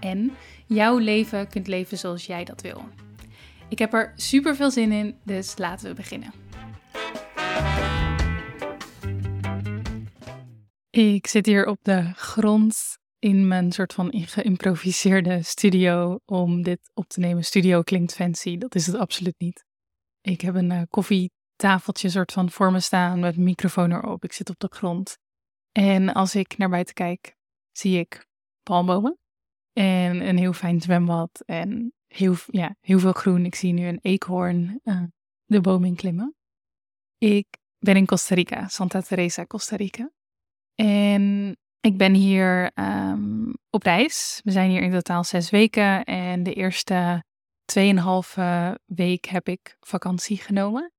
en 0.00 0.32
jouw 0.66 0.98
leven 0.98 1.48
kunt 1.48 1.66
leven 1.66 1.98
zoals 1.98 2.26
jij 2.26 2.44
dat 2.44 2.60
wil. 2.60 2.84
Ik 3.68 3.78
heb 3.78 3.92
er 3.92 4.12
super 4.16 4.56
veel 4.56 4.70
zin 4.70 4.92
in, 4.92 5.16
dus 5.24 5.58
laten 5.58 5.88
we 5.88 5.94
beginnen. 5.94 6.32
Ik 10.90 11.26
zit 11.26 11.46
hier 11.46 11.66
op 11.66 11.78
de 11.82 12.12
grond 12.14 12.98
in 13.18 13.48
mijn 13.48 13.72
soort 13.72 13.92
van 13.92 14.12
geïmproviseerde 14.12 15.42
studio 15.42 16.18
om 16.24 16.62
dit 16.62 16.90
op 16.94 17.08
te 17.08 17.20
nemen. 17.20 17.44
Studio 17.44 17.82
klinkt 17.82 18.14
fancy, 18.14 18.58
dat 18.58 18.74
is 18.74 18.86
het 18.86 18.96
absoluut 18.96 19.38
niet. 19.38 19.64
Ik 20.20 20.40
heb 20.40 20.54
een 20.54 20.70
uh, 20.70 20.82
koffietafeltje 20.88 22.08
soort 22.08 22.32
van 22.32 22.50
voor 22.50 22.72
me 22.72 22.80
staan 22.80 23.20
met 23.20 23.36
een 23.36 23.44
microfoon 23.44 23.92
erop. 23.92 24.24
Ik 24.24 24.32
zit 24.32 24.50
op 24.50 24.58
de 24.58 24.68
grond. 24.70 25.18
En 25.72 26.12
als 26.12 26.34
ik 26.34 26.58
naar 26.58 26.68
buiten 26.68 26.94
kijk, 26.94 27.36
zie 27.72 27.98
ik 27.98 28.26
palmbomen 28.62 29.19
en 29.80 30.28
een 30.28 30.38
heel 30.38 30.52
fijn 30.52 30.80
zwembad 30.80 31.42
en 31.46 31.92
heel, 32.06 32.34
ja, 32.46 32.76
heel 32.80 32.98
veel 32.98 33.12
groen. 33.12 33.44
Ik 33.44 33.54
zie 33.54 33.72
nu 33.72 33.86
een 33.86 33.98
eekhoorn 34.02 34.80
uh, 34.84 35.02
de 35.44 35.60
boom 35.60 35.84
in 35.84 35.94
klimmen. 35.94 36.34
Ik 37.18 37.46
ben 37.78 37.96
in 37.96 38.06
Costa 38.06 38.34
Rica, 38.34 38.68
Santa 38.68 39.00
Teresa, 39.00 39.46
Costa 39.46 39.76
Rica. 39.76 40.10
En 40.74 41.56
ik 41.80 41.96
ben 41.96 42.14
hier 42.14 42.70
um, 42.74 43.54
op 43.70 43.82
reis. 43.82 44.40
We 44.44 44.50
zijn 44.50 44.70
hier 44.70 44.82
in 44.82 44.90
totaal 44.90 45.24
zes 45.24 45.50
weken. 45.50 46.04
En 46.04 46.42
de 46.42 46.54
eerste 46.54 47.24
tweeënhalve 47.64 48.78
week 48.84 49.24
heb 49.24 49.48
ik 49.48 49.76
vakantie 49.80 50.36
genomen. 50.36 50.92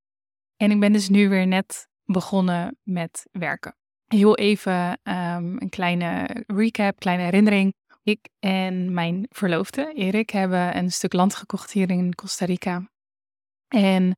En 0.55 0.71
ik 0.71 0.79
ben 0.79 0.93
dus 0.93 1.09
nu 1.09 1.29
weer 1.29 1.47
net 1.47 1.87
begonnen 2.05 2.77
met 2.83 3.27
werken. 3.31 3.75
Heel 4.07 4.37
even 4.37 4.99
um, 5.03 5.61
een 5.61 5.69
kleine 5.69 6.43
recap, 6.47 6.99
kleine 6.99 7.23
herinnering. 7.23 7.73
Ik 8.03 8.29
en 8.39 8.93
mijn 8.93 9.25
verloofde, 9.29 9.93
Erik, 9.93 10.29
hebben 10.29 10.77
een 10.77 10.91
stuk 10.91 11.13
land 11.13 11.35
gekocht 11.35 11.71
hier 11.71 11.89
in 11.89 12.15
Costa 12.15 12.45
Rica. 12.45 12.89
En 13.67 14.17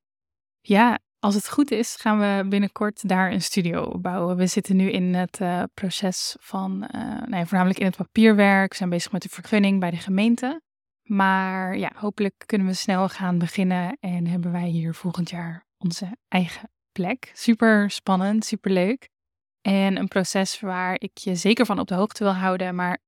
ja, 0.62 1.00
als 1.20 1.36
het 1.36 1.50
goed 1.50 1.72
is, 1.72 1.96
gaan 1.96 2.20
we 2.20 2.48
binnenkort 2.50 3.08
daar 3.08 3.32
een 3.32 3.42
studio 3.42 4.00
bouwen. 4.00 4.38
We 4.38 4.48
zitten 4.48 4.76
nu 4.76 4.92
in 4.92 5.14
het 5.14 5.40
uh, 5.40 5.64
proces 5.74 6.36
van, 6.40 6.72
uh, 6.96 7.02
nou 7.02 7.36
ja, 7.36 7.46
voornamelijk 7.46 7.80
in 7.80 7.86
het 7.86 7.96
papierwerk. 7.96 8.72
We 8.72 8.78
zijn 8.78 8.90
bezig 8.90 9.12
met 9.12 9.22
de 9.22 9.30
vergunning 9.30 9.80
bij 9.80 9.92
de 9.92 9.98
gemeente. 9.98 10.62
Maar 11.04 11.78
ja, 11.78 11.92
hopelijk 11.96 12.44
kunnen 12.46 12.68
we 12.68 12.74
snel 12.74 13.10
gaan 13.10 13.38
beginnen 13.38 13.98
en 14.00 14.28
hebben 14.28 14.52
wij 14.52 14.68
hier 14.68 14.94
volgend 14.94 15.30
jaar 15.30 15.66
onze 15.78 16.18
eigen 16.28 16.70
plek. 16.92 17.32
Super 17.34 17.92
spannend, 17.92 18.46
super 18.46 18.72
leuk. 18.72 19.10
En 19.62 19.98
een 19.98 20.08
proces 20.08 20.60
waar 20.60 20.96
ik 21.00 21.18
je 21.18 21.36
zeker 21.36 21.66
van 21.66 21.80
op 21.80 21.88
de 21.88 21.96
hoogte 21.96 22.24
wil 22.24 22.34
houden. 22.34 22.76
Maar 22.76 23.00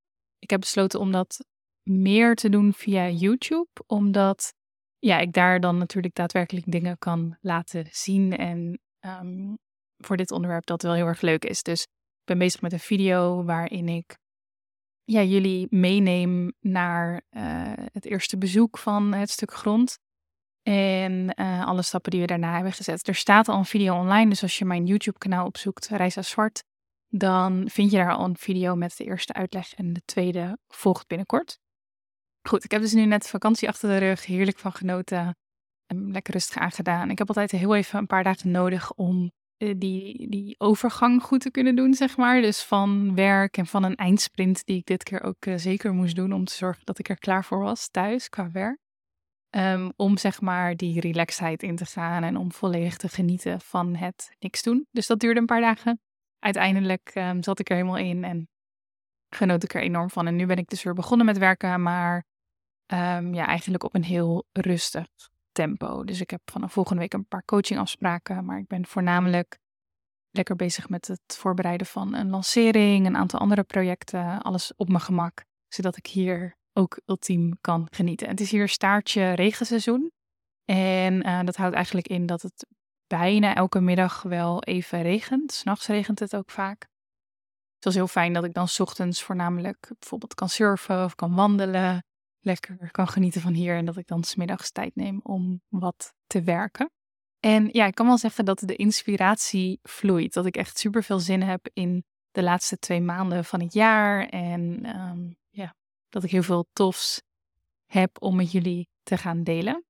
ik 0.46 0.52
heb 0.52 0.60
besloten 0.60 1.00
om 1.00 1.12
dat 1.12 1.46
meer 1.84 2.36
te 2.36 2.50
doen 2.50 2.74
via 2.74 3.10
YouTube, 3.10 3.70
omdat 3.88 4.54
ja, 5.00 5.20
ik 5.20 5.34
daar 5.34 5.60
dan 5.60 5.78
natuurlijk 5.78 6.16
daadwerkelijk 6.16 6.72
dingen 6.72 6.98
kan 6.98 7.38
laten 7.42 7.88
zien. 7.92 8.38
En 8.38 8.80
um, 9.00 9.58
voor 9.98 10.18
dit 10.18 10.32
onderwerp 10.32 10.66
dat 10.66 10.82
wel 10.82 10.94
heel 10.94 11.06
erg 11.06 11.22
leuk 11.22 11.46
is. 11.46 11.64
Dus 11.64 11.82
ik 11.82 12.26
ben 12.26 12.38
bezig 12.38 12.62
met 12.62 12.74
een 12.74 12.80
video 12.80 13.44
waarin 13.44 13.90
ik 13.90 14.18
ja, 15.04 15.22
jullie 15.22 15.68
meeneem 15.70 16.54
naar 16.60 17.22
uh, 17.32 17.74
het 17.76 18.06
eerste 18.06 18.38
bezoek 18.38 18.78
van 18.78 19.14
het 19.14 19.30
stuk 19.30 19.54
grond. 19.54 19.98
En 20.62 21.34
uh, 21.40 21.66
alle 21.66 21.82
stappen 21.82 22.12
die 22.12 22.22
we 22.22 22.28
daarna 22.28 22.54
hebben 22.54 22.74
gezet. 22.74 23.08
Er 23.08 23.16
staat 23.16 23.48
al 23.48 23.58
een 23.58 23.66
video 23.66 24.00
online, 24.00 24.30
dus 24.30 24.42
als 24.42 24.58
je 24.58 24.66
mijn 24.66 24.86
YouTube-kanaal 24.86 25.46
opzoekt, 25.46 25.88
Reisa 25.88 26.22
Zwart, 26.22 26.64
dan 27.18 27.70
vind 27.70 27.92
je 27.92 27.98
daar 27.98 28.14
al 28.14 28.26
een 28.26 28.38
video 28.38 28.76
met 28.76 28.98
de 28.98 29.04
eerste 29.04 29.34
uitleg 29.34 29.74
en 29.74 29.94
de 29.94 30.02
tweede 30.06 30.58
volgt 30.68 31.08
binnenkort. 31.08 31.60
Goed, 32.48 32.64
ik 32.64 32.72
heb 32.72 32.82
dus 32.82 32.94
nu 32.94 33.06
net 33.06 33.28
vakantie 33.28 33.68
achter 33.68 33.90
de 33.90 33.98
rug, 33.98 34.26
heerlijk 34.26 34.60
van 34.60 34.72
genoten. 34.72 35.38
En 35.86 36.12
lekker 36.12 36.34
rustig 36.34 36.58
aangedaan. 36.58 37.10
Ik 37.10 37.18
heb 37.18 37.28
altijd 37.28 37.52
heel 37.52 37.76
even 37.76 38.00
een 38.00 38.08
paar 38.08 38.24
dagen 38.24 38.52
nodig 38.52 38.94
om 38.94 39.32
eh, 39.58 39.74
die, 39.78 40.30
die 40.30 40.56
overgang 40.58 41.24
goed 41.24 41.42
te 41.42 41.52
kunnen 41.52 41.76
doen, 41.76 41.94
zeg 41.94 42.18
maar. 42.18 42.42
Dus 42.42 42.64
van 42.64 43.16
werk 43.16 43.58
en 43.58 43.66
van 43.66 43.84
een 43.84 43.96
eindsprint 43.96 44.66
die 44.66 44.78
ik 44.78 44.86
dit 44.86 45.04
keer 45.04 45.24
ook 45.24 45.46
uh, 45.46 45.58
zeker 45.58 45.94
moest 45.94 46.16
doen 46.16 46.34
om 46.34 46.46
te 46.46 46.54
zorgen 46.54 46.86
dat 46.86 47.00
ik 47.00 47.10
er 47.10 47.20
klaar 47.20 47.46
voor 47.46 47.60
was 47.60 47.90
thuis 47.90 48.30
qua 48.30 48.52
werk. 48.52 48.80
Um, 49.50 49.92
om 49.96 50.18
zeg 50.18 50.42
maar 50.42 50.76
die 50.76 51.00
relaxedheid 51.00 51.64
in 51.64 51.76
te 51.76 51.86
gaan 51.86 52.24
en 52.24 52.38
om 52.38 52.52
volledig 52.52 52.98
te 52.98 53.10
genieten 53.10 53.62
van 53.62 53.96
het 53.96 54.36
niks 54.40 54.62
doen. 54.62 54.88
Dus 54.92 55.08
dat 55.08 55.20
duurde 55.20 55.40
een 55.40 55.46
paar 55.46 55.62
dagen. 55.62 56.00
Uiteindelijk 56.46 57.12
um, 57.16 57.44
zat 57.44 57.60
ik 57.60 57.70
er 57.70 57.76
helemaal 57.76 57.98
in 57.98 58.24
en 58.24 58.48
genoot 59.30 59.64
ik 59.64 59.74
er 59.74 59.82
enorm 59.82 60.10
van. 60.10 60.28
En 60.28 60.36
nu 60.36 60.46
ben 60.46 60.58
ik 60.58 60.70
dus 60.70 60.84
weer 60.84 60.94
begonnen 60.94 61.26
met 61.26 61.38
werken, 61.38 61.82
maar 61.82 62.26
um, 62.94 63.34
ja, 63.34 63.46
eigenlijk 63.46 63.84
op 63.84 63.96
een 63.96 64.04
heel 64.04 64.46
rustig 64.52 65.08
tempo. 65.52 66.04
Dus 66.04 66.22
ik 66.22 66.30
heb 66.30 66.42
vanaf 66.52 66.74
volgende 66.74 67.02
week 67.02 67.14
een 67.14 67.28
paar 67.28 67.46
coachingafspraken, 67.46 68.46
maar 68.46 68.58
ik 68.58 68.68
ben 68.68 68.86
voornamelijk 68.86 69.58
lekker 70.32 70.56
bezig 70.56 70.90
met 70.90 71.08
het 71.08 71.38
voorbereiden 71.38 71.88
van 71.88 72.14
een 72.14 72.30
lancering, 72.30 73.06
een 73.06 73.18
aantal 73.18 73.40
andere 73.40 73.64
projecten, 73.64 74.42
alles 74.42 74.74
op 74.76 74.88
mijn 74.88 75.02
gemak, 75.02 75.44
zodat 75.68 75.98
ik 75.98 76.08
hier 76.08 76.58
ook 76.74 77.02
ultiem 77.06 77.58
kan 77.62 77.88
genieten. 77.92 78.28
Het 78.28 78.40
is 78.40 78.52
hier 78.52 78.70
staartje 78.70 79.34
regenseizoen 79.34 80.12
en 80.66 81.28
uh, 81.28 81.44
dat 81.44 81.56
houdt 81.56 81.76
eigenlijk 81.76 82.08
in 82.08 82.26
dat 82.26 82.42
het 82.42 82.66
bijna 83.08 83.56
elke 83.56 83.80
middag 83.80 84.22
wel 84.22 84.64
even 84.64 85.02
regent. 85.02 85.52
S'nachts 85.52 85.88
regent 85.88 86.20
het 86.20 86.36
ook 86.36 86.52
vaak. 86.52 86.82
Het 87.76 87.84
was 87.84 87.94
heel 87.94 88.08
fijn 88.08 88.34
dat 88.34 88.44
ik 88.44 88.54
dan 88.54 88.68
ochtends 88.78 89.24
voornamelijk 89.24 89.92
bijvoorbeeld 90.00 90.34
kan 90.34 90.50
surfen 90.50 91.04
of 91.04 91.16
kan 91.16 91.36
wandelen 91.36 92.04
lekker 92.46 92.92
kan 92.92 93.08
genieten 93.08 93.42
van 93.42 93.54
hier 93.54 93.76
en 93.76 93.86
dat 93.86 93.98
ik 93.98 94.08
dan 94.08 94.24
smiddags 94.24 94.72
tijd 94.72 94.96
neem 94.96 95.20
om 95.24 95.62
wat 95.68 96.14
te 96.28 96.42
werken. 96.42 96.92
En 97.40 97.70
ja, 97.72 97.86
ik 97.86 97.96
kan 97.96 98.06
wel 98.06 98.18
zeggen 98.18 98.46
dat 98.46 98.60
de 98.60 98.76
inspiratie 98.76 99.80
vloeit. 99.82 100.34
Dat 100.34 100.46
ik 100.46 100.58
echt 100.58 100.78
super 100.78 101.04
veel 101.04 101.20
zin 101.20 101.42
heb 101.42 101.70
in 101.74 102.04
de 102.32 102.44
laatste 102.44 102.78
twee 102.78 103.02
maanden 103.02 103.46
van 103.46 103.62
het 103.62 103.74
jaar. 103.74 104.28
En 104.28 104.86
um, 105.00 105.38
ja, 105.50 105.76
dat 106.10 106.24
ik 106.24 106.32
heel 106.32 106.44
veel 106.44 106.68
tofs 106.74 107.22
heb 107.86 108.22
om 108.22 108.36
met 108.36 108.52
jullie 108.52 108.90
te 109.04 109.18
gaan 109.18 109.44
delen. 109.44 109.86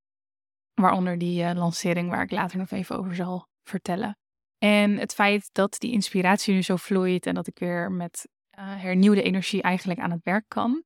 Waaronder 0.80 1.18
die 1.18 1.42
uh, 1.42 1.50
lancering 1.54 2.10
waar 2.10 2.22
ik 2.22 2.30
later 2.30 2.58
nog 2.58 2.70
even 2.70 2.98
over 2.98 3.14
zal 3.14 3.48
vertellen. 3.62 4.18
En 4.58 4.96
het 4.98 5.14
feit 5.14 5.48
dat 5.52 5.76
die 5.78 5.92
inspiratie 5.92 6.54
nu 6.54 6.62
zo 6.62 6.76
vloeit 6.76 7.26
en 7.26 7.34
dat 7.34 7.46
ik 7.46 7.58
weer 7.58 7.92
met 7.92 8.28
uh, 8.58 8.64
hernieuwde 8.82 9.22
energie 9.22 9.62
eigenlijk 9.62 10.00
aan 10.00 10.10
het 10.10 10.24
werk 10.24 10.44
kan, 10.48 10.84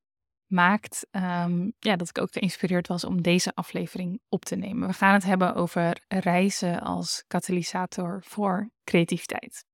maakt 0.51 1.07
um, 1.11 1.73
ja, 1.79 1.95
dat 1.95 2.09
ik 2.09 2.21
ook 2.21 2.31
geïnspireerd 2.31 2.87
was 2.87 3.03
om 3.03 3.21
deze 3.21 3.51
aflevering 3.53 4.19
op 4.29 4.45
te 4.45 4.55
nemen. 4.55 4.87
We 4.87 4.93
gaan 4.93 5.13
het 5.13 5.23
hebben 5.23 5.55
over 5.55 6.03
reizen 6.07 6.81
als 6.81 7.23
katalysator 7.27 8.23
voor 8.23 8.71
creativiteit. 8.83 9.65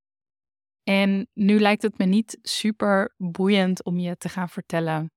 En 0.83 1.27
nu 1.33 1.59
lijkt 1.59 1.81
het 1.81 1.97
me 1.97 2.05
niet 2.05 2.37
super 2.41 3.13
boeiend 3.17 3.83
om 3.83 3.97
je 3.97 4.17
te 4.17 4.29
gaan 4.29 4.49
vertellen 4.49 5.11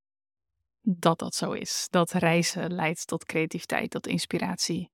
dat 0.82 1.18
dat 1.18 1.34
zo 1.34 1.52
is. 1.52 1.86
Dat 1.91 2.10
reizen 2.10 2.72
leidt 2.72 3.06
tot 3.06 3.25
creativiteit, 3.25 3.90
tot 3.90 4.06
inspiratie. 4.06 4.90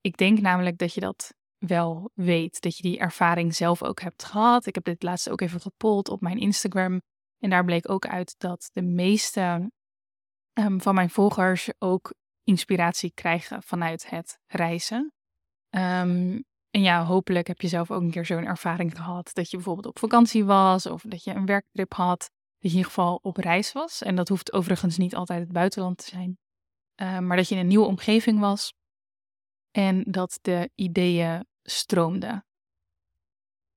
Ik 0.00 0.16
denk 0.16 0.40
namelijk 0.40 0.78
dat 0.78 0.94
je 0.94 1.00
dat 1.00 1.34
wel 1.58 2.10
weet, 2.14 2.60
dat 2.60 2.76
je 2.76 2.82
die 2.82 2.98
ervaring 2.98 3.54
zelf 3.54 3.82
ook 3.82 4.00
hebt 4.00 4.24
gehad. 4.24 4.66
Ik 4.66 4.74
heb 4.74 4.84
dit 4.84 5.02
laatst 5.02 5.30
ook 5.30 5.40
even 5.40 5.60
gepold 5.60 6.08
op 6.08 6.20
mijn 6.20 6.38
Instagram. 6.38 7.00
En 7.38 7.50
daar 7.50 7.64
bleek 7.64 7.90
ook 7.90 8.06
uit 8.06 8.34
dat 8.38 8.70
de 8.72 8.82
meeste 8.82 9.70
um, 10.52 10.80
van 10.80 10.94
mijn 10.94 11.10
volgers 11.10 11.70
ook 11.78 12.14
inspiratie 12.42 13.12
krijgen 13.14 13.62
vanuit 13.62 14.10
het 14.10 14.38
reizen. 14.46 15.12
Um, 15.70 16.44
en 16.70 16.82
ja, 16.82 17.04
hopelijk 17.04 17.46
heb 17.46 17.60
je 17.60 17.68
zelf 17.68 17.90
ook 17.90 18.00
een 18.00 18.10
keer 18.10 18.26
zo'n 18.26 18.46
ervaring 18.46 18.96
gehad 18.96 19.30
dat 19.32 19.50
je 19.50 19.56
bijvoorbeeld 19.56 19.86
op 19.86 19.98
vakantie 19.98 20.44
was 20.44 20.86
of 20.86 21.02
dat 21.02 21.24
je 21.24 21.30
een 21.30 21.46
werktrip 21.46 21.92
had, 21.92 22.30
dat 22.62 22.70
je 22.70 22.78
in 22.78 22.84
ieder 22.84 22.84
geval 22.84 23.18
op 23.22 23.36
reis 23.36 23.72
was. 23.72 24.02
En 24.02 24.14
dat 24.14 24.28
hoeft 24.28 24.52
overigens 24.52 24.96
niet 24.96 25.14
altijd 25.14 25.40
het 25.40 25.52
buitenland 25.52 25.98
te 25.98 26.04
zijn, 26.04 26.38
uh, 27.02 27.18
maar 27.18 27.36
dat 27.36 27.48
je 27.48 27.54
in 27.54 27.60
een 27.60 27.66
nieuwe 27.66 27.86
omgeving 27.86 28.40
was 28.40 28.72
en 29.70 30.04
dat 30.06 30.38
de 30.42 30.70
ideeën 30.74 31.46
stroomden. 31.62 32.46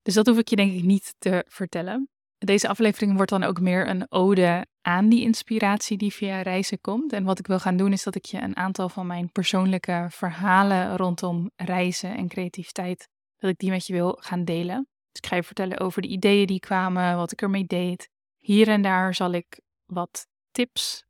Dus 0.02 0.14
dat 0.14 0.28
hoef 0.28 0.38
ik 0.38 0.48
je 0.48 0.56
denk 0.56 0.74
ik 0.74 0.84
niet 0.84 1.16
te 1.18 1.46
vertellen. 1.48 2.10
Deze 2.38 2.68
aflevering 2.68 3.16
wordt 3.16 3.32
dan 3.32 3.44
ook 3.44 3.60
meer 3.60 3.88
een 3.88 4.12
ode 4.12 4.68
aan 4.82 5.10
die 5.10 5.22
inspiratie 5.22 5.98
die 5.98 6.14
via 6.14 6.42
reizen 6.42 6.82
komt. 6.82 7.14
En 7.14 7.24
wat 7.24 7.40
ik 7.40 7.48
wil 7.48 7.60
gaan 7.60 7.78
doen 7.78 7.92
is 7.92 8.04
dat 8.04 8.16
ik 8.16 8.26
je 8.26 8.42
een 8.42 8.56
aantal 8.56 8.90
van 8.90 9.08
mijn 9.08 9.32
persoonlijke 9.32 10.08
verhalen 10.10 10.98
rondom 10.98 11.52
reizen 11.56 12.16
en 12.16 12.28
creativiteit, 12.28 13.10
dat 13.38 13.50
ik 13.50 13.58
die 13.58 13.70
met 13.70 13.86
je 13.86 13.94
wil 13.94 14.18
gaan 14.22 14.44
delen. 14.44 14.88
Dus 15.12 15.22
ik 15.22 15.26
ga 15.26 15.36
je 15.36 15.44
vertellen 15.44 15.80
over 15.80 16.02
de 16.02 16.08
ideeën 16.08 16.48
die 16.48 16.60
kwamen, 16.60 17.16
wat 17.16 17.32
ik 17.32 17.42
ermee 17.42 17.66
deed. 17.66 18.10
Hier 18.46 18.68
en 18.68 18.82
daar 18.82 19.14
zal 19.14 19.32
ik 19.32 19.60
wat 19.86 20.28
tips 20.52 21.06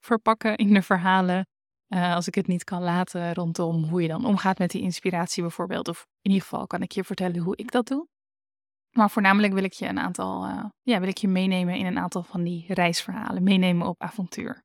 verpakken 0.00 0.56
in 0.56 0.74
de 0.74 0.82
verhalen. 0.82 1.46
Uh, 1.88 2.14
als 2.14 2.26
ik 2.26 2.34
het 2.34 2.46
niet 2.46 2.64
kan 2.64 2.82
laten 2.82 3.34
rondom 3.34 3.84
hoe 3.84 4.02
je 4.02 4.08
dan 4.08 4.24
omgaat 4.24 4.58
met 4.58 4.70
die 4.70 4.82
inspiratie 4.82 5.42
bijvoorbeeld. 5.42 5.88
Of 5.88 6.06
in 6.20 6.30
ieder 6.30 6.48
geval 6.48 6.66
kan 6.66 6.82
ik 6.82 6.92
je 6.92 7.04
vertellen 7.04 7.38
hoe 7.38 7.56
ik 7.56 7.70
dat 7.70 7.86
doe. 7.86 8.08
Maar 8.90 9.10
voornamelijk 9.10 9.52
wil 9.52 9.64
ik 9.64 9.72
je 9.72 9.86
een 9.86 9.98
aantal, 9.98 10.46
uh, 10.46 10.64
ja, 10.82 11.00
wil 11.00 11.08
ik 11.08 11.16
je 11.16 11.28
meenemen 11.28 11.74
in 11.74 11.86
een 11.86 11.98
aantal 11.98 12.22
van 12.22 12.42
die 12.42 12.64
reisverhalen, 12.74 13.42
meenemen 13.42 13.86
op 13.86 14.02
avontuur. 14.02 14.62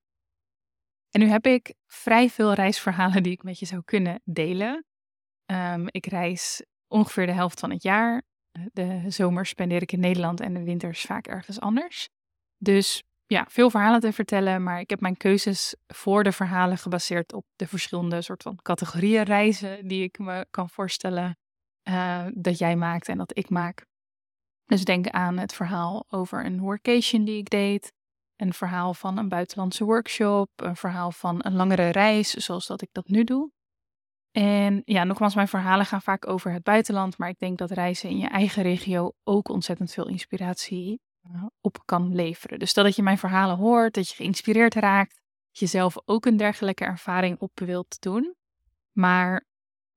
En 1.09 1.19
nu 1.19 1.27
heb 1.27 1.45
ik 1.45 1.73
vrij 1.85 2.29
veel 2.29 2.53
reisverhalen 2.53 3.23
die 3.23 3.31
ik 3.31 3.43
met 3.43 3.59
je 3.59 3.65
zou 3.65 3.81
kunnen 3.83 4.21
delen. 4.23 4.85
Um, 5.45 5.85
ik 5.87 6.05
reis 6.05 6.65
ongeveer 6.87 7.25
de 7.25 7.31
helft 7.31 7.59
van 7.59 7.71
het 7.71 7.83
jaar. 7.83 8.23
De 8.73 9.03
zomer 9.07 9.45
spendeer 9.45 9.81
ik 9.81 9.91
in 9.91 9.99
Nederland 9.99 10.39
en 10.39 10.53
de 10.53 10.63
winters 10.63 11.01
vaak 11.01 11.27
ergens 11.27 11.59
anders. 11.59 12.09
Dus 12.57 13.03
ja, 13.25 13.45
veel 13.49 13.69
verhalen 13.69 13.99
te 13.99 14.13
vertellen, 14.13 14.63
maar 14.63 14.79
ik 14.79 14.89
heb 14.89 14.99
mijn 14.99 15.17
keuzes 15.17 15.75
voor 15.87 16.23
de 16.23 16.31
verhalen 16.31 16.77
gebaseerd 16.77 17.33
op 17.33 17.45
de 17.55 17.67
verschillende 17.67 18.21
soort 18.21 18.43
van 18.43 18.59
categorieën 18.61 19.23
reizen 19.23 19.87
die 19.87 20.03
ik 20.03 20.19
me 20.19 20.45
kan 20.51 20.69
voorstellen 20.69 21.37
uh, 21.89 22.25
dat 22.33 22.57
jij 22.57 22.75
maakt 22.75 23.07
en 23.07 23.17
dat 23.17 23.37
ik 23.37 23.49
maak. 23.49 23.85
Dus 24.65 24.85
denk 24.85 25.07
aan 25.07 25.37
het 25.37 25.53
verhaal 25.53 26.05
over 26.09 26.45
een 26.45 26.59
workation 26.59 27.23
die 27.23 27.37
ik 27.37 27.49
deed, 27.49 27.93
een 28.35 28.53
verhaal 28.53 28.93
van 28.93 29.17
een 29.17 29.29
buitenlandse 29.29 29.83
workshop, 29.83 30.49
een 30.55 30.75
verhaal 30.75 31.11
van 31.11 31.39
een 31.45 31.55
langere 31.55 31.89
reis, 31.89 32.33
zoals 32.33 32.67
dat 32.67 32.81
ik 32.81 32.89
dat 32.91 33.07
nu 33.07 33.23
doe. 33.23 33.51
En 34.37 34.81
ja, 34.85 35.03
nogmaals, 35.03 35.35
mijn 35.35 35.47
verhalen 35.47 35.85
gaan 35.85 36.01
vaak 36.01 36.27
over 36.27 36.51
het 36.51 36.63
buitenland, 36.63 37.17
maar 37.17 37.29
ik 37.29 37.39
denk 37.39 37.57
dat 37.57 37.71
reizen 37.71 38.09
in 38.09 38.17
je 38.17 38.27
eigen 38.27 38.63
regio 38.63 39.11
ook 39.23 39.49
ontzettend 39.49 39.91
veel 39.91 40.07
inspiratie 40.07 40.99
eh, 41.21 41.45
op 41.61 41.81
kan 41.85 42.15
leveren. 42.15 42.59
Dus 42.59 42.69
stel 42.69 42.83
dat 42.83 42.95
je 42.95 43.03
mijn 43.03 43.17
verhalen 43.17 43.57
hoort, 43.57 43.93
dat 43.93 44.09
je 44.09 44.15
geïnspireerd 44.15 44.73
raakt, 44.73 45.21
dat 45.51 45.59
je 45.59 45.65
zelf 45.65 45.95
ook 46.05 46.25
een 46.25 46.37
dergelijke 46.37 46.85
ervaring 46.85 47.39
op 47.39 47.59
wilt 47.59 48.01
doen, 48.01 48.35
maar 48.91 49.45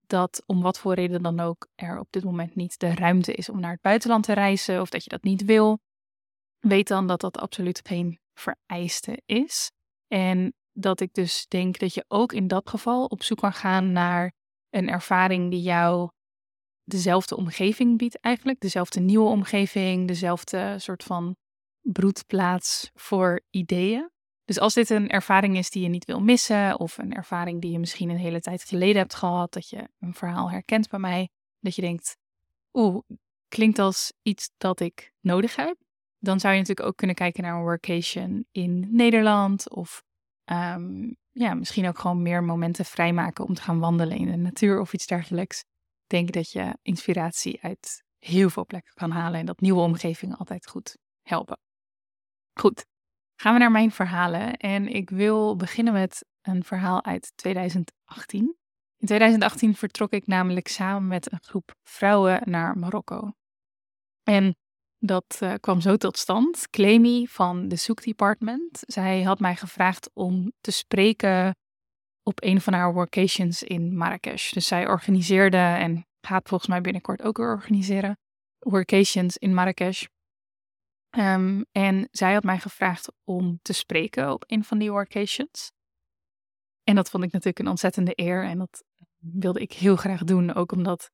dat 0.07 0.43
om 0.47 0.63
wat 0.63 0.79
voor 0.79 0.95
reden 0.95 1.23
dan 1.23 1.41
ook 1.41 1.69
er 1.75 1.99
op 1.99 2.09
dit 2.11 2.25
moment 2.25 2.55
niet 2.55 2.79
de 2.79 2.95
ruimte 2.95 3.33
is 3.33 3.49
om 3.49 3.61
naar 3.61 3.73
het 3.73 3.81
buitenland 3.81 4.25
te 4.25 4.33
reizen 4.33 4.81
of 4.81 4.91
dat 4.91 5.05
je 5.05 5.11
dat 5.11 5.23
niet 5.23 5.45
wil, 5.45 5.79
weet 6.59 6.89
dan 6.89 7.07
dat 7.07 7.21
dat 7.21 7.39
absoluut 7.39 7.81
geen 7.83 8.19
vereiste 8.35 9.23
is. 9.27 9.73
En 10.09 10.55
dat 10.81 11.01
ik 11.01 11.15
dus 11.15 11.47
denk 11.49 11.79
dat 11.79 11.95
je 11.95 12.05
ook 12.09 12.33
in 12.33 12.49
dat 12.49 12.69
geval 12.69 13.05
op 13.05 13.23
zoek 13.23 13.39
kan 13.39 13.53
gaan 13.53 13.93
naar 13.93 14.33
een 14.71 14.89
ervaring 14.89 15.51
die 15.51 15.63
jou 15.63 16.11
dezelfde 16.85 17.37
omgeving 17.37 17.99
biedt 17.99 18.21
eigenlijk, 18.21 18.61
dezelfde 18.61 19.01
nieuwe 19.01 19.29
omgeving, 19.29 20.09
dezelfde 20.09 20.79
soort 20.79 21.05
van 21.05 21.37
broedplaats 21.81 22.91
voor 22.95 23.41
ideeën. 23.51 24.11
Dus 24.45 24.59
als 24.59 24.75
dit 24.75 24.91
een 24.91 25.09
ervaring 25.09 25.57
is 25.57 25.71
die 25.71 25.83
je 25.83 25.89
niet 25.89 26.05
wil 26.05 26.21
missen, 26.21 26.79
of 26.79 26.99
een 26.99 27.13
ervaring 27.13 27.61
die 27.61 27.71
je 27.71 27.79
misschien 27.79 28.11
een 28.11 28.17
hele 28.17 28.41
tijd 28.41 28.63
geleden 28.63 28.97
hebt 28.97 29.15
gehad, 29.15 29.53
dat 29.53 29.69
je 29.69 29.89
een 29.99 30.15
verhaal 30.15 30.51
herkent 30.51 30.89
bij 30.89 30.99
mij, 30.99 31.29
dat 31.61 31.75
je 31.75 31.83
denkt, 31.83 32.17
oeh, 32.73 33.03
klinkt 33.49 33.79
als 33.79 34.13
iets 34.23 34.51
dat 34.57 34.81
ik 34.81 35.13
nodig 35.21 35.57
heb, 35.57 35.77
dan 36.19 36.41
zou 36.41 36.53
je 36.53 36.61
natuurlijk 36.61 36.89
ook 36.89 36.97
kunnen 36.97 37.17
kijken 37.17 37.43
naar 37.43 37.55
een 37.55 37.63
workation 37.63 38.47
in 38.51 38.87
Nederland, 38.91 39.71
of 39.71 40.03
um, 40.53 41.17
ja, 41.31 41.55
misschien 41.55 41.89
ook 41.89 41.99
gewoon 41.99 42.23
meer 42.23 42.45
momenten 42.45 42.85
vrijmaken 42.85 43.45
om 43.45 43.55
te 43.55 43.63
gaan 43.63 43.79
wandelen 43.79 44.17
in 44.17 44.31
de 44.31 44.37
natuur 44.37 44.81
of 44.81 44.93
iets 44.93 45.07
dergelijks. 45.07 45.59
Ik 45.61 46.07
denk 46.07 46.33
dat 46.33 46.51
je 46.51 46.79
inspiratie 46.83 47.63
uit 47.63 48.05
heel 48.19 48.51
veel 48.51 48.67
plekken 48.67 48.95
kan 48.95 49.11
halen 49.11 49.41
en 49.41 49.47
dat 49.47 49.61
nieuwe 49.61 49.81
omgevingen 49.81 50.37
altijd 50.37 50.67
goed 50.67 50.97
helpen. 51.23 51.59
Goed, 52.61 52.87
gaan 53.37 53.53
we 53.53 53.59
naar 53.59 53.71
mijn 53.71 53.91
verhalen. 53.91 54.57
En 54.57 54.89
ik 54.89 55.11
wil 55.11 55.57
beginnen 55.57 55.93
met 55.93 56.25
een 56.43 56.65
verhaal 56.65 57.05
uit 57.05 57.33
2018. 57.35 58.57
In 58.97 59.07
2018 59.07 59.75
vertrok 59.75 60.13
ik 60.13 60.27
namelijk 60.27 60.69
samen 60.69 61.09
met 61.09 61.33
een 61.33 61.43
groep 61.43 61.75
vrouwen 61.83 62.43
naar 62.45 62.79
Marokko. 62.79 63.33
En 64.23 64.57
dat 65.01 65.39
uh, 65.43 65.55
kwam 65.61 65.81
zo 65.81 65.97
tot 65.97 66.19
stand. 66.19 66.71
Clemi 66.71 67.29
van 67.29 67.69
de 67.69 67.77
Soek 67.77 68.03
Department. 68.03 68.83
Zij 68.87 69.23
had 69.23 69.41
mij 69.41 69.57
gevraagd 69.57 70.11
om 70.13 70.53
te 70.61 70.71
spreken 70.71 71.57
op 72.23 72.43
een 72.43 72.61
van 72.61 72.73
haar 72.73 72.93
workations 72.93 73.63
in 73.63 73.97
Marrakesh. 73.97 74.53
Dus 74.53 74.67
zij 74.67 74.89
organiseerde 74.89 75.57
en 75.57 76.07
gaat 76.21 76.49
volgens 76.49 76.71
mij 76.71 76.81
binnenkort 76.81 77.23
ook 77.23 77.37
weer 77.37 77.53
organiseren 77.53 78.19
workations 78.59 79.37
in 79.37 79.55
Marrakesh. 79.55 80.05
Um, 81.19 81.65
en 81.73 82.09
zij 82.11 82.33
had 82.33 82.43
mij 82.43 82.59
gevraagd 82.59 83.13
om 83.25 83.59
te 83.63 83.73
spreken 83.73 84.33
op 84.33 84.45
een 84.47 84.65
van 84.65 84.79
die 84.79 84.91
workations. 84.91 85.73
En 86.85 86.95
dat 86.95 87.11
vond 87.11 87.25
ik 87.25 87.33
natuurlijk 87.33 87.59
een 87.59 87.69
ontzettende 87.69 88.13
eer 88.15 88.45
en 88.45 88.59
dat 88.59 88.85
wilde 89.19 89.61
ik 89.61 89.73
heel 89.73 89.97
graag 89.97 90.25
doen, 90.25 90.55
ook 90.55 90.73
omdat 90.73 91.11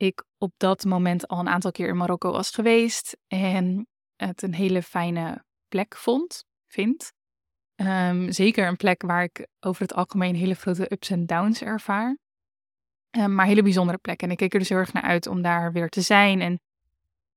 ik 0.00 0.24
op 0.38 0.52
dat 0.56 0.84
moment 0.84 1.28
al 1.28 1.38
een 1.38 1.48
aantal 1.48 1.70
keer 1.70 1.88
in 1.88 1.96
Marokko 1.96 2.32
was 2.32 2.50
geweest 2.50 3.16
en 3.26 3.86
het 4.16 4.42
een 4.42 4.54
hele 4.54 4.82
fijne 4.82 5.44
plek 5.68 5.96
vond, 5.96 6.44
vind. 6.66 7.12
Um, 7.76 8.32
zeker 8.32 8.66
een 8.66 8.76
plek 8.76 9.02
waar 9.02 9.22
ik 9.22 9.46
over 9.60 9.82
het 9.82 9.94
algemeen 9.94 10.34
hele 10.34 10.54
grote 10.54 10.92
ups 10.92 11.10
en 11.10 11.26
downs 11.26 11.62
ervaar. 11.62 12.18
Um, 13.18 13.34
maar 13.34 13.46
hele 13.46 13.62
bijzondere 13.62 13.98
plek. 13.98 14.22
En 14.22 14.30
ik 14.30 14.36
keek 14.36 14.52
er 14.52 14.58
dus 14.58 14.68
heel 14.68 14.78
erg 14.78 14.92
naar 14.92 15.02
uit 15.02 15.26
om 15.26 15.42
daar 15.42 15.72
weer 15.72 15.88
te 15.88 16.00
zijn. 16.00 16.40
En 16.40 16.52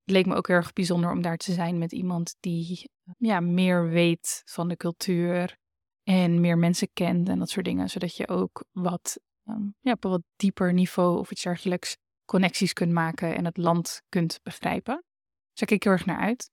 het 0.03 0.11
leek 0.11 0.25
me 0.25 0.35
ook 0.35 0.47
heel 0.47 0.55
erg 0.55 0.73
bijzonder 0.73 1.11
om 1.11 1.21
daar 1.21 1.37
te 1.37 1.53
zijn 1.53 1.77
met 1.77 1.91
iemand 1.91 2.35
die 2.39 2.89
ja, 3.17 3.39
meer 3.39 3.89
weet 3.89 4.41
van 4.45 4.67
de 4.67 4.77
cultuur 4.77 5.57
en 6.03 6.41
meer 6.41 6.57
mensen 6.57 6.89
kent 6.93 7.29
en 7.29 7.39
dat 7.39 7.49
soort 7.49 7.65
dingen. 7.65 7.89
Zodat 7.89 8.15
je 8.15 8.27
ook 8.27 8.63
wat, 8.71 9.19
um, 9.49 9.75
ja, 9.79 9.91
op 9.91 10.03
een 10.03 10.11
wat 10.11 10.23
dieper 10.35 10.73
niveau 10.73 11.19
of 11.19 11.31
iets 11.31 11.43
dergelijks 11.43 11.97
connecties 12.25 12.73
kunt 12.73 12.91
maken 12.91 13.35
en 13.35 13.45
het 13.45 13.57
land 13.57 14.01
kunt 14.09 14.39
begrijpen. 14.43 14.95
Dus 14.95 15.59
daar 15.59 15.67
keek 15.67 15.77
ik 15.77 15.83
heel 15.83 15.91
erg 15.91 16.05
naar 16.05 16.19
uit. 16.19 16.51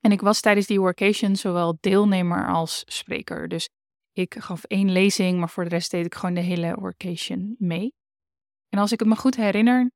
En 0.00 0.12
ik 0.12 0.20
was 0.20 0.40
tijdens 0.40 0.66
die 0.66 0.80
workation 0.80 1.36
zowel 1.36 1.76
deelnemer 1.80 2.48
als 2.48 2.82
spreker. 2.86 3.48
Dus 3.48 3.68
ik 4.12 4.34
gaf 4.38 4.64
één 4.64 4.92
lezing, 4.92 5.38
maar 5.38 5.50
voor 5.50 5.64
de 5.64 5.70
rest 5.70 5.90
deed 5.90 6.06
ik 6.06 6.14
gewoon 6.14 6.34
de 6.34 6.40
hele 6.40 6.74
workation 6.74 7.54
mee. 7.58 7.94
En 8.68 8.78
als 8.78 8.92
ik 8.92 8.98
het 8.98 9.08
me 9.08 9.16
goed 9.16 9.36
herinner, 9.36 9.90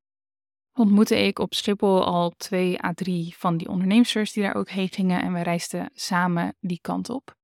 ontmoette 0.72 1.16
ik 1.16 1.38
op 1.38 1.54
Schiphol 1.54 2.04
al 2.04 2.30
twee 2.30 2.82
à 2.84 2.92
drie 2.92 3.34
van 3.36 3.56
die 3.56 3.68
ondernemers 3.68 4.32
die 4.32 4.42
daar 4.42 4.54
ook 4.54 4.68
heen 4.68 4.88
gingen 4.88 5.22
en 5.22 5.32
we 5.32 5.42
reisden 5.42 5.90
samen 5.94 6.56
die 6.60 6.78
kant 6.80 7.08
op. 7.10 7.34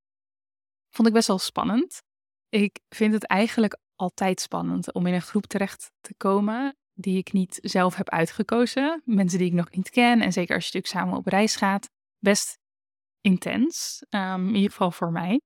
Vond 0.88 1.08
ik 1.08 1.14
best 1.14 1.26
wel 1.26 1.38
spannend. 1.38 2.02
Ik 2.48 2.80
vind 2.88 3.12
het 3.12 3.24
eigenlijk 3.24 3.78
altijd 3.94 4.40
spannend 4.40 4.92
om 4.92 5.06
in 5.06 5.14
een 5.14 5.22
groep 5.22 5.46
terecht 5.46 5.90
te 6.00 6.14
komen 6.16 6.76
die 7.00 7.18
ik 7.18 7.32
niet 7.32 7.58
zelf 7.62 7.94
heb 7.94 8.08
uitgekozen. 8.08 9.02
Mensen 9.04 9.38
die 9.38 9.46
ik 9.46 9.52
nog 9.52 9.70
niet 9.70 9.90
ken. 9.90 10.20
En 10.20 10.32
zeker 10.32 10.54
als 10.54 10.66
je 10.66 10.72
natuurlijk 10.72 11.02
samen 11.02 11.18
op 11.18 11.26
reis 11.26 11.56
gaat. 11.56 11.90
Best 12.18 12.58
intens. 13.20 14.02
Um, 14.10 14.48
in 14.48 14.54
ieder 14.54 14.70
geval 14.70 14.90
voor 14.90 15.12
mij. 15.12 15.40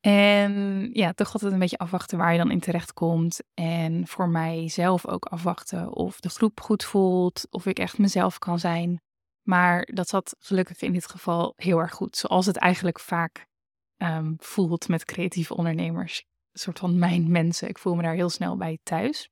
En 0.00 0.88
ja, 0.92 1.12
toch 1.12 1.32
altijd 1.32 1.52
een 1.52 1.58
beetje 1.58 1.78
afwachten 1.78 2.18
waar 2.18 2.32
je 2.32 2.38
dan 2.38 2.50
in 2.50 2.60
terecht 2.60 2.92
komt. 2.92 3.40
En 3.54 4.06
voor 4.06 4.28
mijzelf 4.28 5.06
ook 5.06 5.24
afwachten 5.24 5.92
of 5.92 6.20
de 6.20 6.28
groep 6.28 6.60
goed 6.60 6.84
voelt. 6.84 7.46
Of 7.50 7.66
ik 7.66 7.78
echt 7.78 7.98
mezelf 7.98 8.38
kan 8.38 8.58
zijn. 8.58 9.00
Maar 9.42 9.88
dat 9.92 10.08
zat 10.08 10.36
gelukkig 10.38 10.80
in 10.80 10.92
dit 10.92 11.06
geval 11.06 11.52
heel 11.56 11.78
erg 11.78 11.92
goed. 11.92 12.16
Zoals 12.16 12.46
het 12.46 12.56
eigenlijk 12.56 13.00
vaak 13.00 13.46
um, 13.96 14.36
voelt 14.38 14.88
met 14.88 15.04
creatieve 15.04 15.54
ondernemers. 15.54 16.24
Een 16.52 16.60
soort 16.60 16.78
van 16.78 16.98
mijn 16.98 17.30
mensen. 17.30 17.68
Ik 17.68 17.78
voel 17.78 17.94
me 17.94 18.02
daar 18.02 18.14
heel 18.14 18.30
snel 18.30 18.56
bij 18.56 18.78
thuis. 18.82 19.30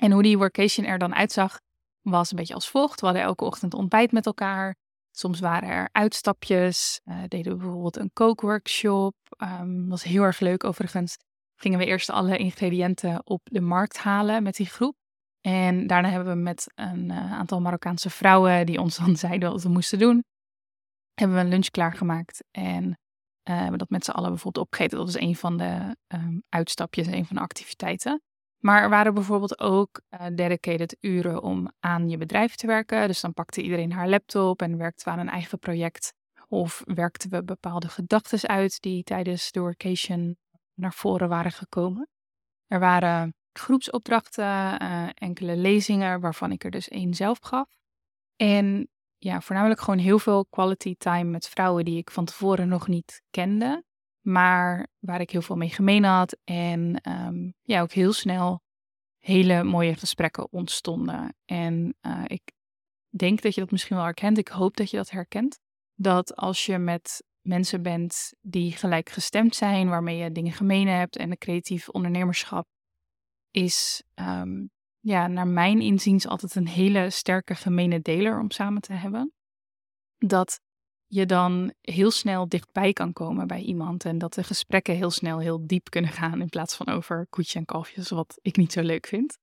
En 0.00 0.12
hoe 0.12 0.22
die 0.22 0.38
workation 0.38 0.86
er 0.86 0.98
dan 0.98 1.14
uitzag, 1.14 1.60
was 2.00 2.30
een 2.30 2.36
beetje 2.36 2.54
als 2.54 2.68
volgt. 2.68 3.00
We 3.00 3.06
hadden 3.06 3.24
elke 3.24 3.44
ochtend 3.44 3.74
ontbijt 3.74 4.12
met 4.12 4.26
elkaar. 4.26 4.76
Soms 5.10 5.40
waren 5.40 5.68
er 5.68 5.88
uitstapjes. 5.92 7.00
Uh, 7.04 7.22
deden 7.28 7.52
we 7.52 7.58
bijvoorbeeld 7.58 7.96
een 7.96 8.10
kookworkshop. 8.12 9.14
Um, 9.38 9.88
was 9.88 10.02
heel 10.02 10.22
erg 10.22 10.40
leuk 10.40 10.64
overigens. 10.64 11.16
Gingen 11.56 11.78
we 11.78 11.84
eerst 11.84 12.10
alle 12.10 12.36
ingrediënten 12.36 13.26
op 13.26 13.40
de 13.44 13.60
markt 13.60 13.98
halen 13.98 14.42
met 14.42 14.56
die 14.56 14.66
groep. 14.66 14.96
En 15.40 15.86
daarna 15.86 16.08
hebben 16.08 16.34
we 16.34 16.40
met 16.40 16.72
een 16.74 17.10
uh, 17.10 17.32
aantal 17.32 17.60
Marokkaanse 17.60 18.10
vrouwen 18.10 18.66
die 18.66 18.80
ons 18.80 18.96
dan 18.96 19.16
zeiden 19.26 19.50
wat 19.50 19.62
we 19.62 19.68
moesten 19.68 19.98
doen, 19.98 20.24
hebben 21.14 21.36
we 21.36 21.42
een 21.42 21.48
lunch 21.48 21.68
klaargemaakt. 21.68 22.44
En 22.50 22.84
uh, 22.84 23.58
hebben 23.58 23.78
dat 23.78 23.90
met 23.90 24.04
z'n 24.04 24.10
allen 24.10 24.30
bijvoorbeeld 24.30 24.64
opgegeten. 24.64 24.98
Dat 24.98 25.06
was 25.06 25.22
een 25.22 25.36
van 25.36 25.56
de 25.56 25.96
um, 26.14 26.42
uitstapjes, 26.48 27.06
een 27.06 27.26
van 27.26 27.36
de 27.36 27.42
activiteiten. 27.42 28.22
Maar 28.60 28.82
er 28.82 28.88
waren 28.88 29.14
bijvoorbeeld 29.14 29.60
ook 29.60 30.00
uh, 30.10 30.26
dedicated 30.34 30.96
uren 31.00 31.42
om 31.42 31.72
aan 31.78 32.08
je 32.08 32.16
bedrijf 32.16 32.54
te 32.54 32.66
werken. 32.66 33.06
Dus 33.06 33.20
dan 33.20 33.32
pakte 33.32 33.62
iedereen 33.62 33.92
haar 33.92 34.08
laptop 34.08 34.62
en 34.62 34.76
werkte 34.76 35.10
aan 35.10 35.18
een 35.18 35.28
eigen 35.28 35.58
project 35.58 36.12
Of 36.48 36.82
werkten 36.84 37.30
we 37.30 37.44
bepaalde 37.44 37.88
gedachten 37.88 38.48
uit 38.48 38.80
die 38.80 39.02
tijdens 39.02 39.52
de 39.52 39.60
workation 39.60 40.36
naar 40.74 40.94
voren 40.94 41.28
waren 41.28 41.52
gekomen. 41.52 42.08
Er 42.66 42.78
waren 42.78 43.34
groepsopdrachten, 43.52 44.82
uh, 44.82 45.08
enkele 45.14 45.56
lezingen, 45.56 46.20
waarvan 46.20 46.52
ik 46.52 46.64
er 46.64 46.70
dus 46.70 46.88
één 46.88 47.14
zelf 47.14 47.38
gaf. 47.38 47.68
En 48.36 48.88
ja, 49.18 49.40
voornamelijk 49.40 49.80
gewoon 49.80 49.98
heel 49.98 50.18
veel 50.18 50.46
quality 50.46 50.94
time 50.98 51.30
met 51.30 51.48
vrouwen 51.48 51.84
die 51.84 51.98
ik 51.98 52.10
van 52.10 52.24
tevoren 52.24 52.68
nog 52.68 52.88
niet 52.88 53.22
kende, 53.30 53.84
maar 54.20 54.88
waar 54.98 55.20
ik 55.20 55.30
heel 55.30 55.42
veel 55.42 55.56
mee 55.56 55.70
gemeen 55.70 56.04
had. 56.04 56.36
En 56.44 57.00
um, 57.08 57.54
ja, 57.62 57.80
ook 57.80 57.92
heel 57.92 58.12
snel 58.12 58.62
hele 59.18 59.64
mooie 59.64 59.94
gesprekken 59.94 60.52
ontstonden. 60.52 61.34
En 61.44 61.94
uh, 62.02 62.22
ik 62.26 62.52
denk 63.08 63.42
dat 63.42 63.54
je 63.54 63.60
dat 63.60 63.70
misschien 63.70 63.96
wel 63.96 64.04
herkent. 64.04 64.38
Ik 64.38 64.48
hoop 64.48 64.76
dat 64.76 64.90
je 64.90 64.96
dat 64.96 65.10
herkent. 65.10 65.58
Dat 65.94 66.36
als 66.36 66.66
je 66.66 66.78
met 66.78 67.24
mensen 67.40 67.82
bent 67.82 68.32
die 68.40 68.72
gelijkgestemd 68.72 69.54
zijn, 69.54 69.88
waarmee 69.88 70.16
je 70.16 70.32
dingen 70.32 70.52
gemeen 70.52 70.88
hebt 70.88 71.16
en 71.16 71.30
de 71.30 71.36
creatief 71.36 71.88
ondernemerschap 71.88 72.68
is, 73.50 74.02
um, 74.14 74.70
ja, 75.00 75.26
naar 75.26 75.46
mijn 75.46 75.80
inziens 75.80 76.26
altijd 76.26 76.54
een 76.54 76.68
hele 76.68 77.10
sterke 77.10 77.54
gemene 77.54 78.00
deler 78.00 78.38
om 78.38 78.50
samen 78.50 78.82
te 78.82 78.92
hebben. 78.92 79.32
Dat 80.18 80.60
je 81.12 81.26
dan 81.26 81.72
heel 81.80 82.10
snel 82.10 82.48
dichtbij 82.48 82.92
kan 82.92 83.12
komen 83.12 83.46
bij 83.46 83.60
iemand 83.60 84.04
en 84.04 84.18
dat 84.18 84.34
de 84.34 84.42
gesprekken 84.42 84.94
heel 84.94 85.10
snel 85.10 85.38
heel 85.38 85.66
diep 85.66 85.90
kunnen 85.90 86.10
gaan 86.10 86.40
in 86.40 86.48
plaats 86.48 86.76
van 86.76 86.88
over 86.88 87.26
koetje 87.30 87.58
en 87.58 87.64
kalfjes, 87.64 88.08
wat 88.08 88.38
ik 88.42 88.56
niet 88.56 88.72
zo 88.72 88.82
leuk 88.82 89.06
vind. 89.06 89.38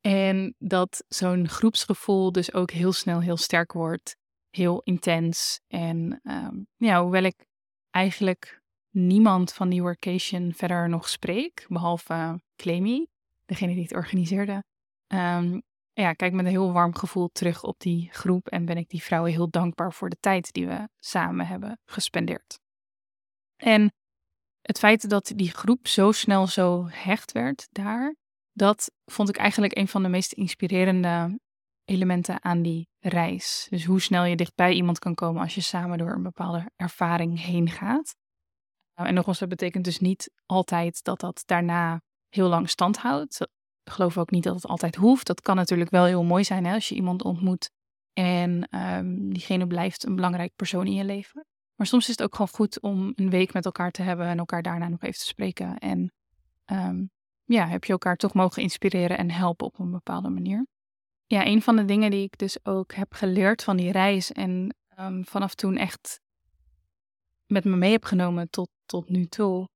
En 0.00 0.54
dat 0.58 1.04
zo'n 1.08 1.48
groepsgevoel 1.48 2.32
dus 2.32 2.52
ook 2.52 2.70
heel 2.70 2.92
snel 2.92 3.20
heel 3.20 3.36
sterk 3.36 3.72
wordt, 3.72 4.16
heel 4.50 4.80
intens. 4.84 5.60
En 5.66 6.20
um, 6.22 6.66
ja, 6.76 7.02
hoewel 7.02 7.22
ik 7.22 7.46
eigenlijk 7.90 8.60
niemand 8.90 9.52
van 9.52 9.68
die 9.68 9.82
workation 9.82 10.52
verder 10.52 10.88
nog 10.88 11.08
spreek, 11.08 11.66
behalve 11.68 12.40
Clemy, 12.56 13.06
degene 13.44 13.74
die 13.74 13.82
het 13.82 13.94
organiseerde, 13.94 14.64
um, 15.08 15.62
ja, 15.92 16.12
kijk 16.12 16.32
met 16.32 16.44
een 16.44 16.50
heel 16.50 16.72
warm 16.72 16.94
gevoel 16.94 17.28
terug 17.28 17.62
op 17.62 17.80
die 17.80 18.08
groep 18.12 18.48
en 18.48 18.64
ben 18.64 18.76
ik 18.76 18.88
die 18.88 19.02
vrouwen 19.02 19.30
heel 19.30 19.50
dankbaar 19.50 19.92
voor 19.92 20.10
de 20.10 20.16
tijd 20.20 20.52
die 20.52 20.66
we 20.66 20.88
samen 20.98 21.46
hebben 21.46 21.78
gespendeerd. 21.84 22.58
En 23.56 23.92
het 24.60 24.78
feit 24.78 25.08
dat 25.08 25.32
die 25.36 25.50
groep 25.50 25.88
zo 25.88 26.12
snel 26.12 26.46
zo 26.46 26.86
hecht 26.88 27.32
werd 27.32 27.68
daar, 27.70 28.16
dat 28.52 28.90
vond 29.04 29.28
ik 29.28 29.36
eigenlijk 29.36 29.76
een 29.76 29.88
van 29.88 30.02
de 30.02 30.08
meest 30.08 30.32
inspirerende 30.32 31.40
elementen 31.84 32.44
aan 32.44 32.62
die 32.62 32.88
reis. 32.98 33.66
Dus 33.70 33.84
hoe 33.84 34.00
snel 34.00 34.24
je 34.24 34.36
dichtbij 34.36 34.72
iemand 34.72 34.98
kan 34.98 35.14
komen 35.14 35.42
als 35.42 35.54
je 35.54 35.60
samen 35.60 35.98
door 35.98 36.12
een 36.12 36.22
bepaalde 36.22 36.70
ervaring 36.76 37.40
heen 37.42 37.70
gaat. 37.70 38.16
Nou, 38.94 39.08
en 39.08 39.14
nogmaals, 39.14 39.38
dat 39.38 39.48
betekent 39.48 39.84
dus 39.84 39.98
niet 39.98 40.30
altijd 40.46 41.04
dat 41.04 41.20
dat 41.20 41.42
daarna 41.46 42.02
heel 42.28 42.48
lang 42.48 42.70
stand 42.70 42.96
houdt. 42.98 43.48
Geloof 43.90 44.18
ook 44.18 44.30
niet 44.30 44.44
dat 44.44 44.54
het 44.54 44.66
altijd 44.66 44.96
hoeft. 44.96 45.26
Dat 45.26 45.40
kan 45.40 45.56
natuurlijk 45.56 45.90
wel 45.90 46.04
heel 46.04 46.24
mooi 46.24 46.44
zijn 46.44 46.64
hè, 46.64 46.74
als 46.74 46.88
je 46.88 46.94
iemand 46.94 47.22
ontmoet 47.22 47.70
en 48.12 48.78
um, 48.96 49.32
diegene 49.32 49.66
blijft 49.66 50.06
een 50.06 50.14
belangrijk 50.14 50.52
persoon 50.56 50.86
in 50.86 50.94
je 50.94 51.04
leven. 51.04 51.46
Maar 51.74 51.86
soms 51.86 52.02
is 52.02 52.10
het 52.10 52.22
ook 52.22 52.34
gewoon 52.34 52.52
goed 52.52 52.80
om 52.80 53.12
een 53.14 53.30
week 53.30 53.52
met 53.52 53.64
elkaar 53.64 53.90
te 53.90 54.02
hebben 54.02 54.26
en 54.26 54.38
elkaar 54.38 54.62
daarna 54.62 54.88
nog 54.88 55.02
even 55.02 55.18
te 55.18 55.26
spreken. 55.26 55.78
En 55.78 56.12
um, 56.72 57.10
ja, 57.44 57.66
heb 57.66 57.84
je 57.84 57.92
elkaar 57.92 58.16
toch 58.16 58.34
mogen 58.34 58.62
inspireren 58.62 59.18
en 59.18 59.30
helpen 59.30 59.66
op 59.66 59.78
een 59.78 59.90
bepaalde 59.90 60.28
manier. 60.28 60.66
Ja, 61.26 61.46
een 61.46 61.62
van 61.62 61.76
de 61.76 61.84
dingen 61.84 62.10
die 62.10 62.22
ik 62.22 62.38
dus 62.38 62.64
ook 62.64 62.92
heb 62.94 63.12
geleerd 63.12 63.64
van 63.64 63.76
die 63.76 63.92
reis 63.92 64.32
en 64.32 64.74
um, 64.98 65.24
vanaf 65.24 65.54
toen 65.54 65.76
echt 65.76 66.20
met 67.46 67.64
me 67.64 67.76
mee 67.76 67.92
heb 67.92 68.04
genomen 68.04 68.50
tot, 68.50 68.68
tot 68.84 69.08
nu 69.08 69.26
toe, 69.26 69.68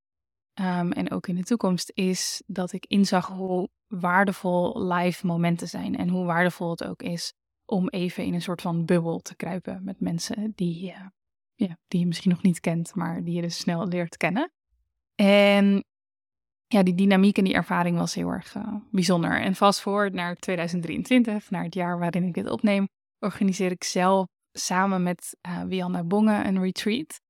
um, 0.60 0.92
en 0.92 1.10
ook 1.10 1.26
in 1.26 1.34
de 1.34 1.42
toekomst, 1.42 1.90
is 1.94 2.42
dat 2.46 2.72
ik 2.72 2.86
inzag 2.86 3.26
hoe 3.26 3.68
waardevol 3.86 4.86
live 4.92 5.26
momenten 5.26 5.68
zijn 5.68 5.96
en 5.96 6.08
hoe 6.08 6.24
waardevol 6.24 6.70
het 6.70 6.84
ook 6.84 7.02
is 7.02 7.32
om 7.64 7.88
even 7.88 8.24
in 8.24 8.34
een 8.34 8.42
soort 8.42 8.60
van 8.60 8.84
bubbel 8.84 9.18
te 9.18 9.36
kruipen 9.36 9.84
met 9.84 10.00
mensen 10.00 10.52
die, 10.54 10.94
ja, 11.54 11.78
die 11.88 12.00
je 12.00 12.06
misschien 12.06 12.30
nog 12.30 12.42
niet 12.42 12.60
kent, 12.60 12.94
maar 12.94 13.24
die 13.24 13.34
je 13.34 13.42
dus 13.42 13.58
snel 13.58 13.88
leert 13.88 14.16
kennen. 14.16 14.52
En 15.14 15.84
ja, 16.66 16.82
die 16.82 16.94
dynamiek 16.94 17.38
en 17.38 17.44
die 17.44 17.54
ervaring 17.54 17.98
was 17.98 18.14
heel 18.14 18.28
erg 18.28 18.54
uh, 18.54 18.74
bijzonder. 18.90 19.40
En 19.40 19.54
vast 19.54 19.80
voor 19.80 20.10
naar 20.10 20.36
2023, 20.36 21.50
naar 21.50 21.64
het 21.64 21.74
jaar 21.74 21.98
waarin 21.98 22.24
ik 22.24 22.34
dit 22.34 22.50
opneem, 22.50 22.88
organiseer 23.18 23.70
ik 23.70 23.84
zelf 23.84 24.26
samen 24.52 25.02
met 25.02 25.36
uh, 25.46 25.62
Wianna 25.62 26.04
Bongen 26.04 26.46
een 26.46 26.60
retreat. 26.60 27.20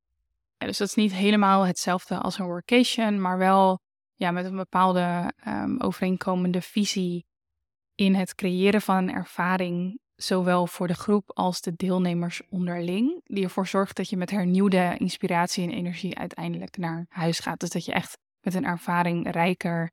Dus 0.66 0.78
dat 0.78 0.88
is 0.88 0.94
niet 0.94 1.12
helemaal 1.12 1.66
hetzelfde 1.66 2.18
als 2.18 2.38
een 2.38 2.46
workation, 2.46 3.20
maar 3.20 3.38
wel 3.38 3.80
ja, 4.14 4.30
met 4.30 4.44
een 4.44 4.56
bepaalde 4.56 5.32
um, 5.46 5.80
overeenkomende 5.80 6.60
visie 6.60 7.26
in 7.94 8.14
het 8.14 8.34
creëren 8.34 8.80
van 8.80 8.96
een 8.96 9.14
ervaring, 9.14 10.00
zowel 10.14 10.66
voor 10.66 10.86
de 10.86 10.94
groep 10.94 11.30
als 11.32 11.60
de 11.60 11.72
deelnemers 11.76 12.42
onderling, 12.48 13.20
die 13.24 13.44
ervoor 13.44 13.66
zorgt 13.66 13.96
dat 13.96 14.08
je 14.08 14.16
met 14.16 14.30
hernieuwde 14.30 14.94
inspiratie 14.98 15.64
en 15.64 15.70
energie 15.70 16.18
uiteindelijk 16.18 16.76
naar 16.76 17.06
huis 17.08 17.38
gaat. 17.38 17.60
Dus 17.60 17.70
dat 17.70 17.84
je 17.84 17.92
echt 17.92 18.18
met 18.40 18.54
een 18.54 18.64
ervaring 18.64 19.30
rijker 19.30 19.90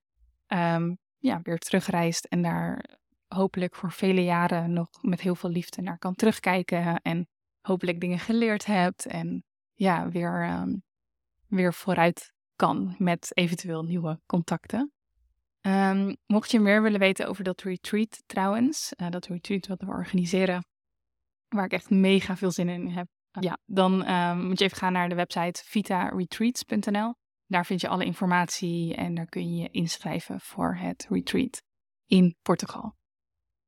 um, 0.47 0.97
ja, 1.17 1.39
weer 1.43 1.57
terugreist 1.57 2.25
en 2.25 2.41
daar 2.41 2.99
hopelijk 3.27 3.75
voor 3.75 3.91
vele 3.91 4.23
jaren 4.23 4.73
nog 4.73 4.89
met 5.01 5.21
heel 5.21 5.35
veel 5.35 5.49
liefde 5.49 5.81
naar 5.81 5.97
kan 5.97 6.15
terugkijken 6.15 7.01
en 7.01 7.27
hopelijk 7.61 7.99
dingen 7.99 8.19
geleerd 8.19 8.65
hebt 8.65 9.05
en 9.05 9.43
ja, 9.81 10.09
weer, 10.09 10.50
um, 10.50 10.83
weer 11.47 11.73
vooruit 11.73 12.33
kan 12.55 12.95
met 12.97 13.31
eventueel 13.33 13.83
nieuwe 13.83 14.21
contacten. 14.25 14.91
Um, 15.61 16.17
mocht 16.25 16.51
je 16.51 16.59
meer 16.59 16.81
willen 16.81 17.00
weten 17.00 17.27
over 17.27 17.43
dat 17.43 17.61
retreat 17.61 18.23
trouwens, 18.25 18.93
uh, 18.97 19.09
dat 19.09 19.25
retreat 19.25 19.67
wat 19.67 19.81
we 19.81 19.88
organiseren, 19.88 20.65
waar 21.47 21.65
ik 21.65 21.71
echt 21.71 21.89
mega 21.89 22.38
veel 22.38 22.51
zin 22.51 22.69
in 22.69 22.88
heb, 22.88 23.07
uh, 23.31 23.43
ja, 23.43 23.57
dan 23.65 24.09
um, 24.09 24.47
moet 24.47 24.59
je 24.59 24.65
even 24.65 24.77
gaan 24.77 24.93
naar 24.93 25.09
de 25.09 25.15
website 25.15 25.61
vitaretreats.nl. 25.65 27.13
Daar 27.45 27.65
vind 27.65 27.81
je 27.81 27.88
alle 27.88 28.05
informatie 28.05 28.95
en 28.95 29.15
daar 29.15 29.25
kun 29.25 29.55
je 29.55 29.61
je 29.61 29.69
inschrijven 29.69 30.39
voor 30.39 30.75
het 30.75 31.07
retreat 31.09 31.63
in 32.05 32.35
Portugal. 32.41 32.95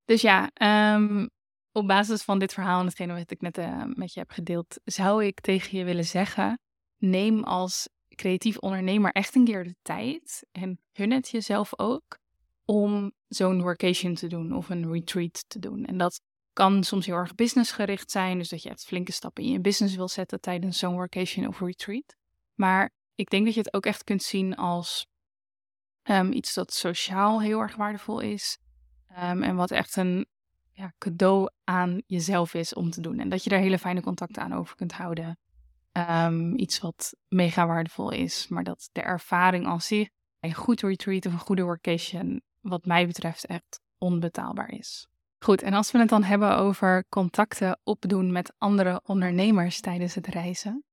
Dus 0.05 0.21
ja, 0.21 0.51
um, 0.95 1.29
op 1.73 1.87
basis 1.87 2.23
van 2.23 2.39
dit 2.39 2.53
verhaal 2.53 2.79
en 2.79 2.85
hetgene 2.85 3.13
wat 3.13 3.31
ik 3.31 3.41
net 3.41 3.57
uh, 3.57 3.83
met 3.85 4.13
je 4.13 4.19
heb 4.19 4.31
gedeeld, 4.31 4.79
zou 4.83 5.25
ik 5.25 5.41
tegen 5.41 5.77
je 5.77 5.83
willen 5.83 6.05
zeggen: 6.05 6.59
neem 6.97 7.43
als 7.43 7.89
creatief 8.15 8.57
ondernemer 8.57 9.11
echt 9.11 9.35
een 9.35 9.45
keer 9.45 9.63
de 9.63 9.75
tijd 9.81 10.45
en 10.51 10.79
hun 10.91 11.11
het 11.11 11.29
jezelf 11.29 11.79
ook 11.79 12.17
om 12.65 13.11
zo'n 13.27 13.61
workation 13.61 14.13
te 14.13 14.27
doen 14.27 14.55
of 14.55 14.69
een 14.69 14.91
retreat 14.91 15.45
te 15.47 15.59
doen. 15.59 15.85
En 15.85 15.97
dat 15.97 16.21
kan 16.53 16.83
soms 16.83 17.05
heel 17.05 17.15
erg 17.15 17.35
businessgericht 17.35 18.11
zijn, 18.11 18.37
dus 18.37 18.49
dat 18.49 18.63
je 18.63 18.69
echt 18.69 18.85
flinke 18.85 19.11
stappen 19.11 19.43
in 19.43 19.51
je 19.51 19.59
business 19.59 19.95
wil 19.95 20.07
zetten 20.07 20.41
tijdens 20.41 20.77
zo'n 20.77 20.93
workation 20.93 21.47
of 21.47 21.59
retreat. 21.59 22.15
Maar 22.53 22.91
ik 23.15 23.29
denk 23.29 23.45
dat 23.45 23.53
je 23.53 23.59
het 23.59 23.73
ook 23.73 23.85
echt 23.85 24.03
kunt 24.03 24.23
zien 24.23 24.55
als 24.55 25.07
um, 26.03 26.31
iets 26.31 26.53
dat 26.53 26.73
sociaal 26.73 27.41
heel 27.41 27.59
erg 27.59 27.75
waardevol 27.75 28.19
is. 28.19 28.57
Um, 29.09 29.43
en 29.43 29.55
wat 29.55 29.71
echt 29.71 29.95
een 29.95 30.27
ja, 30.73 30.93
cadeau 30.97 31.49
aan 31.63 32.01
jezelf 32.05 32.53
is 32.53 32.73
om 32.73 32.89
te 32.89 33.01
doen. 33.01 33.19
En 33.19 33.29
dat 33.29 33.43
je 33.43 33.49
daar 33.49 33.59
hele 33.59 33.79
fijne 33.79 34.01
contacten 34.01 34.41
aan 34.41 34.53
over 34.53 34.75
kunt 34.75 34.93
houden. 34.93 35.37
Um, 35.91 36.57
iets 36.57 36.79
wat 36.79 37.13
mega 37.27 37.67
waardevol 37.67 38.11
is. 38.11 38.47
Maar 38.47 38.63
dat 38.63 38.89
de 38.91 39.01
ervaring 39.01 39.67
als 39.67 39.87
zich, 39.87 40.09
een 40.39 40.53
goed 40.53 40.81
retreat 40.81 41.25
of 41.25 41.33
een 41.33 41.39
goede 41.39 41.63
workation, 41.63 42.41
wat 42.61 42.85
mij 42.85 43.07
betreft 43.07 43.45
echt 43.45 43.81
onbetaalbaar 43.97 44.71
is. 44.71 45.07
Goed, 45.39 45.61
en 45.61 45.73
als 45.73 45.91
we 45.91 45.99
het 45.99 46.09
dan 46.09 46.23
hebben 46.23 46.57
over 46.57 47.05
contacten 47.09 47.79
opdoen 47.83 48.31
met 48.31 48.53
andere 48.57 49.01
ondernemers 49.05 49.81
tijdens 49.81 50.15
het 50.15 50.27
reizen, 50.27 50.83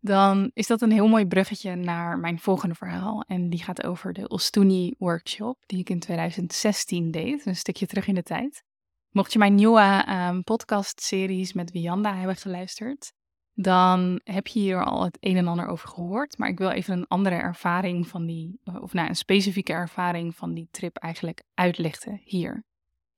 dan 0.00 0.50
is 0.54 0.66
dat 0.66 0.80
een 0.80 0.92
heel 0.92 1.08
mooi 1.08 1.26
bruggetje 1.26 1.74
naar 1.74 2.18
mijn 2.18 2.38
volgende 2.38 2.74
verhaal. 2.74 3.24
En 3.26 3.50
die 3.50 3.62
gaat 3.62 3.84
over 3.84 4.12
de 4.12 4.28
Ostuni 4.28 4.94
Workshop, 4.98 5.58
die 5.66 5.78
ik 5.78 5.90
in 5.90 5.98
2016 5.98 7.10
deed, 7.10 7.46
een 7.46 7.56
stukje 7.56 7.86
terug 7.86 8.06
in 8.06 8.14
de 8.14 8.22
tijd. 8.22 8.64
Mocht 9.10 9.32
je 9.32 9.38
mijn 9.38 9.54
nieuwe 9.54 10.04
um, 10.08 10.42
podcast-series 10.42 11.52
met 11.52 11.70
Wianda 11.70 12.16
hebben 12.16 12.36
geluisterd, 12.36 13.12
dan 13.52 14.20
heb 14.24 14.46
je 14.46 14.58
hier 14.58 14.84
al 14.84 15.04
het 15.04 15.16
een 15.20 15.36
en 15.36 15.46
ander 15.46 15.66
over 15.66 15.88
gehoord. 15.88 16.38
Maar 16.38 16.48
ik 16.48 16.58
wil 16.58 16.70
even 16.70 16.96
een 16.96 17.06
andere 17.06 17.36
ervaring 17.36 18.08
van 18.08 18.26
die, 18.26 18.60
of 18.80 18.92
nou, 18.92 19.08
een 19.08 19.16
specifieke 19.16 19.72
ervaring 19.72 20.36
van 20.36 20.54
die 20.54 20.68
trip 20.70 20.96
eigenlijk 20.96 21.42
uitlichten 21.54 22.20
hier. 22.24 22.64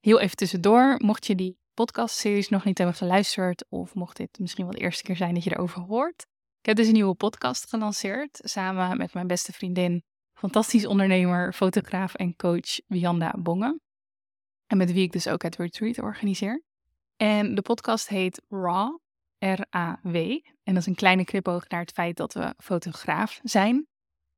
Heel 0.00 0.20
even 0.20 0.36
tussendoor, 0.36 0.94
mocht 0.98 1.26
je 1.26 1.34
die 1.34 1.58
podcast-series 1.74 2.48
nog 2.48 2.64
niet 2.64 2.78
hebben 2.78 2.96
geluisterd, 2.96 3.64
of 3.68 3.94
mocht 3.94 4.16
dit 4.16 4.38
misschien 4.38 4.64
wel 4.64 4.74
de 4.74 4.80
eerste 4.80 5.02
keer 5.02 5.16
zijn 5.16 5.34
dat 5.34 5.44
je 5.44 5.50
erover 5.50 5.80
hoort, 5.80 6.26
ik 6.60 6.66
heb 6.66 6.76
dus 6.76 6.86
een 6.86 6.92
nieuwe 6.92 7.14
podcast 7.14 7.68
gelanceerd 7.68 8.40
samen 8.42 8.96
met 8.96 9.14
mijn 9.14 9.26
beste 9.26 9.52
vriendin, 9.52 10.02
fantastisch 10.32 10.86
ondernemer, 10.86 11.52
fotograaf 11.52 12.14
en 12.14 12.36
coach 12.36 12.80
Wianda 12.86 13.34
Bongen. 13.38 13.80
En 14.70 14.76
met 14.76 14.92
wie 14.92 15.02
ik 15.02 15.12
dus 15.12 15.28
ook 15.28 15.42
het 15.42 15.56
retreat 15.56 15.98
organiseer. 15.98 16.62
En 17.16 17.54
de 17.54 17.62
podcast 17.62 18.08
heet 18.08 18.42
Raw. 18.48 18.98
R-A-W. 19.38 20.16
En 20.62 20.74
dat 20.74 20.76
is 20.76 20.86
een 20.86 20.94
kleine 20.94 21.24
knipoog 21.24 21.68
naar 21.68 21.80
het 21.80 21.92
feit 21.92 22.16
dat 22.16 22.32
we 22.32 22.54
fotograaf 22.56 23.40
zijn. 23.42 23.86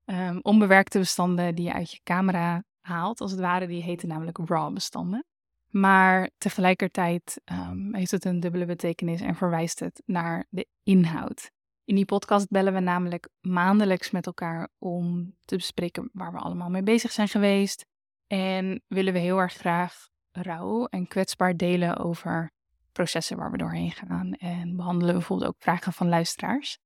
Um, 0.05 0.39
onbewerkte 0.43 0.99
bestanden 0.99 1.55
die 1.55 1.65
je 1.65 1.73
uit 1.73 1.91
je 1.91 2.01
camera 2.03 2.65
haalt, 2.81 3.21
als 3.21 3.31
het 3.31 3.41
ware, 3.41 3.67
die 3.67 3.83
heten 3.83 4.09
namelijk 4.09 4.39
RAW-bestanden. 4.39 5.25
Maar 5.69 6.31
tegelijkertijd 6.39 7.41
um, 7.45 7.95
heeft 7.95 8.11
het 8.11 8.25
een 8.25 8.41
dubbele 8.41 8.67
betekenis 8.67 9.21
en 9.21 9.35
verwijst 9.35 9.81
het 9.81 10.03
naar 10.07 10.47
de 10.49 10.67
inhoud. 10.83 11.51
In 11.85 11.95
die 11.95 12.05
podcast 12.05 12.49
bellen 12.49 12.73
we 12.73 12.81
namelijk 12.81 13.29
maandelijks 13.41 14.11
met 14.11 14.27
elkaar 14.27 14.69
om 14.79 15.35
te 15.45 15.57
bespreken 15.57 16.11
waar 16.13 16.33
we 16.33 16.39
allemaal 16.39 16.71
mee 16.71 16.83
bezig 16.83 17.13
zijn 17.13 17.29
geweest. 17.29 17.87
En 18.27 18.83
willen 18.87 19.13
we 19.13 19.19
heel 19.19 19.39
erg 19.39 19.53
graag 19.53 20.11
rauw 20.33 20.87
en 20.87 21.07
kwetsbaar 21.07 21.57
delen 21.57 21.97
over 21.97 22.51
processen 22.93 23.37
waar 23.37 23.51
we 23.51 23.57
doorheen 23.57 23.91
gaan. 23.91 24.33
En 24.33 24.77
behandelen 24.77 25.15
bijvoorbeeld 25.15 25.49
ook 25.49 25.63
vragen 25.63 25.93
van 25.93 26.09
luisteraars. 26.09 26.79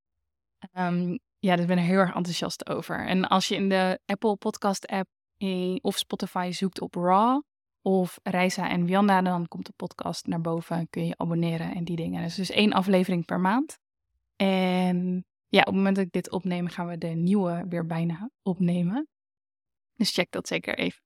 Um, 0.72 1.18
ja, 1.38 1.56
daar 1.56 1.66
ben 1.66 1.78
ik 1.78 1.84
heel 1.84 1.98
erg 1.98 2.14
enthousiast 2.14 2.68
over. 2.68 3.06
En 3.06 3.28
als 3.28 3.48
je 3.48 3.54
in 3.54 3.68
de 3.68 4.00
Apple 4.04 4.36
Podcast 4.36 4.86
app 4.86 5.08
of 5.80 5.96
Spotify 5.96 6.50
zoekt 6.52 6.80
op 6.80 6.94
Raw 6.94 7.42
of 7.82 8.18
Reisa 8.22 8.68
en 8.68 8.84
Wianda, 8.84 9.22
dan 9.22 9.48
komt 9.48 9.66
de 9.66 9.72
podcast 9.76 10.26
naar 10.26 10.40
boven. 10.40 10.88
Kun 10.90 11.02
je 11.02 11.08
je 11.08 11.18
abonneren 11.18 11.74
en 11.74 11.84
die 11.84 11.96
dingen. 11.96 12.22
Dus, 12.22 12.34
dus 12.34 12.50
één 12.50 12.72
aflevering 12.72 13.24
per 13.24 13.40
maand. 13.40 13.78
En 14.36 15.24
ja, 15.48 15.60
op 15.60 15.66
het 15.66 15.74
moment 15.74 15.96
dat 15.96 16.04
ik 16.04 16.12
dit 16.12 16.30
opneem, 16.30 16.68
gaan 16.68 16.86
we 16.86 16.98
de 16.98 17.06
nieuwe 17.06 17.64
weer 17.68 17.86
bijna 17.86 18.30
opnemen. 18.42 19.08
Dus 19.94 20.12
check 20.12 20.30
dat 20.30 20.48
zeker 20.48 20.78
even. 20.78 21.05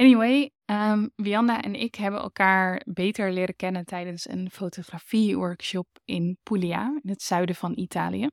Anyway, 0.00 0.50
um, 0.64 1.10
en 1.16 1.74
ik 1.74 1.94
hebben 1.94 2.20
elkaar 2.20 2.82
beter 2.84 3.32
leren 3.32 3.56
kennen 3.56 3.84
tijdens 3.84 4.28
een 4.28 4.50
fotografie-workshop 4.50 5.86
in 6.04 6.38
Puglia, 6.42 6.98
in 7.02 7.10
het 7.10 7.22
zuiden 7.22 7.54
van 7.54 7.78
Italië. 7.78 8.28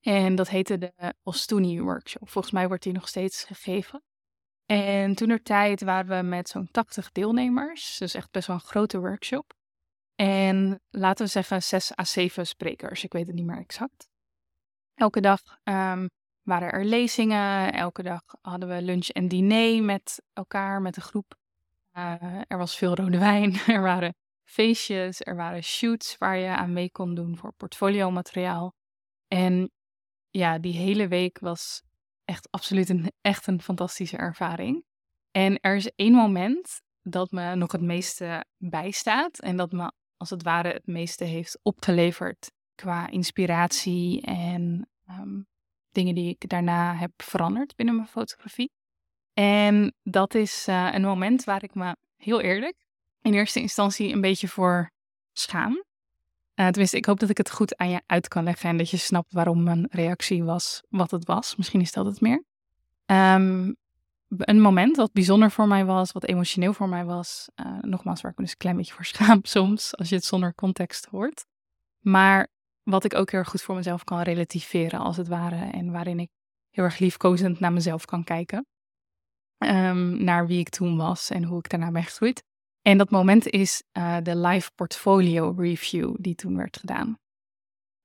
En 0.00 0.34
dat 0.34 0.48
heette 0.48 0.78
de 0.78 1.14
Ostuni 1.22 1.80
Workshop. 1.80 2.28
Volgens 2.28 2.54
mij 2.54 2.68
wordt 2.68 2.82
die 2.82 2.92
nog 2.92 3.08
steeds 3.08 3.44
gegeven. 3.44 4.02
En 4.66 5.14
toen 5.14 5.30
er 5.30 5.42
tijd 5.42 5.82
waren 5.82 6.16
we 6.16 6.28
met 6.28 6.48
zo'n 6.48 6.68
80 6.70 7.12
deelnemers, 7.12 7.98
dus 7.98 8.14
echt 8.14 8.30
best 8.30 8.46
wel 8.46 8.56
een 8.56 8.62
grote 8.62 8.98
workshop. 8.98 9.52
En 10.14 10.80
laten 10.90 11.24
we 11.24 11.30
zeggen 11.30 11.62
6 11.62 11.98
à 11.98 12.04
7 12.04 12.46
sprekers, 12.46 13.04
ik 13.04 13.12
weet 13.12 13.26
het 13.26 13.34
niet 13.34 13.46
meer 13.46 13.58
exact. 13.58 14.08
Elke 14.94 15.20
dag 15.20 15.40
um, 15.64 16.08
waren 16.44 16.72
er 16.72 16.84
lezingen, 16.84 17.72
elke 17.72 18.02
dag 18.02 18.22
hadden 18.40 18.68
we 18.68 18.82
lunch 18.82 19.08
en 19.08 19.28
diner 19.28 19.82
met 19.82 20.22
elkaar, 20.32 20.82
met 20.82 20.94
de 20.94 21.00
groep. 21.00 21.34
Uh, 21.92 22.40
er 22.46 22.58
was 22.58 22.76
veel 22.76 22.94
rode 22.94 23.18
wijn, 23.18 23.54
er 23.66 23.82
waren 23.82 24.14
feestjes, 24.44 25.20
er 25.20 25.36
waren 25.36 25.62
shoots 25.62 26.18
waar 26.18 26.36
je 26.36 26.48
aan 26.48 26.72
mee 26.72 26.90
kon 26.90 27.14
doen 27.14 27.36
voor 27.36 27.52
portfoliomateriaal. 27.52 28.74
En 29.28 29.70
ja, 30.30 30.58
die 30.58 30.74
hele 30.74 31.08
week 31.08 31.38
was 31.38 31.82
echt 32.24 32.50
absoluut 32.50 32.88
een, 32.88 33.12
echt 33.20 33.46
een 33.46 33.62
fantastische 33.62 34.16
ervaring. 34.16 34.84
En 35.30 35.60
er 35.60 35.76
is 35.76 35.90
één 35.96 36.12
moment 36.12 36.80
dat 37.02 37.30
me 37.30 37.54
nog 37.54 37.72
het 37.72 37.80
meeste 37.80 38.44
bijstaat 38.56 39.38
en 39.38 39.56
dat 39.56 39.72
me 39.72 39.92
als 40.16 40.30
het 40.30 40.42
ware 40.42 40.68
het 40.68 40.86
meeste 40.86 41.24
heeft 41.24 41.58
opgeleverd 41.62 42.52
qua 42.74 43.08
inspiratie 43.08 44.22
en 44.22 44.88
ehm, 45.06 45.40
dingen 45.94 46.14
die 46.14 46.28
ik 46.28 46.48
daarna 46.48 46.94
heb 46.94 47.10
veranderd 47.16 47.76
binnen 47.76 47.94
mijn 47.94 48.08
fotografie. 48.08 48.70
En 49.32 49.94
dat 50.02 50.34
is 50.34 50.66
uh, 50.68 50.88
een 50.92 51.02
moment 51.02 51.44
waar 51.44 51.62
ik 51.62 51.74
me 51.74 51.96
heel 52.16 52.40
eerlijk 52.40 52.76
in 53.22 53.34
eerste 53.34 53.60
instantie 53.60 54.12
een 54.12 54.20
beetje 54.20 54.48
voor 54.48 54.90
schaam. 55.32 55.72
Uh, 56.54 56.66
tenminste, 56.66 56.96
ik 56.96 57.04
hoop 57.04 57.20
dat 57.20 57.30
ik 57.30 57.36
het 57.36 57.50
goed 57.50 57.76
aan 57.76 57.90
je 57.90 58.02
uit 58.06 58.28
kan 58.28 58.44
leggen 58.44 58.68
en 58.68 58.76
dat 58.76 58.90
je 58.90 58.96
snapt 58.96 59.32
waarom 59.32 59.62
mijn 59.62 59.86
reactie 59.90 60.44
was 60.44 60.82
wat 60.88 61.10
het 61.10 61.24
was. 61.24 61.56
Misschien 61.56 61.80
is 61.80 61.92
dat 61.92 62.06
het 62.06 62.20
meer. 62.20 62.44
Um, 63.06 63.76
een 64.28 64.60
moment 64.60 64.96
wat 64.96 65.12
bijzonder 65.12 65.50
voor 65.50 65.68
mij 65.68 65.84
was, 65.84 66.12
wat 66.12 66.24
emotioneel 66.24 66.72
voor 66.72 66.88
mij 66.88 67.04
was. 67.04 67.48
Uh, 67.56 67.78
nogmaals, 67.80 68.20
waar 68.20 68.30
ik 68.30 68.36
me 68.36 68.42
dus 68.42 68.52
een 68.52 68.58
klein 68.58 68.76
beetje 68.76 68.94
voor 68.94 69.04
schaam 69.04 69.40
soms, 69.56 69.96
als 69.96 70.08
je 70.08 70.14
het 70.14 70.24
zonder 70.24 70.54
context 70.54 71.06
hoort. 71.06 71.46
Maar 72.00 72.48
wat 72.84 73.04
ik 73.04 73.14
ook 73.14 73.30
heel 73.30 73.40
erg 73.40 73.48
goed 73.48 73.62
voor 73.62 73.74
mezelf 73.74 74.04
kan 74.04 74.20
relativeren, 74.20 75.00
als 75.00 75.16
het 75.16 75.28
ware. 75.28 75.70
En 75.70 75.90
waarin 75.90 76.18
ik 76.18 76.30
heel 76.70 76.84
erg 76.84 76.98
liefkozend 76.98 77.60
naar 77.60 77.72
mezelf 77.72 78.04
kan 78.04 78.24
kijken. 78.24 78.66
Um, 79.58 80.24
naar 80.24 80.46
wie 80.46 80.58
ik 80.58 80.68
toen 80.68 80.96
was 80.96 81.30
en 81.30 81.44
hoe 81.44 81.58
ik 81.58 81.68
daarna 81.68 81.90
ben 81.90 82.02
gegroeid. 82.02 82.42
En 82.82 82.98
dat 82.98 83.10
moment 83.10 83.46
is 83.46 83.82
uh, 83.92 84.16
de 84.22 84.36
live 84.36 84.70
portfolio 84.74 85.54
review 85.56 86.14
die 86.18 86.34
toen 86.34 86.56
werd 86.56 86.76
gedaan. 86.76 87.18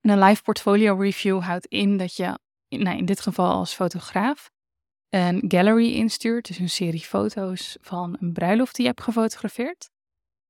En 0.01 0.09
een 0.09 0.19
live 0.19 0.41
portfolio 0.41 0.95
review 0.95 1.41
houdt 1.41 1.65
in 1.65 1.97
dat 1.97 2.15
je, 2.15 2.39
nou 2.67 2.97
in 2.97 3.05
dit 3.05 3.19
geval 3.19 3.51
als 3.51 3.73
fotograaf, 3.73 4.49
een 5.09 5.43
gallery 5.47 5.93
instuurt, 5.93 6.47
dus 6.47 6.57
een 6.57 6.69
serie 6.69 6.99
foto's 6.99 7.77
van 7.81 8.17
een 8.19 8.33
bruiloft 8.33 8.75
die 8.75 8.85
je 8.85 8.91
hebt 8.91 9.03
gefotografeerd. 9.03 9.89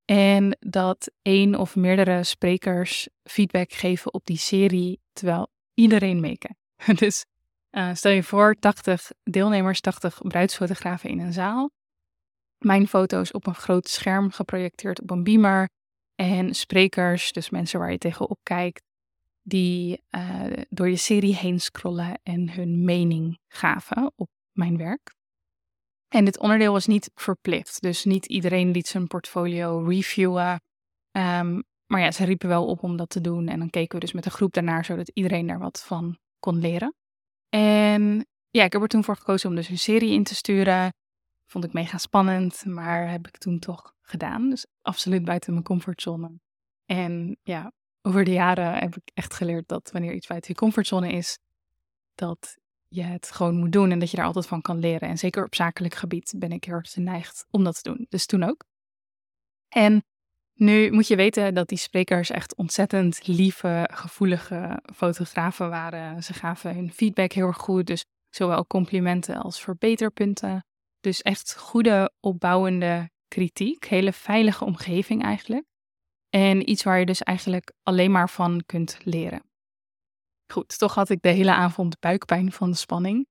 En 0.09 0.57
dat 0.59 1.11
één 1.21 1.55
of 1.55 1.75
meerdere 1.75 2.23
sprekers 2.23 3.09
feedback 3.23 3.71
geven 3.71 4.13
op 4.13 4.25
die 4.25 4.37
serie, 4.37 4.99
terwijl 5.13 5.47
iedereen 5.73 6.19
meekijkt. 6.19 6.57
Dus 7.01 7.25
uh, 7.71 7.93
stel 7.93 8.11
je 8.11 8.23
voor, 8.23 8.55
80 8.59 9.11
deelnemers, 9.23 9.81
80 9.81 10.17
bruidsfotografen 10.21 11.09
in 11.09 11.19
een 11.19 11.33
zaal 11.33 11.71
mijn 12.59 12.87
foto's 12.87 13.31
op 13.31 13.47
een 13.47 13.55
groot 13.55 13.87
scherm 13.87 14.31
geprojecteerd 14.31 15.01
op 15.01 15.09
een 15.09 15.23
beamer. 15.23 15.69
En 16.15 16.53
sprekers, 16.53 17.31
dus 17.31 17.49
mensen 17.49 17.79
waar 17.79 17.91
je 17.91 17.97
tegenop 17.97 18.39
kijkt, 18.43 18.83
die 19.41 20.03
uh, 20.15 20.45
door 20.69 20.89
je 20.89 20.95
serie 20.95 21.35
heen 21.35 21.59
scrollen 21.59 22.19
en 22.23 22.51
hun 22.51 22.83
mening 22.83 23.39
gaven 23.47 24.11
op 24.15 24.29
mijn 24.51 24.77
werk. 24.77 25.17
En 26.09 26.25
dit 26.25 26.39
onderdeel 26.39 26.71
was 26.71 26.87
niet 26.87 27.11
verplicht, 27.15 27.81
dus 27.81 28.05
niet 28.05 28.25
iedereen 28.25 28.71
liet 28.71 28.87
zijn 28.87 29.07
portfolio 29.07 29.83
reviewen. 29.87 30.61
Um, 31.11 31.63
maar 31.85 32.01
ja, 32.01 32.11
ze 32.11 32.25
riepen 32.25 32.47
wel 32.47 32.65
op 32.65 32.83
om 32.83 32.97
dat 32.97 33.09
te 33.09 33.21
doen. 33.21 33.47
En 33.47 33.59
dan 33.59 33.69
keken 33.69 33.93
we 33.93 34.05
dus 34.05 34.13
met 34.13 34.23
de 34.23 34.29
groep 34.29 34.53
daarnaar, 34.53 34.85
zodat 34.85 35.11
iedereen 35.13 35.47
daar 35.47 35.59
wat 35.59 35.83
van 35.85 36.17
kon 36.39 36.59
leren. 36.59 36.95
En 37.49 38.27
ja, 38.49 38.63
ik 38.63 38.73
heb 38.73 38.81
er 38.81 38.87
toen 38.87 39.03
voor 39.03 39.15
gekozen 39.15 39.49
om 39.49 39.55
dus 39.55 39.69
een 39.69 39.77
serie 39.77 40.11
in 40.11 40.23
te 40.23 40.35
sturen. 40.35 40.93
Vond 41.45 41.63
ik 41.63 41.73
mega 41.73 41.97
spannend, 41.97 42.65
maar 42.65 43.09
heb 43.09 43.27
ik 43.27 43.37
toen 43.37 43.59
toch 43.59 43.93
gedaan. 44.01 44.49
Dus 44.49 44.65
absoluut 44.81 45.25
buiten 45.25 45.51
mijn 45.53 45.65
comfortzone. 45.65 46.39
En 46.85 47.37
ja, 47.43 47.71
over 48.01 48.23
de 48.23 48.31
jaren 48.31 48.73
heb 48.73 48.95
ik 48.95 49.11
echt 49.13 49.33
geleerd 49.33 49.67
dat 49.67 49.91
wanneer 49.91 50.13
iets 50.13 50.27
buiten 50.27 50.51
je 50.51 50.59
comfortzone 50.59 51.11
is, 51.11 51.39
dat 52.15 52.57
je 52.89 53.03
het 53.03 53.31
gewoon 53.31 53.55
moet 53.55 53.71
doen 53.71 53.91
en 53.91 53.99
dat 53.99 54.11
je 54.11 54.17
daar 54.17 54.25
altijd 54.25 54.47
van 54.47 54.61
kan 54.61 54.79
leren. 54.79 55.09
En 55.09 55.17
zeker 55.17 55.45
op 55.45 55.55
zakelijk 55.55 55.95
gebied 55.95 56.33
ben 56.37 56.51
ik 56.51 56.63
heel 56.63 56.73
erg 56.73 56.91
geneigd 56.91 57.45
om 57.49 57.63
dat 57.63 57.83
te 57.83 57.89
doen. 57.89 58.05
Dus 58.09 58.25
toen 58.25 58.43
ook. 58.43 58.65
En 59.67 60.03
nu 60.53 60.91
moet 60.91 61.07
je 61.07 61.15
weten 61.15 61.53
dat 61.53 61.67
die 61.67 61.77
sprekers 61.77 62.29
echt 62.29 62.55
ontzettend 62.55 63.27
lieve, 63.27 63.89
gevoelige 63.91 64.81
fotografen 64.95 65.69
waren. 65.69 66.23
Ze 66.23 66.33
gaven 66.33 66.75
hun 66.75 66.91
feedback 66.91 67.31
heel 67.31 67.47
erg 67.47 67.57
goed. 67.57 67.87
Dus 67.87 68.05
zowel 68.29 68.67
complimenten 68.67 69.37
als 69.37 69.61
verbeterpunten. 69.61 70.65
Dus 70.99 71.21
echt 71.21 71.57
goede, 71.57 72.11
opbouwende 72.19 73.09
kritiek. 73.27 73.85
Hele 73.85 74.13
veilige 74.13 74.65
omgeving 74.65 75.23
eigenlijk. 75.23 75.65
En 76.29 76.69
iets 76.69 76.83
waar 76.83 76.99
je 76.99 77.05
dus 77.05 77.21
eigenlijk 77.21 77.73
alleen 77.83 78.11
maar 78.11 78.29
van 78.29 78.63
kunt 78.65 78.97
leren. 79.03 79.48
Goed, 80.51 80.77
toch 80.77 80.93
had 80.93 81.09
ik 81.09 81.21
de 81.21 81.29
hele 81.29 81.53
avond 81.53 81.99
buikpijn 81.99 82.51
van 82.51 82.69
de 82.69 82.77
spanning. 82.77 83.27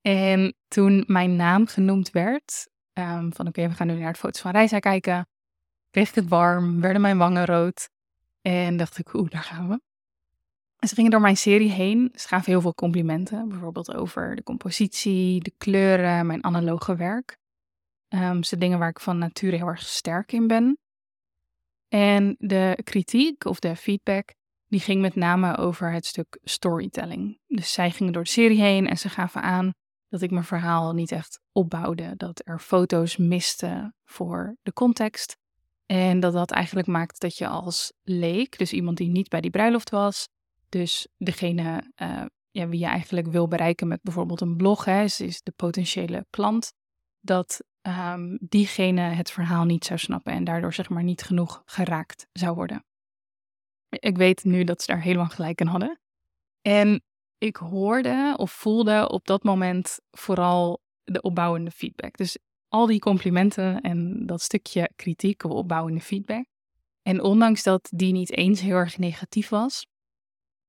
En 0.00 0.54
toen 0.68 1.04
mijn 1.06 1.36
naam 1.36 1.66
genoemd 1.66 2.10
werd, 2.10 2.68
um, 2.92 3.32
van 3.32 3.46
oké, 3.46 3.68
we 3.68 3.74
gaan 3.74 3.86
nu 3.86 3.98
naar 3.98 4.12
de 4.12 4.18
foto's 4.18 4.40
van 4.40 4.50
Reisa 4.50 4.78
kijken, 4.78 5.28
kreeg 5.90 6.08
ik 6.08 6.14
het 6.14 6.28
warm, 6.28 6.80
werden 6.80 7.00
mijn 7.00 7.18
wangen 7.18 7.44
rood. 7.44 7.88
En 8.40 8.76
dacht 8.76 8.98
ik, 8.98 9.14
oeh, 9.14 9.30
daar 9.30 9.42
gaan 9.42 9.68
we. 9.68 9.80
En 10.78 10.88
ze 10.88 10.94
gingen 10.94 11.10
door 11.10 11.20
mijn 11.20 11.36
serie 11.36 11.70
heen. 11.70 12.12
Ze 12.14 12.28
gaven 12.28 12.52
heel 12.52 12.60
veel 12.60 12.74
complimenten. 12.74 13.48
Bijvoorbeeld 13.48 13.94
over 13.94 14.36
de 14.36 14.42
compositie, 14.42 15.40
de 15.42 15.52
kleuren, 15.58 16.26
mijn 16.26 16.44
analoge 16.44 16.96
werk. 16.96 17.38
Um, 18.08 18.42
ze 18.42 18.56
dingen 18.56 18.78
waar 18.78 18.88
ik 18.88 19.00
van 19.00 19.18
nature 19.18 19.56
heel 19.56 19.66
erg 19.66 19.82
sterk 19.82 20.32
in 20.32 20.46
ben. 20.46 20.78
En 21.88 22.36
de 22.38 22.80
kritiek 22.84 23.44
of 23.44 23.58
de 23.58 23.76
feedback, 23.76 24.34
die 24.68 24.80
ging 24.80 25.00
met 25.00 25.14
name 25.14 25.56
over 25.56 25.92
het 25.92 26.06
stuk 26.06 26.38
storytelling. 26.42 27.38
Dus 27.46 27.72
zij 27.72 27.90
gingen 27.90 28.12
door 28.12 28.22
de 28.22 28.28
serie 28.28 28.60
heen 28.60 28.88
en 28.88 28.98
ze 28.98 29.08
gaven 29.08 29.42
aan 29.42 29.70
dat 30.08 30.22
ik 30.22 30.30
mijn 30.30 30.44
verhaal 30.44 30.92
niet 30.92 31.12
echt 31.12 31.40
opbouwde. 31.52 32.14
Dat 32.16 32.42
er 32.44 32.58
foto's 32.58 33.16
misten 33.16 33.94
voor 34.04 34.56
de 34.62 34.72
context. 34.72 35.36
En 35.86 36.20
dat 36.20 36.32
dat 36.32 36.50
eigenlijk 36.50 36.86
maakt 36.86 37.20
dat 37.20 37.38
je 37.38 37.48
als 37.48 37.92
leek, 38.02 38.58
dus 38.58 38.72
iemand 38.72 38.96
die 38.96 39.08
niet 39.08 39.28
bij 39.28 39.40
die 39.40 39.50
bruiloft 39.50 39.90
was, 39.90 40.28
dus 40.68 41.08
degene 41.16 41.92
uh, 42.02 42.24
ja, 42.50 42.68
wie 42.68 42.80
je 42.80 42.86
eigenlijk 42.86 43.26
wil 43.26 43.48
bereiken 43.48 43.88
met 43.88 44.02
bijvoorbeeld 44.02 44.40
een 44.40 44.56
blog, 44.56 44.84
hè, 44.84 45.02
is, 45.02 45.42
de 45.42 45.52
potentiële 45.56 46.26
klant, 46.30 46.72
dat 47.20 47.64
um, 47.82 48.38
diegene 48.40 49.00
het 49.00 49.30
verhaal 49.30 49.64
niet 49.64 49.84
zou 49.84 49.98
snappen 49.98 50.32
en 50.32 50.44
daardoor 50.44 50.74
zeg 50.74 50.88
maar 50.88 51.02
niet 51.02 51.22
genoeg 51.22 51.62
geraakt 51.64 52.26
zou 52.32 52.54
worden. 52.54 52.84
Ik 53.98 54.16
weet 54.16 54.44
nu 54.44 54.64
dat 54.64 54.82
ze 54.82 54.86
daar 54.86 55.02
helemaal 55.02 55.28
gelijk 55.28 55.60
in 55.60 55.66
hadden. 55.66 56.00
En 56.62 57.02
ik 57.38 57.56
hoorde 57.56 58.34
of 58.36 58.52
voelde 58.52 59.08
op 59.08 59.26
dat 59.26 59.42
moment 59.42 59.98
vooral 60.10 60.82
de 61.04 61.20
opbouwende 61.20 61.70
feedback. 61.70 62.16
Dus 62.16 62.38
al 62.68 62.86
die 62.86 62.98
complimenten 62.98 63.80
en 63.80 64.26
dat 64.26 64.40
stukje 64.42 64.90
kritiek 64.96 65.44
of 65.44 65.50
opbouwende 65.50 66.00
feedback. 66.00 66.46
En 67.02 67.22
ondanks 67.22 67.62
dat 67.62 67.88
die 67.94 68.12
niet 68.12 68.32
eens 68.32 68.60
heel 68.60 68.76
erg 68.76 68.98
negatief 68.98 69.48
was, 69.48 69.86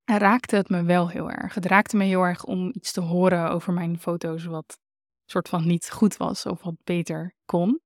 raakte 0.03 0.55
het 0.55 0.69
me 0.69 0.83
wel 0.83 1.09
heel 1.09 1.31
erg. 1.31 1.53
Het 1.53 1.65
raakte 1.65 1.97
me 1.97 2.03
heel 2.03 2.21
erg 2.21 2.43
om 2.43 2.71
iets 2.73 2.91
te 2.91 3.01
horen 3.01 3.49
over 3.49 3.73
mijn 3.73 3.99
foto's 3.99 4.45
wat 4.45 4.79
soort 5.25 5.49
van 5.49 5.67
niet 5.67 5.89
goed 5.91 6.17
was 6.17 6.45
of 6.45 6.63
wat 6.63 6.75
beter 6.83 7.35
kon. 7.45 7.81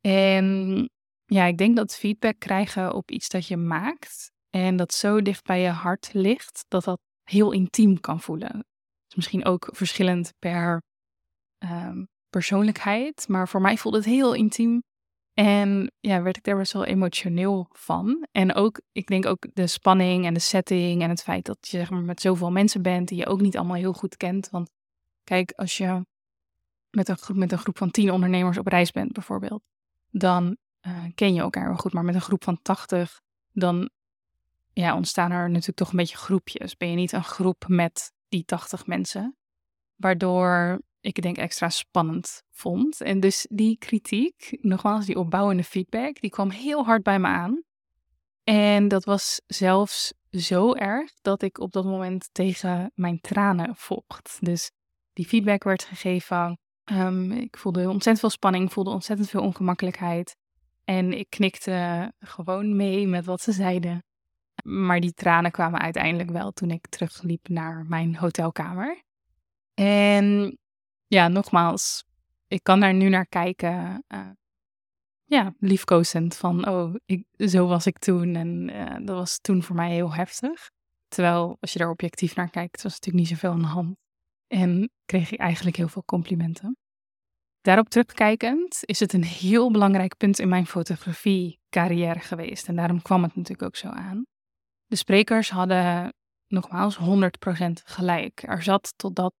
En 0.00 0.88
ja, 1.24 1.44
ik 1.44 1.58
denk 1.58 1.76
dat 1.76 1.96
feedback 1.96 2.38
krijgen 2.38 2.94
op 2.94 3.10
iets 3.10 3.28
dat 3.28 3.46
je 3.46 3.56
maakt 3.56 4.32
en 4.50 4.76
dat 4.76 4.94
zo 4.94 5.22
dicht 5.22 5.44
bij 5.44 5.60
je 5.60 5.68
hart 5.68 6.10
ligt, 6.12 6.64
dat 6.68 6.84
dat 6.84 7.00
heel 7.22 7.52
intiem 7.52 8.00
kan 8.00 8.20
voelen. 8.20 8.64
Is 9.08 9.14
misschien 9.14 9.44
ook 9.44 9.68
verschillend 9.72 10.32
per 10.38 10.82
ehm, 11.58 12.04
persoonlijkheid, 12.28 13.28
maar 13.28 13.48
voor 13.48 13.60
mij 13.60 13.76
voelde 13.76 13.98
het 13.98 14.06
heel 14.06 14.34
intiem. 14.34 14.82
En 15.32 15.92
ja, 16.00 16.22
werd 16.22 16.36
ik 16.36 16.44
daar 16.44 16.56
best 16.56 16.72
wel 16.72 16.84
emotioneel 16.84 17.66
van. 17.70 18.26
En 18.32 18.54
ook, 18.54 18.80
ik 18.92 19.06
denk 19.06 19.26
ook 19.26 19.46
de 19.52 19.66
spanning 19.66 20.24
en 20.24 20.34
de 20.34 20.40
setting 20.40 21.02
en 21.02 21.08
het 21.08 21.22
feit 21.22 21.44
dat 21.44 21.58
je 21.60 21.78
zeg 21.78 21.90
maar, 21.90 22.02
met 22.02 22.20
zoveel 22.20 22.50
mensen 22.50 22.82
bent 22.82 23.08
die 23.08 23.18
je 23.18 23.26
ook 23.26 23.40
niet 23.40 23.56
allemaal 23.56 23.76
heel 23.76 23.92
goed 23.92 24.16
kent. 24.16 24.50
Want 24.50 24.70
kijk, 25.24 25.52
als 25.52 25.76
je 25.76 26.06
met 26.90 27.08
een, 27.08 27.18
groep, 27.18 27.36
met 27.36 27.52
een 27.52 27.58
groep 27.58 27.78
van 27.78 27.90
tien 27.90 28.10
ondernemers 28.10 28.58
op 28.58 28.66
reis 28.66 28.90
bent 28.90 29.12
bijvoorbeeld, 29.12 29.62
dan 30.10 30.56
uh, 30.86 31.04
ken 31.14 31.34
je 31.34 31.40
elkaar 31.40 31.68
wel 31.68 31.76
goed. 31.76 31.92
Maar 31.92 32.04
met 32.04 32.14
een 32.14 32.20
groep 32.20 32.44
van 32.44 32.62
80, 32.62 33.20
dan 33.52 33.90
ja, 34.80 34.96
ontstaan 34.96 35.30
er 35.30 35.50
natuurlijk 35.50 35.76
toch 35.76 35.90
een 35.90 35.96
beetje 35.96 36.16
groepjes. 36.16 36.76
Ben 36.76 36.90
je 36.90 36.96
niet 36.96 37.12
een 37.12 37.24
groep 37.24 37.64
met 37.66 38.12
die 38.28 38.44
80 38.44 38.86
mensen. 38.86 39.36
Waardoor 39.96 40.80
ik 41.00 41.16
het 41.16 41.24
denk 41.24 41.36
extra 41.36 41.68
spannend 41.68 42.42
vond. 42.50 43.00
En 43.00 43.20
dus 43.20 43.46
die 43.50 43.78
kritiek, 43.78 44.58
nogmaals, 44.60 45.06
die 45.06 45.18
opbouwende 45.18 45.64
feedback, 45.64 46.20
die 46.20 46.30
kwam 46.30 46.50
heel 46.50 46.84
hard 46.84 47.02
bij 47.02 47.18
me 47.18 47.26
aan. 47.26 47.62
En 48.44 48.88
dat 48.88 49.04
was 49.04 49.40
zelfs 49.46 50.12
zo 50.30 50.74
erg 50.74 51.12
dat 51.20 51.42
ik 51.42 51.58
op 51.58 51.72
dat 51.72 51.84
moment 51.84 52.28
tegen 52.32 52.90
mijn 52.94 53.20
tranen 53.20 53.76
vocht. 53.76 54.38
Dus 54.40 54.70
die 55.12 55.26
feedback 55.26 55.64
werd 55.64 55.84
gegeven. 55.84 56.58
Um, 56.92 57.32
ik 57.32 57.56
voelde 57.56 57.80
ontzettend 57.80 58.20
veel 58.20 58.30
spanning, 58.30 58.72
voelde 58.72 58.90
ontzettend 58.90 59.28
veel 59.28 59.42
ongemakkelijkheid. 59.42 60.36
En 60.84 61.12
ik 61.12 61.30
knikte 61.30 62.12
gewoon 62.18 62.76
mee 62.76 63.06
met 63.06 63.24
wat 63.24 63.40
ze 63.40 63.52
zeiden. 63.52 64.02
Maar 64.68 65.00
die 65.00 65.12
tranen 65.14 65.50
kwamen 65.50 65.80
uiteindelijk 65.80 66.30
wel 66.30 66.52
toen 66.52 66.70
ik 66.70 66.86
terugliep 66.88 67.48
naar 67.48 67.84
mijn 67.86 68.16
hotelkamer. 68.16 69.02
En 69.74 70.58
ja, 71.06 71.28
nogmaals, 71.28 72.04
ik 72.46 72.62
kan 72.62 72.80
daar 72.80 72.94
nu 72.94 73.08
naar 73.08 73.26
kijken. 73.26 74.04
Uh, 74.08 74.30
ja, 75.24 75.54
liefkozend 75.58 76.36
van, 76.36 76.68
oh, 76.68 76.94
ik, 77.04 77.24
zo 77.36 77.66
was 77.66 77.86
ik 77.86 77.98
toen. 77.98 78.34
En 78.34 78.70
uh, 78.70 79.06
dat 79.06 79.16
was 79.16 79.38
toen 79.38 79.62
voor 79.62 79.76
mij 79.76 79.90
heel 79.90 80.14
heftig. 80.14 80.70
Terwijl, 81.08 81.56
als 81.60 81.72
je 81.72 81.78
daar 81.78 81.90
objectief 81.90 82.34
naar 82.34 82.50
kijkt, 82.50 82.82
was 82.82 82.92
natuurlijk 82.92 83.24
niet 83.24 83.38
zoveel 83.38 83.50
aan 83.50 83.60
de 83.60 83.66
hand. 83.66 83.96
En 84.46 84.90
kreeg 85.04 85.32
ik 85.32 85.38
eigenlijk 85.38 85.76
heel 85.76 85.88
veel 85.88 86.04
complimenten. 86.04 86.76
Daarop 87.60 87.88
terugkijkend 87.88 88.78
is 88.80 89.00
het 89.00 89.12
een 89.12 89.24
heel 89.24 89.70
belangrijk 89.70 90.16
punt 90.16 90.38
in 90.38 90.48
mijn 90.48 90.66
fotografie-carrière 90.66 92.20
geweest. 92.20 92.68
En 92.68 92.76
daarom 92.76 93.02
kwam 93.02 93.22
het 93.22 93.34
natuurlijk 93.36 93.62
ook 93.62 93.76
zo 93.76 93.88
aan. 93.88 94.26
De 94.88 94.96
sprekers 94.96 95.50
hadden 95.50 96.12
nogmaals 96.46 96.98
100% 96.98 97.00
gelijk. 97.84 98.42
Er 98.42 98.62
zat, 98.62 98.92
tot 98.96 99.16
dat, 99.16 99.34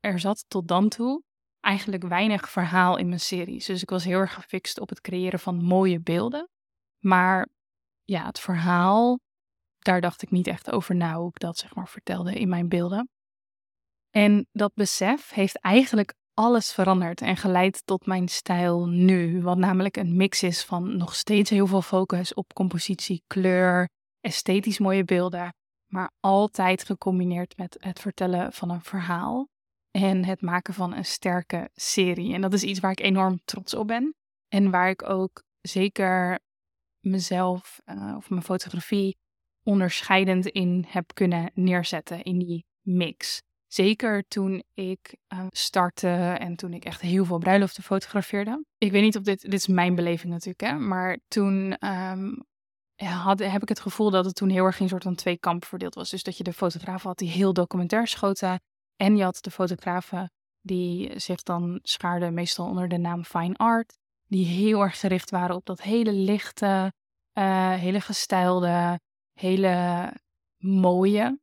er 0.00 0.18
zat 0.18 0.44
tot 0.48 0.68
dan 0.68 0.88
toe 0.88 1.22
eigenlijk 1.60 2.02
weinig 2.02 2.50
verhaal 2.50 2.96
in 2.96 3.08
mijn 3.08 3.20
series. 3.20 3.66
Dus 3.66 3.82
ik 3.82 3.90
was 3.90 4.04
heel 4.04 4.18
erg 4.18 4.34
gefixt 4.34 4.80
op 4.80 4.88
het 4.88 5.00
creëren 5.00 5.38
van 5.38 5.64
mooie 5.64 6.00
beelden. 6.00 6.48
Maar 6.98 7.48
ja, 8.04 8.26
het 8.26 8.40
verhaal, 8.40 9.18
daar 9.78 10.00
dacht 10.00 10.22
ik 10.22 10.30
niet 10.30 10.46
echt 10.46 10.70
over 10.70 10.94
na 10.94 11.14
hoe 11.14 11.28
ik 11.28 11.38
dat 11.38 11.58
zeg 11.58 11.74
maar 11.74 11.88
vertelde 11.88 12.32
in 12.32 12.48
mijn 12.48 12.68
beelden. 12.68 13.08
En 14.10 14.46
dat 14.52 14.74
besef 14.74 15.30
heeft 15.30 15.60
eigenlijk 15.60 16.14
alles 16.34 16.72
veranderd 16.72 17.20
en 17.20 17.36
geleid 17.36 17.86
tot 17.86 18.06
mijn 18.06 18.28
stijl 18.28 18.86
nu. 18.86 19.42
Wat 19.42 19.58
namelijk 19.58 19.96
een 19.96 20.16
mix 20.16 20.42
is 20.42 20.64
van 20.64 20.96
nog 20.96 21.14
steeds 21.14 21.50
heel 21.50 21.66
veel 21.66 21.82
focus 21.82 22.34
op 22.34 22.52
compositie, 22.52 23.22
kleur, 23.26 23.88
esthetisch 24.28 24.78
mooie 24.78 25.04
beelden, 25.04 25.54
maar 25.86 26.10
altijd 26.20 26.84
gecombineerd 26.84 27.56
met 27.56 27.76
het 27.80 28.00
vertellen 28.00 28.52
van 28.52 28.70
een 28.70 28.82
verhaal 28.82 29.48
en 29.90 30.24
het 30.24 30.40
maken 30.40 30.74
van 30.74 30.94
een 30.94 31.04
sterke 31.04 31.70
serie. 31.74 32.34
En 32.34 32.40
dat 32.40 32.52
is 32.52 32.62
iets 32.62 32.80
waar 32.80 32.90
ik 32.90 33.00
enorm 33.00 33.40
trots 33.44 33.74
op 33.74 33.86
ben 33.86 34.14
en 34.48 34.70
waar 34.70 34.88
ik 34.88 35.08
ook 35.08 35.42
zeker 35.60 36.38
mezelf 37.00 37.80
uh, 37.86 38.14
of 38.16 38.30
mijn 38.30 38.42
fotografie 38.42 39.16
onderscheidend 39.62 40.46
in 40.46 40.84
heb 40.88 41.14
kunnen 41.14 41.50
neerzetten 41.54 42.22
in 42.22 42.38
die 42.38 42.64
mix. 42.80 43.42
Zeker 43.66 44.24
toen 44.28 44.62
ik 44.74 45.16
uh, 45.32 45.46
startte 45.50 46.08
en 46.38 46.56
toen 46.56 46.72
ik 46.72 46.84
echt 46.84 47.00
heel 47.00 47.24
veel 47.24 47.38
bruiloften 47.38 47.82
fotografeerde. 47.82 48.64
Ik 48.78 48.90
weet 48.90 49.02
niet 49.02 49.16
of 49.16 49.22
dit, 49.22 49.40
dit 49.40 49.52
is 49.52 49.66
mijn 49.66 49.94
beleving 49.94 50.32
natuurlijk, 50.32 50.60
hè, 50.60 50.78
maar 50.78 51.18
toen 51.28 51.86
um, 51.86 52.46
heb 53.04 53.62
ik 53.62 53.68
het 53.68 53.80
gevoel 53.80 54.10
dat 54.10 54.24
het 54.24 54.34
toen 54.34 54.48
heel 54.48 54.64
erg 54.64 54.76
in 54.76 54.82
een 54.82 54.88
soort 54.88 55.02
van 55.02 55.14
twee 55.14 55.38
kampen 55.38 55.68
verdeeld 55.68 55.94
was. 55.94 56.10
Dus 56.10 56.22
dat 56.22 56.36
je 56.36 56.44
de 56.44 56.52
fotografen 56.52 57.08
had 57.08 57.18
die 57.18 57.30
heel 57.30 57.52
documentair 57.52 58.06
schoten. 58.06 58.60
En 58.96 59.16
je 59.16 59.22
had 59.22 59.38
de 59.42 59.50
fotografen 59.50 60.32
die 60.60 61.18
zich 61.18 61.42
dan 61.42 61.78
schaarden 61.82 62.34
meestal 62.34 62.66
onder 62.66 62.88
de 62.88 62.98
naam 62.98 63.24
fine 63.24 63.56
art. 63.56 63.98
Die 64.26 64.46
heel 64.46 64.82
erg 64.82 65.00
gericht 65.00 65.30
waren 65.30 65.56
op 65.56 65.66
dat 65.66 65.82
hele 65.82 66.12
lichte, 66.12 66.92
uh, 67.38 67.72
hele 67.72 68.00
gestijlde, 68.00 69.00
hele 69.32 70.12
mooie, 70.58 71.40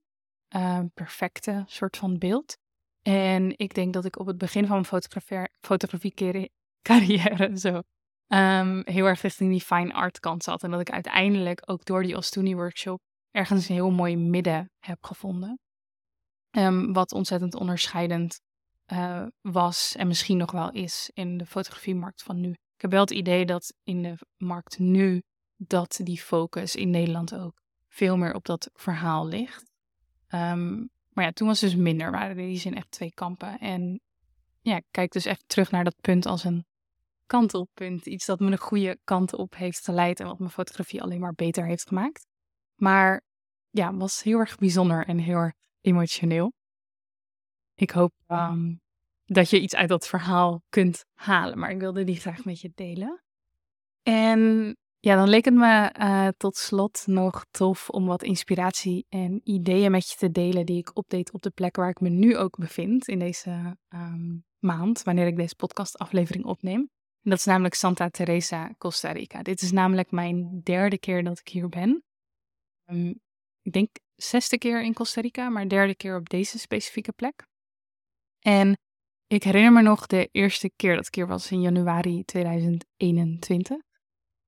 uh, 0.56 0.80
perfecte 0.94 1.63
soort 1.65 1.98
van 1.98 2.18
beeld. 2.18 2.58
En 3.02 3.58
ik 3.58 3.74
denk 3.74 3.94
dat 3.94 4.06
ik 4.06 4.20
op 4.20 4.26
het 4.26 4.38
begin 4.38 4.68
van 4.68 4.86
mijn 4.89 5.44
fotografie 5.62 6.13
carrière 6.82 7.58
zo 7.58 7.82
um, 8.28 8.82
heel 8.86 9.06
erg 9.06 9.22
richting 9.22 9.52
die 9.52 9.62
fine 9.62 9.94
art 9.94 10.20
kant 10.20 10.44
zat. 10.44 10.64
En 10.64 10.72
dat 10.72 10.80
ik 10.80 10.90
uiteindelijk 10.90 11.62
ook 11.66 11.86
door 11.86 12.04
die 12.04 12.18
Ostuni 12.18 12.56
workshop 12.56 13.02
ergens 13.32 13.70
een 13.70 13.76
heel 13.76 13.92
mooi 13.92 14.18
midden 14.18 14.72
heb 14.80 15.04
gevonden. 15.04 15.60
Um, 16.52 16.94
wat 16.94 17.12
ontzettend 17.12 17.56
onderscheidend 17.56 18.42
uh, 18.94 19.26
was 19.42 19.96
en 19.96 20.08
misschien 20.08 20.38
nog 20.38 20.52
wel 20.52 20.72
is 20.72 21.12
in 21.14 21.38
de 21.38 21.46
fotografiemarkt 21.46 22.24
van 22.24 22.42
nu. 22.42 22.50
Ik 22.50 22.82
heb 22.82 22.92
wel 22.92 23.02
het 23.02 23.12
idee 23.12 23.46
dat 23.46 23.74
in 23.84 24.02
de 24.02 24.18
markt 24.38 24.80
nu 24.80 25.22
dat 25.56 26.00
die 26.04 26.20
focus 26.20 26.76
in 26.76 26.90
Nederland 26.90 27.36
ook 27.36 27.62
veel 27.88 28.18
meer 28.18 28.34
op 28.34 28.46
dat 28.46 28.70
verhaal 28.74 29.28
ligt. 29.28 29.72
Um, 30.30 30.90
maar 31.10 31.26
ja, 31.26 31.32
toen 31.32 31.48
was 31.48 31.62
het 31.62 31.70
dus 31.70 31.80
minder. 31.80 32.12
Waren 32.12 32.30
er 32.30 32.44
in 32.44 32.48
die 32.48 32.60
zin 32.60 32.76
echt 32.76 32.92
twee 32.92 33.14
kampen. 33.14 33.60
En 33.60 34.00
ja, 34.62 34.76
ik 34.76 34.86
kijk 34.92 35.12
dus 35.12 35.26
echt 35.26 35.44
terug 35.48 35.72
naar 35.72 35.84
dat 35.84 35.96
punt 36.02 36.26
als 36.26 36.44
een 36.44 36.66
kantelpunt. 37.26 38.06
Iets 38.06 38.26
dat 38.26 38.40
me 38.40 38.52
een 38.52 38.58
goede 38.58 39.00
kant 39.04 39.34
op 39.34 39.56
heeft 39.56 39.84
geleid 39.84 40.20
en 40.20 40.26
wat 40.26 40.40
mijn 40.40 40.52
fotografie 40.52 41.02
alleen 41.02 41.20
maar 41.20 41.34
beter 41.34 41.66
heeft 41.66 41.88
gemaakt. 41.88 42.28
Maar 42.76 43.22
ja, 43.70 43.96
was 43.96 44.24
heel 44.24 44.40
erg 44.40 44.58
bijzonder 44.58 45.06
en 45.06 45.18
heel 45.18 45.38
erg 45.38 45.54
emotioneel. 45.82 46.54
Ik 47.76 47.92
hoop 47.92 48.14
um, 48.28 48.80
dat 49.26 49.50
je 49.50 49.62
iets 49.62 49.76
uit 49.76 49.90
dat 49.90 50.08
verhaal 50.08 50.62
kunt 50.70 51.06
halen, 51.14 51.60
maar 51.60 51.72
ik 51.72 51.80
wilde 51.80 52.04
die 52.04 52.20
graag 52.20 52.46
met 52.46 52.60
je 52.62 52.72
delen. 52.76 53.24
En 54.04 54.76
ja, 55.00 55.16
dan 55.16 55.30
leek 55.30 55.46
het 55.46 55.54
me 55.54 55.96
uh, 56.00 56.28
tot 56.38 56.56
slot 56.56 57.04
nog 57.08 57.46
tof 57.52 57.90
om 57.90 58.06
wat 58.06 58.24
inspiratie 58.24 59.06
en 59.10 59.42
ideeën 59.44 59.92
met 59.92 60.10
je 60.10 60.16
te 60.16 60.32
delen 60.32 60.66
die 60.66 60.78
ik 60.78 60.98
opdeed 60.98 61.34
op 61.34 61.42
de 61.42 61.50
plek 61.50 61.76
waar 61.76 61.90
ik 61.90 62.00
me 62.00 62.10
nu 62.10 62.38
ook 62.38 62.58
bevind 62.58 63.08
in 63.08 63.20
deze 63.20 63.78
um, 63.90 64.44
maand, 64.60 65.04
wanneer 65.04 65.28
ik 65.28 65.36
deze 65.36 65.56
podcastaflevering 65.56 66.46
opneem. 66.46 66.90
En 67.26 67.32
dat 67.32 67.40
is 67.40 67.46
namelijk 67.46 67.74
Santa 67.74 68.10
Teresa, 68.10 68.74
Costa 68.78 69.12
Rica. 69.12 69.42
Dit 69.42 69.62
is 69.62 69.72
namelijk 69.72 70.12
mijn 70.12 70.62
derde 70.64 70.98
keer 70.98 71.24
dat 71.24 71.40
ik 71.40 71.48
hier 71.48 71.70
ben. 71.70 72.04
Um, 72.86 73.20
ik 73.62 73.72
denk 73.72 73.98
zesde 74.16 74.58
keer 74.58 74.84
in 74.84 74.94
Costa 74.94 75.22
Rica, 75.22 75.50
maar 75.50 75.70
derde 75.70 75.96
keer 75.96 76.18
op 76.18 76.30
deze 76.30 76.60
specifieke 76.60 77.12
plek. 77.12 77.48
En 78.40 78.78
ik 79.28 79.44
herinner 79.44 79.72
me 79.72 79.82
nog 79.82 80.08
de 80.08 80.30
eerste 80.32 80.72
keer 80.76 80.96
dat 80.96 81.08
ik 81.08 81.16
hier 81.16 81.28
was 81.28 81.52
in 81.52 81.62
januari 81.62 82.24
2021. 82.24 83.78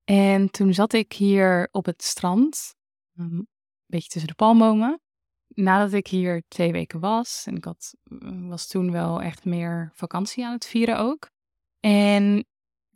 En 0.03 0.51
toen 0.51 0.73
zat 0.73 0.93
ik 0.93 1.13
hier 1.13 1.67
op 1.71 1.85
het 1.85 2.03
strand, 2.03 2.75
ehm, 3.15 3.33
een 3.33 3.47
beetje 3.85 4.09
tussen 4.09 4.29
de 4.29 4.35
palmbomen. 4.35 5.01
Nadat 5.47 5.93
ik 5.93 6.07
hier 6.07 6.43
twee 6.47 6.71
weken 6.71 6.99
was, 6.99 7.43
en 7.45 7.55
ik 7.55 7.63
had, 7.63 7.93
was 8.47 8.67
toen 8.67 8.91
wel 8.91 9.21
echt 9.21 9.45
meer 9.45 9.91
vakantie 9.93 10.45
aan 10.45 10.53
het 10.53 10.67
vieren 10.67 10.97
ook. 10.97 11.29
En 11.79 12.45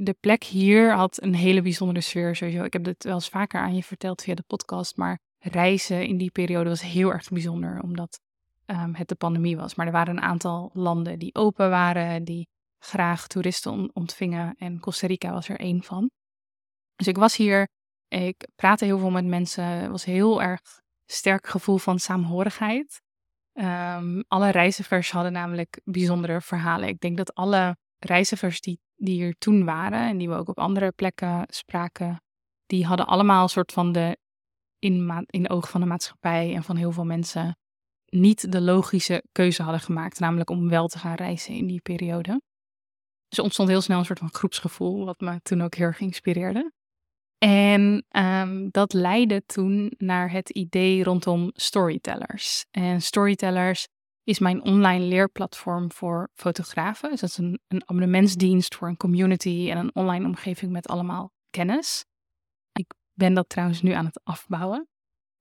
de 0.04 0.16
plek 0.20 0.44
hier 0.44 0.94
had 0.96 1.22
een 1.22 1.36
hele 1.36 1.62
bijzondere 1.62 2.02
sfeer 2.02 2.36
sowieso. 2.36 2.64
Ik 2.64 2.74
heb 2.74 2.84
dit 2.84 3.04
wel 3.04 3.14
eens 3.14 3.30
vaker 3.30 3.60
aan 3.60 3.76
je 3.76 3.84
verteld 3.84 4.22
via 4.22 4.36
de 4.36 4.44
podcast, 4.48 4.98
maar 4.98 5.20
reizen 5.40 6.08
in 6.08 6.18
die 6.18 6.32
periode 6.32 6.70
was 6.70 6.82
heel 6.82 7.12
erg 7.12 7.30
bijzonder, 7.30 7.82
omdat 7.82 8.20
um, 8.66 8.96
het 8.96 9.08
de 9.08 9.16
pandemie 9.16 9.58
was. 9.58 9.76
Maar 9.76 9.86
er 9.86 9.92
waren 9.92 10.18
een 10.18 10.24
aantal 10.24 10.70
landen 10.74 11.20
die 11.20 11.36
open 11.36 11.70
waren, 11.70 12.24
die 12.24 12.48
graag 12.80 13.28
toeristen 13.28 13.90
ontvingen. 13.94 14.56
En 14.58 14.80
Costa 14.80 15.08
Rica 15.08 15.32
was 15.32 15.50
er 15.50 15.60
één 15.60 15.84
van. 15.84 16.10
Dus 16.96 17.08
ik 17.08 17.18
was 17.18 17.36
hier, 17.36 17.68
ik 18.08 18.48
praatte 18.56 18.86
heel 18.86 19.00
veel 19.00 19.12
met 19.12 19.26
mensen, 19.26 19.64
het 19.64 19.92
was 19.92 20.06
heel 20.06 20.42
erg 20.42 20.62
sterk 21.06 21.48
gevoel 21.48 21.78
van 21.78 22.00
saamhorigheid. 22.00 23.02
Um, 23.54 24.24
alle 24.28 24.50
reizigers 24.50 25.12
hadden 25.12 25.32
namelijk 25.32 25.82
bijzondere 25.84 26.42
verhalen. 26.42 26.88
Ik 26.88 27.00
denk 27.00 27.18
dat 27.18 27.34
alle 27.34 27.78
reizigers 28.06 28.62
die, 28.62 28.80
die 28.96 29.16
hier 29.16 29.36
toen 29.38 29.66
waren 29.66 30.08
en 30.08 30.18
die 30.18 30.30
we 30.30 30.36
ook 30.36 30.50
op 30.50 30.60
andere 30.60 30.92
plekken 30.92 31.44
spraken, 31.48 32.22
die 32.66 32.86
hadden 32.86 33.08
allemaal 33.08 33.44
een 33.44 33.50
soort 33.50 33.72
van 33.72 33.92
de 33.92 34.18
in, 34.80 35.26
in 35.26 35.50
oog 35.50 35.70
van 35.70 35.82
de 35.82 35.88
maatschappij 35.88 36.56
en 36.56 36.64
van 36.64 36.76
heel 36.76 36.92
veel 36.92 37.06
mensen 37.06 37.58
niet 38.06 38.52
de 38.52 38.62
logische 38.62 39.24
keuze 39.32 39.64
hadden 39.64 39.82
gemaakt, 39.82 40.20
namelijk 40.20 40.50
om 40.50 40.70
wel 40.70 40.88
te 40.88 41.00
gaan 41.00 41.16
reizen 41.16 41.56
in 41.56 41.68
die 41.68 41.82
periode. 41.82 42.42
Dus 43.28 43.38
er 43.38 43.44
ontstond 43.44 43.70
heel 43.70 43.82
snel 43.82 44.00
een 44.00 44.06
soort 44.06 44.20
van 44.20 44.34
groepsgevoel, 44.34 45.06
wat 45.06 45.20
me 45.20 45.40
toen 45.42 45.62
ook 45.62 45.76
heel 45.76 45.86
erg 45.86 46.00
inspireerde. 46.00 46.72
En 47.38 48.06
um, 48.10 48.70
dat 48.72 48.94
leidde 48.94 49.46
toen 49.46 49.94
naar 49.98 50.32
het 50.32 50.50
idee 50.50 51.04
rondom 51.04 51.52
storytellers. 51.54 52.66
En 52.72 53.02
storytellers 53.02 53.88
is 54.24 54.40
mijn 54.40 54.64
online 54.64 55.06
leerplatform 55.06 55.92
voor 55.92 56.30
fotografen. 56.34 57.10
Dus 57.10 57.20
dat 57.20 57.30
is 57.30 57.38
een, 57.38 57.60
een 57.68 57.82
abonnementsdienst 57.82 58.76
voor 58.76 58.88
een 58.88 58.98
community 58.98 59.68
en 59.70 59.78
een 59.78 59.96
online 59.96 60.26
omgeving 60.26 60.72
met 60.72 60.88
allemaal 60.88 61.32
kennis. 61.50 62.06
Ik 62.72 62.94
ben 63.14 63.34
dat 63.34 63.50
trouwens 63.50 63.82
nu 63.82 63.92
aan 63.92 64.06
het 64.06 64.22
afbouwen. 64.24 64.88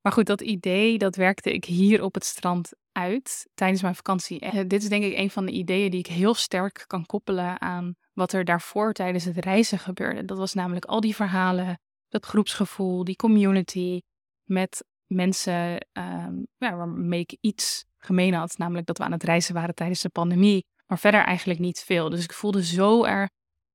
Maar 0.01 0.13
goed, 0.13 0.27
dat 0.27 0.41
idee, 0.41 0.99
dat 0.99 1.17
werkte 1.17 1.53
ik 1.53 1.65
hier 1.65 2.03
op 2.03 2.15
het 2.15 2.25
strand 2.25 2.73
uit 2.93 3.49
tijdens 3.55 3.83
mijn 3.83 3.95
vakantie. 3.95 4.41
En 4.41 4.69
dit 4.69 4.83
is 4.83 4.89
denk 4.89 5.05
ik 5.05 5.17
een 5.17 5.31
van 5.31 5.47
de 5.47 5.53
ideeën 5.53 5.91
die 5.91 6.01
ik 6.01 6.07
heel 6.07 6.35
sterk 6.35 6.85
kan 6.87 7.07
koppelen 7.07 7.61
aan 7.61 7.95
wat 8.13 8.33
er 8.33 8.45
daarvoor 8.45 8.93
tijdens 8.93 9.25
het 9.25 9.37
reizen 9.37 9.79
gebeurde. 9.79 10.25
Dat 10.25 10.39
was 10.39 10.55
namelijk 10.55 10.85
al 10.85 11.01
die 11.01 11.15
verhalen, 11.15 11.81
dat 12.09 12.27
groepsgevoel, 12.27 13.05
die 13.05 13.17
community 13.17 14.01
met 14.45 14.85
mensen 15.07 15.87
um, 15.93 16.47
ja, 16.57 16.77
waarmee 16.77 17.21
ik 17.21 17.37
iets 17.41 17.85
gemeen 18.05 18.35
had. 18.35 18.59
Namelijk 18.59 18.87
dat 18.87 18.99
we 18.99 19.05
aan 19.05 19.13
het 19.13 19.23
reizen 19.23 19.55
waren 19.55 19.75
tijdens 19.75 20.01
de 20.01 20.09
pandemie, 20.09 20.65
maar 20.87 20.99
verder 20.99 21.25
eigenlijk 21.25 21.61
niet 21.61 21.81
veel. 21.81 22.11
Dus 22.11 22.25
ik 22.25 22.33
voelde 22.33 22.65
zo 22.65 23.05
erg 23.05 23.29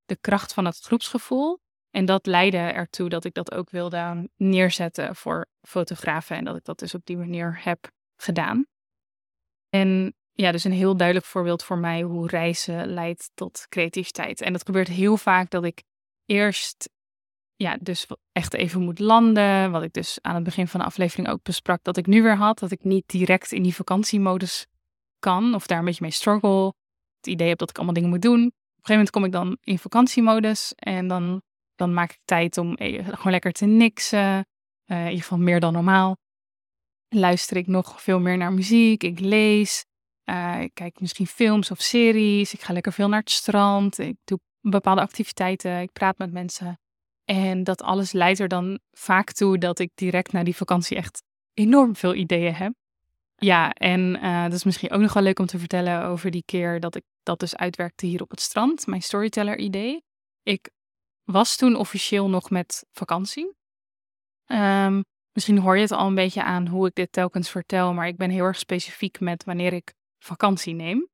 de 0.05 0.17
kracht 0.21 0.53
van 0.53 0.65
het 0.65 0.79
groepsgevoel. 0.79 1.59
En 1.89 2.05
dat 2.05 2.25
leidde 2.25 2.57
ertoe 2.57 3.09
dat 3.09 3.25
ik 3.25 3.33
dat 3.33 3.53
ook 3.53 3.69
wilde 3.69 4.29
neerzetten 4.35 5.15
voor 5.15 5.47
fotografen. 5.61 6.37
En 6.37 6.43
dat 6.43 6.55
ik 6.55 6.63
dat 6.63 6.79
dus 6.79 6.93
op 6.93 7.05
die 7.05 7.17
manier 7.17 7.59
heb 7.63 7.91
gedaan. 8.15 8.65
En 9.69 10.15
ja, 10.31 10.51
dus 10.51 10.63
een 10.63 10.71
heel 10.71 10.97
duidelijk 10.97 11.27
voorbeeld 11.27 11.63
voor 11.63 11.77
mij 11.77 12.01
hoe 12.01 12.27
reizen 12.27 12.87
leidt 12.87 13.31
tot 13.33 13.65
creativiteit. 13.69 14.41
En 14.41 14.53
dat 14.53 14.65
gebeurt 14.65 14.87
heel 14.87 15.17
vaak 15.17 15.49
dat 15.49 15.63
ik 15.63 15.83
eerst, 16.25 16.89
ja, 17.55 17.77
dus 17.81 18.05
echt 18.31 18.53
even 18.53 18.81
moet 18.81 18.99
landen. 18.99 19.71
Wat 19.71 19.83
ik 19.83 19.93
dus 19.93 20.17
aan 20.21 20.35
het 20.35 20.43
begin 20.43 20.67
van 20.67 20.79
de 20.79 20.85
aflevering 20.85 21.29
ook 21.29 21.43
besprak, 21.43 21.83
dat 21.83 21.97
ik 21.97 22.05
nu 22.05 22.21
weer 22.21 22.37
had. 22.37 22.59
Dat 22.59 22.71
ik 22.71 22.83
niet 22.83 23.07
direct 23.07 23.51
in 23.51 23.63
die 23.63 23.75
vakantiemodus 23.75 24.65
kan 25.19 25.55
of 25.55 25.67
daar 25.67 25.79
een 25.79 25.85
beetje 25.85 26.01
mee 26.03 26.11
struggle. 26.11 26.73
Het 27.17 27.27
idee 27.27 27.47
heb 27.47 27.57
dat 27.57 27.69
ik 27.69 27.75
allemaal 27.75 27.93
dingen 27.93 28.09
moet 28.09 28.21
doen. 28.21 28.45
Op 28.45 28.91
een 28.91 28.93
gegeven 28.93 28.93
moment 28.93 29.09
kom 29.09 29.25
ik 29.25 29.31
dan 29.31 29.57
in 29.61 29.79
vakantiemodus 29.79 30.73
en 30.75 31.07
dan 31.07 31.41
dan 31.75 31.93
maak 31.93 32.11
ik 32.11 32.19
tijd 32.25 32.57
om 32.57 32.75
gewoon 32.77 33.31
lekker 33.31 33.51
te 33.51 33.65
niksen. 33.65 34.45
Uh, 34.85 34.97
in 34.97 35.03
ieder 35.03 35.21
geval 35.21 35.37
meer 35.37 35.59
dan 35.59 35.73
normaal. 35.73 36.17
Luister 37.09 37.57
ik 37.57 37.67
nog 37.67 38.01
veel 38.01 38.19
meer 38.19 38.37
naar 38.37 38.53
muziek. 38.53 39.03
Ik 39.03 39.19
lees. 39.19 39.85
Uh, 40.25 40.61
ik 40.61 40.73
kijk 40.73 40.99
misschien 40.99 41.27
films 41.27 41.71
of 41.71 41.81
series. 41.81 42.53
Ik 42.53 42.61
ga 42.61 42.73
lekker 42.73 42.93
veel 42.93 43.09
naar 43.09 43.19
het 43.19 43.31
strand. 43.31 43.99
Ik 43.99 44.17
doe 44.23 44.39
bepaalde 44.61 45.01
activiteiten. 45.01 45.81
Ik 45.81 45.91
praat 45.91 46.17
met 46.17 46.31
mensen. 46.31 46.79
En 47.25 47.63
dat 47.63 47.81
alles 47.81 48.11
leidt 48.11 48.39
er 48.39 48.47
dan 48.47 48.79
vaak 48.91 49.31
toe 49.31 49.57
dat 49.57 49.79
ik 49.79 49.91
direct 49.95 50.31
na 50.31 50.43
die 50.43 50.55
vakantie 50.55 50.97
echt 50.97 51.23
enorm 51.53 51.95
veel 51.95 52.15
ideeën 52.15 52.53
heb. 52.53 52.73
Ja, 53.35 53.73
en 53.73 54.15
uh, 54.15 54.43
dat 54.43 54.53
is 54.53 54.63
misschien 54.63 54.91
ook 54.91 55.01
nog 55.01 55.13
wel 55.13 55.23
leuk 55.23 55.39
om 55.39 55.45
te 55.45 55.59
vertellen 55.59 56.03
over 56.03 56.31
die 56.31 56.43
keer 56.45 56.79
dat 56.79 56.95
ik 56.95 57.03
dat 57.23 57.39
dus 57.39 57.55
uitwerkte 57.55 58.05
hier 58.05 58.21
op 58.21 58.29
het 58.29 58.41
strand. 58.41 58.87
Mijn 58.87 59.01
storyteller-idee. 59.01 60.03
Ik 60.43 60.69
was 61.23 61.55
toen 61.55 61.75
officieel 61.75 62.29
nog 62.29 62.49
met 62.49 62.85
vakantie. 62.91 63.53
Um, 64.47 65.03
misschien 65.31 65.57
hoor 65.57 65.75
je 65.75 65.81
het 65.81 65.91
al 65.91 66.07
een 66.07 66.15
beetje 66.15 66.43
aan 66.43 66.67
hoe 66.67 66.87
ik 66.87 66.95
dit 66.95 67.11
telkens 67.11 67.49
vertel, 67.49 67.93
maar 67.93 68.07
ik 68.07 68.17
ben 68.17 68.29
heel 68.29 68.43
erg 68.43 68.57
specifiek 68.57 69.19
met 69.19 69.43
wanneer 69.43 69.73
ik 69.73 69.93
vakantie 70.19 70.73
neem. 70.73 71.07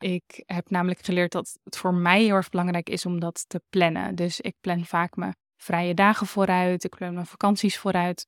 Ik 0.00 0.42
heb 0.46 0.70
namelijk 0.70 1.04
geleerd 1.04 1.32
dat 1.32 1.58
het 1.64 1.76
voor 1.76 1.94
mij 1.94 2.22
heel 2.22 2.34
erg 2.34 2.48
belangrijk 2.48 2.88
is 2.88 3.06
om 3.06 3.20
dat 3.20 3.44
te 3.48 3.62
plannen. 3.68 4.14
Dus 4.14 4.40
ik 4.40 4.54
plan 4.60 4.84
vaak 4.84 5.16
mijn 5.16 5.34
vrije 5.56 5.94
dagen 5.94 6.26
vooruit, 6.26 6.84
ik 6.84 6.96
plan 6.96 7.14
mijn 7.14 7.26
vakanties 7.26 7.78
vooruit. 7.78 8.26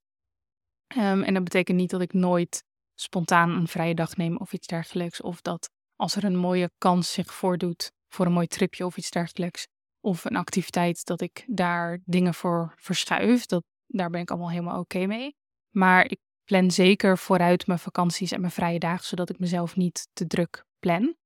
Um, 0.97 1.23
en 1.23 1.35
dat 1.35 1.45
betekent 1.45 1.79
niet 1.79 1.91
dat 1.91 2.01
ik 2.01 2.13
nooit 2.13 2.65
spontaan 2.95 3.51
een 3.51 3.69
vrije 3.69 3.95
dag 3.95 4.17
neem 4.17 4.37
of 4.37 4.53
iets 4.53 4.67
dergelijks. 4.67 5.21
Of 5.21 5.41
dat 5.41 5.71
als 5.97 6.17
er 6.17 6.25
een 6.25 6.37
mooie 6.37 6.71
kans 6.79 7.13
zich 7.13 7.35
voordoet 7.35 7.93
voor 8.09 8.27
een 8.27 8.33
mooi 8.33 8.47
tripje 8.47 8.87
of 8.87 8.97
iets 8.97 9.11
dergelijks, 9.11 9.67
of 10.01 10.25
een 10.25 10.37
activiteit 10.37 11.05
dat 11.05 11.21
ik 11.21 11.45
daar 11.47 11.99
dingen 12.05 12.35
voor 12.35 12.75
verschuif. 12.77 13.47
Dat, 13.47 13.65
daar 13.87 14.11
ben 14.11 14.21
ik 14.21 14.31
allemaal 14.31 14.51
helemaal 14.51 14.81
oké 14.81 15.07
mee. 15.07 15.37
Maar 15.71 16.11
ik 16.11 16.19
plan 16.45 16.71
zeker 16.71 17.19
vooruit 17.19 17.67
mijn 17.67 17.79
vakanties 17.79 18.33
en 18.33 18.41
mijn 18.41 18.53
vrije 18.53 18.79
dagen, 18.79 19.05
zodat 19.05 19.31
ik 19.31 19.39
mezelf 19.39 19.77
niet 19.77 20.09
te 20.13 20.27
druk 20.27 20.65
plan. 20.79 21.17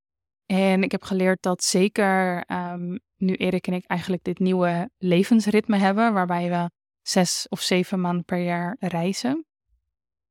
En 0.46 0.82
ik 0.82 0.92
heb 0.92 1.02
geleerd 1.02 1.42
dat 1.42 1.64
zeker 1.64 2.44
um, 2.52 3.00
nu 3.16 3.34
Erik 3.34 3.66
en 3.66 3.72
ik 3.72 3.84
eigenlijk 3.84 4.24
dit 4.24 4.38
nieuwe 4.38 4.90
levensritme 4.98 5.76
hebben, 5.76 6.12
waarbij 6.12 6.50
we 6.50 6.70
zes 7.02 7.46
of 7.48 7.60
zeven 7.60 8.00
maanden 8.00 8.24
per 8.24 8.38
jaar 8.38 8.76
reizen. 8.78 9.46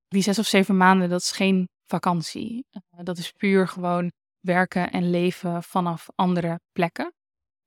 Die 0.08 0.22
zes 0.22 0.40
of 0.40 0.46
zeven 0.46 0.78
maanden, 0.78 1.10
dat 1.10 1.22
is 1.22 1.32
geen 1.32 1.70
vakantie. 1.86 2.66
Uh, 2.72 2.82
dat 3.04 3.18
is 3.18 3.32
puur 3.32 3.68
gewoon 3.68 4.12
werken 4.40 4.92
en 4.92 5.10
leven 5.10 5.64
vanaf 5.64 6.08
andere 6.16 6.60
plekken. 6.72 7.14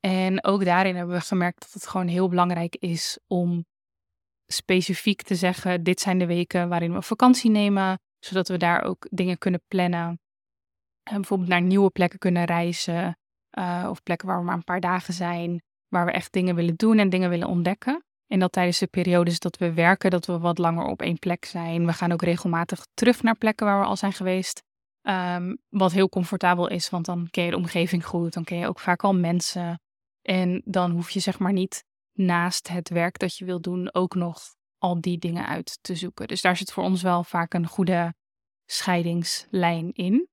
En 0.00 0.44
ook 0.44 0.64
daarin 0.64 0.96
hebben 0.96 1.14
we 1.14 1.20
gemerkt 1.20 1.60
dat 1.60 1.72
het 1.72 1.86
gewoon 1.86 2.06
heel 2.06 2.28
belangrijk 2.28 2.76
is 2.76 3.18
om 3.26 3.66
specifiek 4.46 5.22
te 5.22 5.34
zeggen: 5.34 5.82
dit 5.82 6.00
zijn 6.00 6.18
de 6.18 6.26
weken 6.26 6.68
waarin 6.68 6.92
we 6.92 7.02
vakantie 7.02 7.50
nemen, 7.50 8.00
zodat 8.18 8.48
we 8.48 8.56
daar 8.56 8.82
ook 8.82 9.06
dingen 9.10 9.38
kunnen 9.38 9.62
plannen. 9.68 10.20
En 11.08 11.16
bijvoorbeeld 11.16 11.48
naar 11.48 11.62
nieuwe 11.62 11.90
plekken 11.90 12.18
kunnen 12.18 12.44
reizen, 12.44 13.18
uh, 13.58 13.86
of 13.90 14.02
plekken 14.02 14.28
waar 14.28 14.38
we 14.38 14.44
maar 14.44 14.54
een 14.54 14.64
paar 14.64 14.80
dagen 14.80 15.14
zijn, 15.14 15.62
waar 15.88 16.04
we 16.04 16.12
echt 16.12 16.32
dingen 16.32 16.54
willen 16.54 16.76
doen 16.76 16.98
en 16.98 17.08
dingen 17.08 17.30
willen 17.30 17.48
ontdekken. 17.48 18.02
En 18.26 18.38
dat 18.38 18.52
tijdens 18.52 18.78
de 18.78 18.86
periodes 18.86 19.38
dat 19.38 19.56
we 19.56 19.72
werken, 19.72 20.10
dat 20.10 20.26
we 20.26 20.38
wat 20.38 20.58
langer 20.58 20.84
op 20.84 21.02
één 21.02 21.18
plek 21.18 21.44
zijn. 21.44 21.86
We 21.86 21.92
gaan 21.92 22.12
ook 22.12 22.22
regelmatig 22.22 22.86
terug 22.94 23.22
naar 23.22 23.36
plekken 23.36 23.66
waar 23.66 23.80
we 23.80 23.86
al 23.86 23.96
zijn 23.96 24.12
geweest. 24.12 24.62
Um, 25.02 25.58
wat 25.68 25.92
heel 25.92 26.08
comfortabel 26.08 26.68
is, 26.68 26.90
want 26.90 27.04
dan 27.04 27.28
ken 27.30 27.44
je 27.44 27.50
de 27.50 27.56
omgeving 27.56 28.04
goed. 28.06 28.32
Dan 28.32 28.44
ken 28.44 28.58
je 28.58 28.66
ook 28.66 28.80
vaak 28.80 29.04
al 29.04 29.14
mensen. 29.14 29.80
En 30.22 30.62
dan 30.64 30.90
hoef 30.90 31.10
je 31.10 31.20
zeg 31.20 31.38
maar 31.38 31.52
niet 31.52 31.84
naast 32.12 32.68
het 32.68 32.88
werk 32.88 33.18
dat 33.18 33.36
je 33.36 33.44
wil 33.44 33.60
doen 33.60 33.94
ook 33.94 34.14
nog 34.14 34.40
al 34.78 35.00
die 35.00 35.18
dingen 35.18 35.46
uit 35.46 35.78
te 35.80 35.94
zoeken. 35.94 36.28
Dus 36.28 36.40
daar 36.40 36.56
zit 36.56 36.72
voor 36.72 36.84
ons 36.84 37.02
wel 37.02 37.24
vaak 37.24 37.54
een 37.54 37.66
goede 37.66 38.14
scheidingslijn 38.66 39.92
in. 39.92 40.28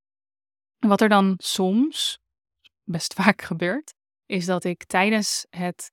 Wat 0.88 1.02
er 1.02 1.10
dan 1.10 1.34
soms, 1.38 2.20
best 2.84 3.14
vaak 3.14 3.42
gebeurt, 3.42 3.94
is 4.26 4.46
dat 4.46 4.64
ik 4.64 4.84
tijdens 4.84 5.46
het 5.50 5.92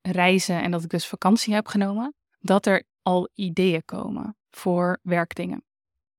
reizen 0.00 0.62
en 0.62 0.70
dat 0.70 0.82
ik 0.82 0.90
dus 0.90 1.06
vakantie 1.06 1.54
heb 1.54 1.66
genomen, 1.66 2.14
dat 2.40 2.66
er 2.66 2.84
al 3.02 3.28
ideeën 3.34 3.84
komen 3.84 4.36
voor 4.50 4.98
werkdingen. 5.02 5.64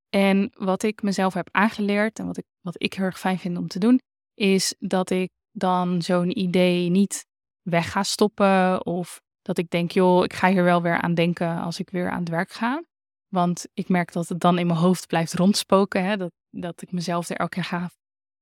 En 0.09 0.51
wat 0.57 0.83
ik 0.83 1.01
mezelf 1.01 1.33
heb 1.33 1.49
aangeleerd 1.51 2.19
en 2.19 2.25
wat 2.25 2.37
ik, 2.37 2.45
wat 2.61 2.75
ik 2.77 2.93
heel 2.93 3.05
erg 3.05 3.19
fijn 3.19 3.39
vind 3.39 3.57
om 3.57 3.67
te 3.67 3.79
doen, 3.79 4.01
is 4.33 4.75
dat 4.79 5.09
ik 5.09 5.29
dan 5.51 6.01
zo'n 6.01 6.39
idee 6.39 6.89
niet 6.89 7.25
weg 7.61 7.91
ga 7.91 8.03
stoppen. 8.03 8.85
Of 8.85 9.21
dat 9.41 9.57
ik 9.57 9.69
denk, 9.69 9.91
joh, 9.91 10.23
ik 10.23 10.33
ga 10.33 10.49
hier 10.49 10.63
wel 10.63 10.81
weer 10.81 11.01
aan 11.01 11.13
denken 11.13 11.61
als 11.61 11.79
ik 11.79 11.89
weer 11.89 12.09
aan 12.09 12.19
het 12.19 12.29
werk 12.29 12.51
ga. 12.51 12.83
Want 13.27 13.67
ik 13.73 13.89
merk 13.89 14.11
dat 14.11 14.29
het 14.29 14.39
dan 14.39 14.57
in 14.57 14.67
mijn 14.67 14.79
hoofd 14.79 15.07
blijft 15.07 15.33
rondspoken. 15.33 16.03
Hè? 16.05 16.17
Dat, 16.17 16.31
dat 16.49 16.81
ik 16.81 16.91
mezelf 16.91 17.29
er 17.29 17.35
elke 17.35 17.53
keer 17.55 17.63
ga, 17.63 17.89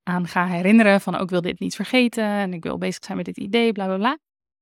aan 0.04 0.28
ga 0.28 0.48
herinneren 0.48 1.02
van, 1.02 1.16
ook 1.16 1.22
oh, 1.22 1.28
wil 1.28 1.42
dit 1.42 1.60
niet 1.60 1.76
vergeten. 1.76 2.24
En 2.24 2.54
ik 2.54 2.64
wil 2.64 2.78
bezig 2.78 3.04
zijn 3.04 3.18
met 3.18 3.26
dit 3.26 3.38
idee, 3.38 3.72
bla 3.72 3.86
bla 3.86 3.98
bla. 3.98 4.18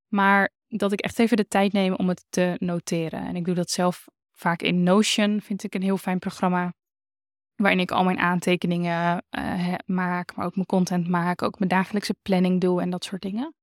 Maar 0.08 0.50
dat 0.68 0.92
ik 0.92 1.00
echt 1.00 1.20
even 1.20 1.38
de 1.38 1.48
tijd 1.48 1.74
neem 1.74 1.94
om 1.94 2.08
het 2.10 2.26
te 2.30 2.56
noteren. 2.60 3.26
En 3.26 3.36
ik 3.36 3.46
doe 3.46 3.56
dat 3.56 3.70
zelf 3.70 4.06
vaak 4.32 4.62
in 4.62 4.84
Notion, 4.84 5.42
vind 5.42 5.64
ik 5.64 5.76
een 5.76 5.82
heel 5.82 5.98
fijn 5.98 6.20
programma 6.20 6.74
waarin 7.56 7.80
ik 7.80 7.92
al 7.92 8.04
mijn 8.04 8.20
aantekeningen 8.20 9.24
uh, 9.38 9.74
maak, 9.86 10.36
maar 10.36 10.46
ook 10.46 10.56
mijn 10.56 10.68
content 10.68 11.08
maak, 11.08 11.42
ook 11.42 11.60
mijn 11.60 11.72
dagelijkse 11.72 12.16
planning 12.22 12.62
doe 12.62 12.82
en 12.82 12.90
dat 12.90 13.04
soort 13.04 13.22
dingen. 13.22 13.54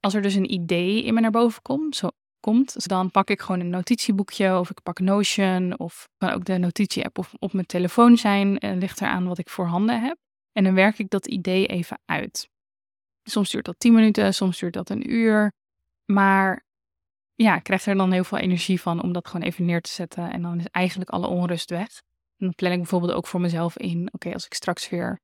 Als 0.00 0.14
er 0.14 0.22
dus 0.22 0.34
een 0.34 0.52
idee 0.52 1.04
in 1.04 1.14
me 1.14 1.20
naar 1.20 1.30
boven 1.30 1.62
komt, 1.62 1.96
zo, 1.96 2.08
komt. 2.44 2.88
Dan 2.88 3.10
pak 3.10 3.28
ik 3.28 3.40
gewoon 3.40 3.60
een 3.60 3.70
notitieboekje 3.70 4.58
of 4.58 4.70
ik 4.70 4.82
pak 4.82 4.98
Notion 4.98 5.78
of 5.78 6.08
kan 6.16 6.30
ook 6.30 6.44
de 6.44 6.58
notitie-app 6.58 7.18
op, 7.18 7.26
op 7.38 7.52
mijn 7.52 7.66
telefoon 7.66 8.16
zijn. 8.16 8.66
Uh, 8.66 8.76
ligt 8.76 9.00
eraan 9.00 9.26
wat 9.26 9.38
ik 9.38 9.48
voorhanden 9.48 10.00
heb. 10.00 10.16
En 10.54 10.64
dan 10.64 10.74
werk 10.74 10.98
ik 10.98 11.10
dat 11.10 11.26
idee 11.26 11.66
even 11.66 11.98
uit. 12.04 12.48
Soms 13.22 13.50
duurt 13.50 13.64
dat 13.64 13.78
10 13.78 13.92
minuten, 13.92 14.34
soms 14.34 14.58
duurt 14.58 14.74
dat 14.74 14.90
een 14.90 15.10
uur. 15.10 15.52
Maar 16.04 16.64
ja, 17.34 17.56
ik 17.56 17.62
krijg 17.62 17.86
er 17.86 17.94
dan 17.94 18.12
heel 18.12 18.24
veel 18.24 18.38
energie 18.38 18.80
van 18.80 19.02
om 19.02 19.12
dat 19.12 19.28
gewoon 19.28 19.46
even 19.46 19.64
neer 19.64 19.80
te 19.80 19.90
zetten. 19.90 20.30
En 20.30 20.42
dan 20.42 20.58
is 20.58 20.66
eigenlijk 20.66 21.10
alle 21.10 21.26
onrust 21.26 21.70
weg. 21.70 22.02
En 22.36 22.46
dan 22.46 22.54
plan 22.54 22.72
ik 22.72 22.78
bijvoorbeeld 22.78 23.12
ook 23.12 23.26
voor 23.26 23.40
mezelf 23.40 23.78
in, 23.78 24.08
oké, 24.12 24.32
als 24.32 24.46
ik 24.46 24.54
straks 24.54 24.88
weer 24.88 25.20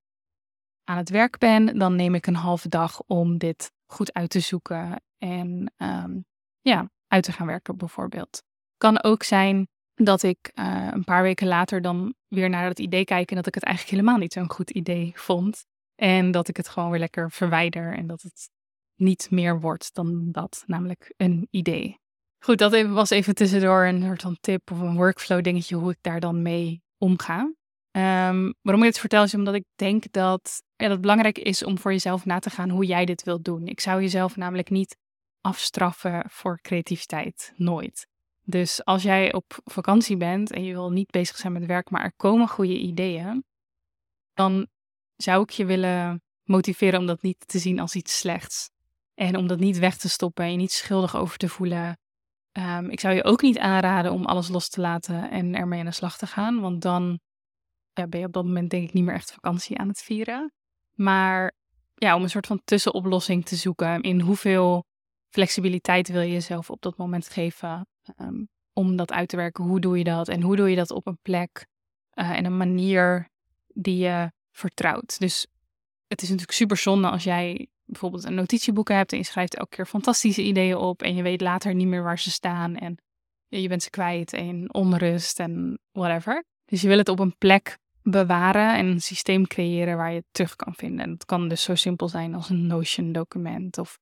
aan 0.85 0.97
het 0.97 1.11
werk 1.11 1.39
ben, 1.39 1.79
dan 1.79 1.97
neem 1.97 2.15
ik 2.15 2.27
een 2.27 2.35
halve 2.35 2.69
dag 2.69 3.03
om 3.07 3.39
dit 3.39 3.73
goed 3.87 4.13
uit 4.13 4.31
te 4.31 4.41
zoeken 4.41 5.03
en 5.19 5.73
ehm, 5.77 6.21
ja, 6.61 6.91
uit 7.07 7.25
te 7.25 7.33
gaan 7.33 7.47
werken 7.47 7.77
bijvoorbeeld. 7.77 8.43
Kan 8.77 9.03
ook 9.03 9.23
zijn 9.23 9.69
dat 10.05 10.23
ik 10.23 10.53
uh, 10.55 10.89
een 10.91 11.05
paar 11.05 11.23
weken 11.23 11.47
later 11.47 11.83
dan 11.83 12.15
weer 12.29 12.49
naar 12.49 12.65
het 12.65 12.79
idee 12.79 13.05
kijk 13.05 13.31
en 13.31 13.37
dat 13.37 13.47
ik 13.47 13.55
het 13.55 13.65
eigenlijk 13.65 13.97
helemaal 13.97 14.19
niet 14.21 14.33
zo'n 14.33 14.51
goed 14.51 14.71
idee 14.71 15.13
vond. 15.15 15.65
En 15.95 16.31
dat 16.31 16.49
ik 16.49 16.57
het 16.57 16.69
gewoon 16.69 16.91
weer 16.91 16.99
lekker 16.99 17.31
verwijder 17.31 17.97
en 17.97 18.07
dat 18.07 18.23
het 18.23 18.51
niet 18.95 19.31
meer 19.31 19.61
wordt 19.61 19.95
dan 19.95 20.29
dat, 20.33 20.63
namelijk 20.67 21.15
een 21.17 21.49
idee. 21.51 21.99
Goed, 22.45 22.59
dat 22.59 22.87
was 22.87 23.11
even 23.11 23.35
tussendoor 23.35 23.85
een 23.85 24.03
soort 24.03 24.23
van 24.23 24.37
tip 24.41 24.71
of 24.71 24.81
een 24.81 24.97
workflow 24.97 25.43
dingetje 25.43 25.77
hoe 25.77 25.91
ik 25.91 25.99
daar 26.01 26.21
dan 26.21 26.43
mee 26.43 26.83
omga. 26.99 27.39
Um, 27.93 28.55
waarom 28.63 28.83
ik 28.83 28.89
het 28.89 28.99
vertel 28.99 29.23
is 29.23 29.35
omdat 29.35 29.55
ik 29.55 29.65
denk 29.75 30.13
dat, 30.13 30.63
ja, 30.77 30.85
dat 30.85 30.91
het 30.91 31.01
belangrijk 31.01 31.39
is 31.39 31.65
om 31.65 31.79
voor 31.79 31.93
jezelf 31.93 32.25
na 32.25 32.39
te 32.39 32.51
gaan 32.51 32.71
hoe 32.71 32.85
jij 32.85 33.05
dit 33.05 33.23
wilt 33.23 33.45
doen. 33.45 33.67
Ik 33.67 33.81
zou 33.81 34.01
jezelf 34.01 34.37
namelijk 34.37 34.71
niet 34.71 34.97
afstraffen 35.41 36.25
voor 36.29 36.61
creativiteit. 36.61 37.53
Nooit. 37.57 38.10
Dus 38.51 38.85
als 38.85 39.03
jij 39.03 39.33
op 39.33 39.59
vakantie 39.65 40.17
bent 40.17 40.53
en 40.53 40.65
je 40.65 40.73
wil 40.73 40.91
niet 40.91 41.11
bezig 41.11 41.37
zijn 41.37 41.53
met 41.53 41.67
werk, 41.67 41.91
maar 41.91 42.05
er 42.05 42.13
komen 42.17 42.49
goede 42.49 42.79
ideeën, 42.79 43.45
dan 44.35 44.67
zou 45.17 45.43
ik 45.43 45.51
je 45.51 45.65
willen 45.65 46.23
motiveren 46.43 47.01
om 47.01 47.07
dat 47.07 47.23
niet 47.23 47.49
te 47.49 47.59
zien 47.59 47.81
als 47.81 47.95
iets 47.95 48.19
slechts. 48.19 48.71
En 49.15 49.37
om 49.37 49.47
dat 49.47 49.59
niet 49.59 49.79
weg 49.79 49.97
te 49.97 50.09
stoppen 50.09 50.45
en 50.45 50.51
je 50.51 50.57
niet 50.57 50.73
schuldig 50.73 51.17
over 51.17 51.37
te 51.37 51.49
voelen. 51.49 51.99
Um, 52.53 52.91
ik 52.91 53.01
zou 53.01 53.15
je 53.15 53.25
ook 53.25 53.43
niet 53.43 53.59
aanraden 53.59 54.13
om 54.13 54.25
alles 54.25 54.49
los 54.49 54.69
te 54.69 54.81
laten 54.81 55.31
en 55.31 55.55
ermee 55.55 55.81
aan 55.81 55.87
de 55.87 55.93
slag 55.93 56.17
te 56.17 56.27
gaan, 56.27 56.61
want 56.61 56.83
dan 56.83 57.21
ben 57.93 58.21
je 58.21 58.27
op 58.27 58.33
dat 58.33 58.45
moment 58.45 58.71
denk 58.71 58.89
ik 58.89 58.93
niet 58.93 59.05
meer 59.05 59.15
echt 59.15 59.33
vakantie 59.33 59.79
aan 59.79 59.89
het 59.89 60.03
vieren. 60.03 60.53
Maar 60.95 61.53
ja, 61.95 62.15
om 62.17 62.23
een 62.23 62.31
soort 62.31 62.47
van 62.47 62.61
tussenoplossing 62.65 63.45
te 63.45 63.57
zoeken 63.57 64.01
in 64.01 64.21
hoeveel 64.21 64.85
flexibiliteit 65.29 66.09
wil 66.09 66.21
je 66.21 66.33
jezelf 66.33 66.71
op 66.71 66.83
dat 66.83 66.97
moment 66.97 67.29
geven 67.29 67.87
um, 68.17 68.49
om 68.73 68.97
dat 68.97 69.13
uit 69.13 69.29
te 69.29 69.37
werken. 69.37 69.65
Hoe 69.65 69.81
doe 69.81 69.99
je 69.99 70.05
dat 70.05 70.29
en 70.29 70.43
hoe 70.43 70.57
doe 70.57 70.71
je 70.71 70.77
dat 70.77 70.91
op 70.91 71.07
een 71.07 71.19
plek 71.23 71.67
uh, 72.15 72.31
en 72.31 72.45
een 72.45 72.57
manier 72.57 73.29
die 73.67 73.97
je 73.97 74.33
vertrouwt. 74.51 75.19
Dus 75.19 75.47
het 76.07 76.23
is 76.23 76.29
natuurlijk 76.29 76.57
super 76.57 76.77
zonde 76.77 77.11
als 77.11 77.25
jij 77.25 77.69
bijvoorbeeld 77.85 78.25
een 78.25 78.35
notitieboek 78.35 78.89
hebt 78.89 79.13
en 79.13 79.19
je 79.19 79.25
schrijft 79.25 79.57
elke 79.57 79.77
keer 79.77 79.87
fantastische 79.87 80.43
ideeën 80.43 80.77
op 80.77 81.03
en 81.03 81.15
je 81.15 81.23
weet 81.23 81.41
later 81.41 81.75
niet 81.75 81.87
meer 81.87 82.03
waar 82.03 82.19
ze 82.19 82.31
staan 82.31 82.77
en 82.77 82.97
je 83.49 83.69
bent 83.69 83.83
ze 83.83 83.91
kwijt 83.91 84.33
en 84.33 84.75
onrust 84.75 85.41
en 85.41 85.79
whatever. 85.93 86.45
Dus 86.65 86.81
je 86.81 86.89
wil 86.89 86.99
het 86.99 87.09
op 87.09 87.19
een 87.19 87.37
plek 87.39 87.79
bewaren 88.03 88.77
en 88.77 88.87
een 88.87 89.01
systeem 89.01 89.47
creëren 89.47 89.97
waar 89.97 90.11
je 90.11 90.17
het 90.17 90.27
terug 90.31 90.57
kan 90.57 90.75
vinden. 90.75 91.05
En 91.05 91.11
dat 91.11 91.25
kan 91.25 91.49
dus 91.49 91.63
zo 91.63 91.75
simpel 91.75 92.09
zijn 92.09 92.35
als 92.35 92.49
een 92.49 92.67
Notion-document 92.67 93.79
of, 93.79 93.99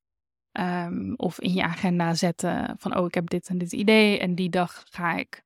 um, 0.58 1.14
of 1.16 1.40
in 1.40 1.52
je 1.52 1.62
agenda 1.62 2.14
zetten 2.14 2.74
van, 2.78 2.96
oh, 2.96 3.06
ik 3.06 3.14
heb 3.14 3.28
dit 3.28 3.48
en 3.48 3.58
dit 3.58 3.72
idee 3.72 4.18
en 4.18 4.34
die 4.34 4.48
dag 4.48 4.84
ga 4.90 5.16
ik 5.16 5.42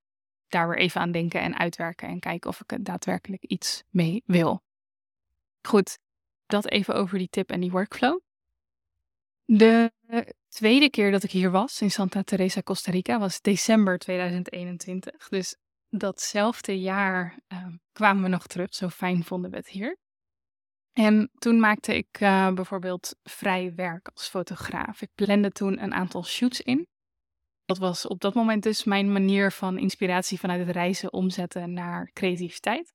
daar 0.49 0.69
weer 0.69 0.79
even 0.79 1.01
aan 1.01 1.13
denken 1.13 1.41
en 1.41 1.59
uitwerken 1.59 2.09
en 2.09 2.21
kijken 2.21 2.51
of 2.51 2.61
ik 2.61 2.73
er 2.73 2.83
daadwerkelijk 2.83 3.43
iets 3.43 3.83
mee 3.91 4.23
wil. 4.27 4.63
Goed, 5.63 5.99
dat 6.47 6.69
even 6.69 6.95
over 6.95 7.19
die 7.19 7.29
tip 7.29 7.51
en 7.51 7.61
die 7.61 7.71
workflow. 7.71 8.21
De 9.45 9.93
tweede 10.49 10.91
keer 10.91 11.11
dat 11.11 11.23
ik 11.23 11.31
hier 11.31 11.51
was 11.51 11.81
in 11.81 11.91
Santa 11.91 12.23
Teresa, 12.23 12.63
Costa 12.63 12.91
Rica, 12.91 13.19
was 13.19 13.41
december 13.41 13.99
2021. 13.99 15.29
Dus 15.29 15.57
datzelfde 15.89 16.81
jaar 16.81 17.39
uh, 17.49 17.67
kwamen 17.93 18.23
we 18.23 18.29
nog 18.29 18.47
terug. 18.47 18.75
Zo 18.75 18.89
fijn 18.89 19.25
vonden 19.25 19.51
we 19.51 19.57
het 19.57 19.69
hier. 19.69 19.97
En 20.93 21.31
toen 21.39 21.61
maakte 21.61 21.97
ik 21.97 22.21
uh, 22.21 22.53
bijvoorbeeld 22.53 23.17
vrij 23.23 23.75
werk 23.75 24.11
als 24.15 24.29
fotograaf. 24.29 25.03
Ik 25.03 25.11
plande 25.15 25.51
toen 25.51 25.83
een 25.83 25.95
aantal 25.95 26.25
shoots 26.25 26.61
in. 26.61 26.87
Dat 27.65 27.79
was 27.79 28.07
op 28.07 28.21
dat 28.21 28.35
moment 28.35 28.63
dus 28.63 28.85
mijn 28.85 29.13
manier 29.13 29.53
van 29.53 29.79
inspiratie 29.79 30.39
vanuit 30.39 30.67
het 30.67 30.77
reizen 30.77 31.13
omzetten 31.13 31.73
naar 31.73 32.11
creativiteit. 32.13 32.93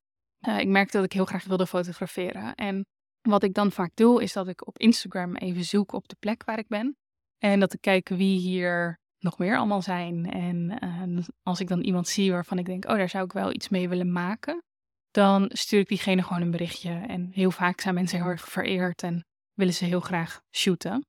Uh, 0.48 0.60
ik 0.60 0.68
merkte 0.68 0.98
dat 0.98 1.06
ik 1.06 1.14
heel 1.14 1.26
graag 1.26 1.44
wilde 1.46 1.68
fotograferen. 1.68 2.56
En 2.56 2.86
wat 3.22 3.44
ik 3.44 3.54
dan 3.54 3.72
vaak 3.72 3.92
doe, 3.94 4.24
is 4.24 4.34
dat 4.34 4.48
ik 4.48 4.68
op 4.68 4.80
Instagram 4.80 5.36
even 5.36 5.64
zoek 5.64 5.92
op 5.92 6.08
de 6.08 6.16
plek 6.20 6.44
waar 6.44 6.60
ik 6.60 6.68
ben. 6.68 6.98
En 7.38 7.60
dat 7.60 7.74
ik 7.74 7.82
kijk 7.82 8.10
wie 8.10 8.40
hier 8.40 9.00
nog 9.20 9.38
meer 9.38 9.58
allemaal 9.58 9.82
zijn. 9.82 10.32
En 10.32 10.78
uh, 10.84 11.26
als 11.44 11.60
ik 11.60 11.68
dan 11.68 11.82
iemand 11.82 12.08
zie 12.08 12.32
waarvan 12.32 12.58
ik 12.58 12.66
denk, 12.66 12.86
oh, 12.86 12.96
daar 12.96 13.10
zou 13.10 13.24
ik 13.24 13.32
wel 13.32 13.54
iets 13.54 13.70
mee 13.70 13.90
willen 13.90 14.12
maken, 14.12 14.64
dan 15.12 15.50
stuur 15.54 15.80
ik 15.80 15.88
diegene 15.88 16.24
gewoon 16.24 16.42
een 16.42 16.52
berichtje. 16.52 16.92
En 16.92 17.30
heel 17.32 17.52
vaak 17.52 17.82
zijn 17.82 17.96
mensen 17.96 18.18
heel 18.18 18.28
erg 18.28 18.50
vereerd 18.50 19.04
en 19.04 19.26
willen 19.54 19.74
ze 19.74 19.86
heel 19.86 20.00
graag 20.00 20.42
shooten. 20.56 21.06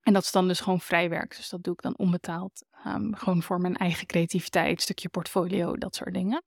En 0.00 0.12
dat 0.12 0.22
is 0.22 0.32
dan 0.32 0.48
dus 0.48 0.60
gewoon 0.60 0.80
vrijwerk. 0.80 1.36
Dus 1.36 1.48
dat 1.48 1.62
doe 1.62 1.74
ik 1.74 1.82
dan 1.82 1.96
onbetaald. 1.96 2.64
Um, 2.86 3.14
gewoon 3.14 3.42
voor 3.42 3.60
mijn 3.60 3.76
eigen 3.76 4.06
creativiteit, 4.06 4.82
stukje 4.82 5.08
portfolio, 5.08 5.76
dat 5.76 5.94
soort 5.94 6.14
dingen. 6.14 6.42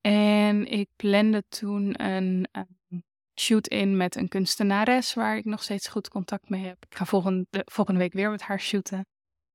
En 0.00 0.66
ik 0.66 0.88
plande 0.96 1.44
toen 1.48 2.02
een 2.02 2.48
um, 2.52 3.02
shoot 3.40 3.66
in 3.66 3.96
met 3.96 4.16
een 4.16 4.28
kunstenares 4.28 5.14
waar 5.14 5.36
ik 5.36 5.44
nog 5.44 5.62
steeds 5.62 5.88
goed 5.88 6.08
contact 6.08 6.48
mee 6.48 6.64
heb. 6.64 6.84
Ik 6.88 6.96
ga 6.96 7.04
volgende, 7.04 7.46
volgende 7.50 8.00
week 8.00 8.12
weer 8.12 8.30
met 8.30 8.42
haar 8.42 8.60
shooten. 8.60 9.06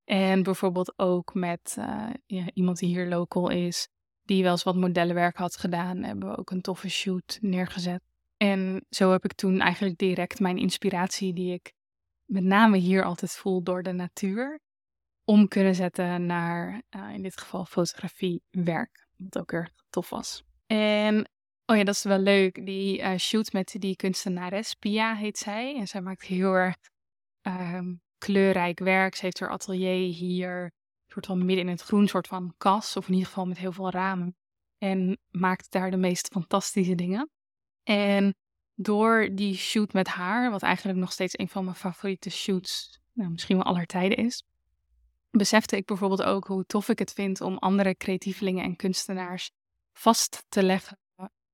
En 0.04 0.44
bijvoorbeeld 0.44 1.00
ook 1.00 1.34
met 1.34 1.76
uh, 1.80 2.10
ja, 2.26 2.46
iemand 2.54 2.78
die 2.78 2.90
hier 2.90 3.08
local 3.08 3.50
is, 3.50 3.88
die 4.26 4.44
wel 4.44 4.52
eens 4.52 4.64
wat 4.64 4.76
modellenwerk 4.76 5.38
had 5.38 5.58
gedaan, 5.58 6.04
hebben 6.04 6.30
we 6.30 6.38
ook 6.38 6.52
een 6.52 6.62
toffe 6.62 6.90
shoot 6.90 7.38
neergezet. 7.42 8.02
En 8.38 8.86
zo 8.90 9.12
heb 9.12 9.24
ik 9.24 9.34
toen 9.34 9.60
eigenlijk 9.60 9.98
direct 9.98 10.40
mijn 10.40 10.58
inspiratie, 10.58 11.34
die 11.34 11.54
ik 11.54 11.74
met 12.26 12.44
name 12.44 12.78
hier 12.78 13.04
altijd 13.04 13.32
voel 13.32 13.64
door 13.64 13.84
de 13.84 13.92
natuur, 13.92 14.60
om 15.26 15.48
kunnen 15.48 15.76
zetten 15.76 16.26
naar 16.26 16.82
uh, 16.96 17.14
in 17.14 17.22
dit 17.22 17.38
geval 17.38 17.66
fotografie 17.66 18.42
werk. 18.50 19.08
Wat 19.18 19.40
ook 19.40 19.52
erg 19.52 19.72
tof 19.90 20.10
was. 20.10 20.44
En 20.66 21.30
oh 21.66 21.78
ja, 21.78 21.84
dat 21.84 21.96
is 21.96 22.04
wel 22.04 22.20
leuk. 22.20 22.66
Die 22.66 23.00
uh, 23.00 23.16
shoot 23.16 23.54
met 23.54 23.76
die 23.80 23.96
kunstenares, 23.96 24.74
Pia 24.74 25.16
heet 25.16 25.38
zij. 25.38 25.76
En 25.78 25.88
zij 25.88 26.02
maakt 26.02 26.22
heel 26.22 26.54
erg 26.54 26.76
um, 27.42 28.02
kleurrijk 28.18 28.80
werk. 28.80 29.16
Ze 29.16 29.26
heeft 29.26 29.40
haar 29.40 29.50
atelier 29.50 30.14
hier, 30.14 30.72
soort 31.14 31.26
van 31.26 31.46
midden 31.46 31.66
in 31.66 31.72
het 31.72 31.82
groen, 31.82 32.08
soort 32.08 32.28
van 32.28 32.54
kas, 32.58 32.98
of 32.98 33.08
in 33.08 33.14
ieder 33.14 33.28
geval 33.28 33.46
met 33.46 33.58
heel 33.58 33.72
veel 33.72 33.90
ramen. 33.90 34.36
En 34.78 35.18
maakt 35.32 35.72
daar 35.72 35.92
de 35.92 35.98
meest 35.98 36.28
fantastische 36.28 36.96
dingen. 36.96 37.30
En 37.84 38.36
door 38.76 39.30
die 39.32 39.56
shoot 39.56 39.94
met 39.94 40.08
haar, 40.08 40.52
wat 40.52 40.62
eigenlijk 40.62 40.98
nog 40.98 41.12
steeds 41.12 41.38
een 41.38 41.50
van 41.50 41.64
mijn 41.64 41.76
favoriete 41.76 42.30
shoots, 42.30 43.00
nou, 43.14 43.30
misschien 43.32 43.56
wel 43.56 43.66
aller 43.66 43.86
tijden 43.86 44.18
is, 44.18 44.44
besefte 45.32 45.76
ik 45.76 45.86
bijvoorbeeld 45.86 46.24
ook 46.24 46.48
hoe 46.48 46.66
tof 46.66 46.90
ik 46.90 47.00
het 47.00 47.14
vind 47.14 47.42
om 47.42 47.58
andere 47.58 47.96
creatievelingen 47.96 48.64
en 48.64 48.76
kunstenaars 48.76 49.52
vast 49.94 50.46
te 50.50 50.64
leggen 50.64 51.00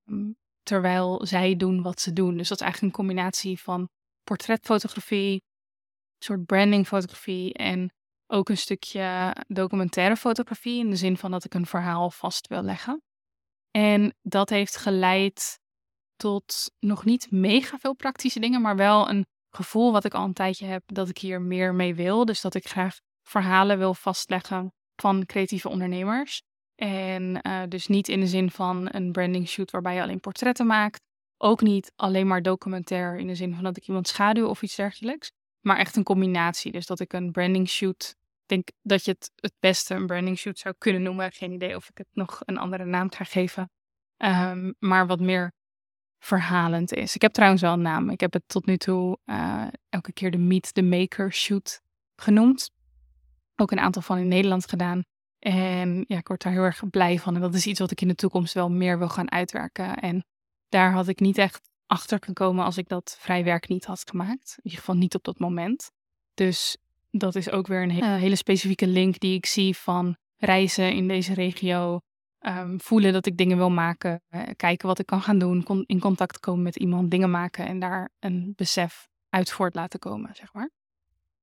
mm, 0.04 0.36
terwijl 0.64 1.26
zij 1.26 1.56
doen 1.56 1.82
wat 1.82 2.02
ze 2.02 2.14
doen. 2.14 2.38
Dus 2.38 2.48
dat 2.48 2.58
is 2.58 2.64
eigenlijk 2.64 2.94
een 2.94 3.06
combinatie 3.06 3.60
van 3.60 3.90
portretfotografie, 4.24 5.44
soort 6.18 6.46
brandingfotografie 6.46 7.54
en 7.54 7.94
ook 8.32 8.50
een 8.50 8.58
stukje 8.58 9.36
documentaire 9.48 10.16
fotografie 10.16 10.80
in 10.80 10.90
de 10.90 10.96
zin 10.96 11.18
van 11.18 11.32
dat 11.32 11.46
ik 11.46 11.54
een 11.54 11.66
verhaal 11.66 12.12
vast 12.12 12.48
wil 12.48 12.62
leggen. 12.62 13.02
En 13.72 14.16
dat 14.22 14.50
heeft 14.50 14.78
geleid 14.78 15.60
tot 16.16 16.72
nog 16.80 17.06
niet 17.06 17.32
mega 17.32 17.78
veel 17.78 17.96
praktische 17.96 18.40
dingen, 18.40 18.62
maar 18.62 18.76
wel 18.76 19.10
een 19.10 19.26
gevoel 19.50 19.92
wat 19.92 20.06
ik 20.06 20.14
al 20.14 20.24
een 20.24 20.34
tijdje 20.34 20.66
heb 20.66 20.84
dat 20.86 21.10
ik 21.10 21.18
hier 21.18 21.42
meer 21.42 21.74
mee 21.74 21.96
wil. 21.96 22.26
Dus 22.26 22.42
dat 22.42 22.56
ik 22.56 22.68
graag 22.68 22.98
verhalen 23.24 23.78
wil 23.78 23.94
vastleggen 23.94 24.74
van 24.96 25.26
creatieve 25.26 25.70
ondernemers. 25.70 26.42
En 26.76 27.40
uh, 27.48 27.62
dus 27.68 27.88
niet 27.88 28.08
in 28.08 28.20
de 28.20 28.28
zin 28.28 28.52
van 28.52 28.88
een 28.92 29.12
branding 29.12 29.48
shoot 29.48 29.72
waarbij 29.72 29.96
je 29.96 30.02
alleen 30.02 30.20
portretten 30.20 30.66
maakt. 30.66 31.02
Ook 31.38 31.62
niet 31.62 31.92
alleen 31.96 32.28
maar 32.28 32.42
documentair 32.42 33.16
in 33.18 33.28
de 33.28 33.36
zin 33.36 33.54
van 33.54 33.64
dat 33.64 33.78
ik 33.78 33.88
iemand 33.88 34.08
schaduw 34.08 34.48
of 34.48 34.62
iets 34.62 34.76
dergelijks. 34.76 35.32
Maar 35.60 35.78
echt 35.78 35.96
een 35.96 36.04
combinatie. 36.04 36.72
Dus 36.72 36.86
dat 36.86 37.00
ik 37.00 37.14
een 37.14 37.32
branding 37.32 37.70
shoot. 37.70 38.16
Denk 38.50 38.68
dat 38.82 39.06
je 39.06 39.12
het 39.12 39.32
het 39.36 39.54
beste 39.60 39.96
een 39.96 40.06
branding 40.06 40.38
shoot 40.38 40.60
zou 40.60 40.76
kunnen 40.78 41.02
noemen. 41.02 41.32
Geen 41.32 41.52
idee 41.52 41.76
of 41.76 41.90
ik 41.90 41.98
het 41.98 42.08
nog 42.12 42.42
een 42.46 42.58
andere 42.58 42.86
naam 42.86 43.12
ga 43.12 43.24
geven. 43.24 43.70
Um, 44.18 44.76
maar 44.80 45.08
wat 45.08 45.20
meer 45.20 45.52
verhalend 46.20 46.94
is. 46.94 47.16
Ik 47.16 47.22
heb 47.22 47.32
trouwens 47.32 47.62
wel 47.62 47.74
een 47.74 47.82
naam. 47.82 48.10
Ik 48.10 48.20
heb 48.20 48.34
het 48.34 48.44
tot 48.48 48.66
nu 48.66 48.78
toe 48.78 49.18
uh, 49.26 49.68
elke 49.90 50.14
keer 50.14 50.32
de 50.32 50.38
Meet 50.38 50.74
the 50.74 50.82
Maker 50.82 51.34
shoot 51.34 51.82
genoemd. 52.16 52.72
ook 53.56 53.72
een 53.72 53.80
aantal 53.80 54.02
van 54.02 54.18
in 54.18 54.28
Nederland 54.28 54.70
gedaan. 54.70 55.04
En 55.40 56.06
ja, 56.08 56.18
ik 56.18 56.28
word 56.28 56.42
daar 56.42 56.54
heel 56.54 56.64
erg 56.64 56.90
blij 56.90 57.20
van. 57.20 57.36
En 57.36 57.42
dat 57.42 57.54
is 57.54 57.68
iets 57.68 57.80
wat 57.80 57.92
ik 57.92 58.02
in 58.02 58.08
de 58.08 58.16
toekomst 58.16 58.54
wel 58.54 58.70
meer 58.70 58.98
wil 58.98 59.10
gaan 59.10 59.32
uitwerken. 59.32 59.96
En 59.96 60.26
daar 60.68 60.92
had 60.92 61.08
ik 61.08 61.20
niet 61.20 61.38
echt 61.38 61.70
achter 61.86 62.18
gekomen 62.22 62.66
als 62.66 62.78
ik 62.78 62.88
dat 62.88 63.18
vrij 63.20 63.44
werk 63.44 63.68
niet 63.68 63.86
had 63.86 64.10
gemaakt. 64.10 64.54
In 64.58 64.64
ieder 64.64 64.80
geval 64.80 64.96
niet 64.96 65.16
op 65.16 65.24
dat 65.24 65.40
moment. 65.40 65.92
Dus 66.34 66.78
dat 67.10 67.36
is 67.36 67.50
ook 67.50 67.68
weer 67.68 67.82
een 67.82 68.04
hele 68.04 68.36
specifieke 68.36 68.88
link 68.88 69.20
die 69.20 69.36
ik 69.36 69.46
zie 69.46 69.78
van 69.78 70.18
reizen 70.38 70.94
in 70.94 71.08
deze 71.08 71.34
regio. 71.34 72.00
Ehm, 72.40 72.78
voelen 72.78 73.14
dat 73.14 73.26
ik 73.26 73.38
dingen 73.38 73.58
wil 73.58 73.70
maken. 73.70 74.22
Eh, 74.28 74.42
kijken 74.56 74.88
wat 74.88 75.00
ik 75.00 75.06
kan 75.06 75.22
gaan 75.22 75.40
doen. 75.40 75.86
in 75.86 76.00
contact 76.00 76.40
komen 76.40 76.64
met 76.64 76.76
iemand, 76.76 77.12
dingen 77.12 77.32
maken 77.32 77.68
en 77.68 77.80
daar 77.80 78.10
een 78.20 78.54
besef 78.56 79.08
uit 79.30 79.52
voort 79.52 79.76
laten 79.76 80.00
komen, 80.00 80.36
zeg 80.36 80.54
maar. 80.54 80.70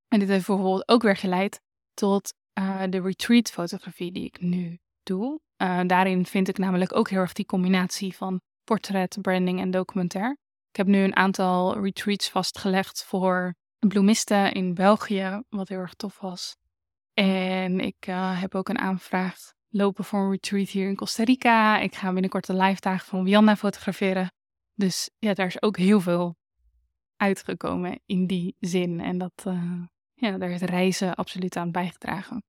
En 0.08 0.18
dit 0.18 0.28
heeft 0.28 0.46
bijvoorbeeld 0.46 0.88
ook 0.88 1.02
weer 1.02 1.16
geleid 1.16 1.60
tot 1.94 2.34
uh, 2.58 2.82
de 2.90 3.00
retreat 3.00 3.50
fotografie 3.50 4.12
die 4.12 4.24
ik 4.24 4.40
nu 4.40 4.78
doe. 5.02 5.40
Uh, 5.62 5.80
daarin 5.86 6.26
vind 6.26 6.48
ik 6.48 6.58
namelijk 6.58 6.96
ook 6.96 7.10
heel 7.10 7.20
erg 7.20 7.32
die 7.32 7.46
combinatie 7.46 8.14
van 8.14 8.40
portret, 8.64 9.18
branding 9.20 9.60
en 9.60 9.70
documentaire. 9.70 10.36
Ik 10.68 10.76
heb 10.76 10.86
nu 10.86 11.02
een 11.02 11.16
aantal 11.16 11.80
retreats 11.80 12.30
vastgelegd 12.30 13.04
voor 13.04 13.54
bloemisten 13.88 14.52
in 14.52 14.74
België, 14.74 15.42
wat 15.48 15.68
heel 15.68 15.78
erg 15.78 15.94
tof 15.94 16.20
was. 16.20 16.56
En 17.14 17.80
ik 17.80 18.06
uh, 18.08 18.40
heb 18.40 18.54
ook 18.54 18.68
een 18.68 18.78
aanvraag 18.78 19.36
lopen 19.68 20.04
voor 20.04 20.20
een 20.20 20.30
retreat 20.30 20.68
hier 20.68 20.88
in 20.88 20.96
Costa 20.96 21.24
Rica. 21.24 21.78
Ik 21.78 21.94
ga 21.94 22.12
binnenkort 22.12 22.46
de 22.46 22.54
live 22.54 22.80
dagen 22.80 23.06
van 23.06 23.24
Wianna 23.24 23.56
fotograferen. 23.56 24.32
Dus 24.74 25.10
ja, 25.18 25.34
daar 25.34 25.46
is 25.46 25.62
ook 25.62 25.76
heel 25.76 26.00
veel 26.00 26.36
uitgekomen 27.16 28.00
in 28.06 28.26
die 28.26 28.56
zin. 28.60 29.00
En 29.00 29.18
dat, 29.18 29.44
uh, 29.46 29.82
ja, 30.14 30.38
daar 30.38 30.48
heeft 30.48 30.62
reizen 30.62 31.14
absoluut 31.14 31.56
aan 31.56 31.70
bijgedragen. 31.70 32.42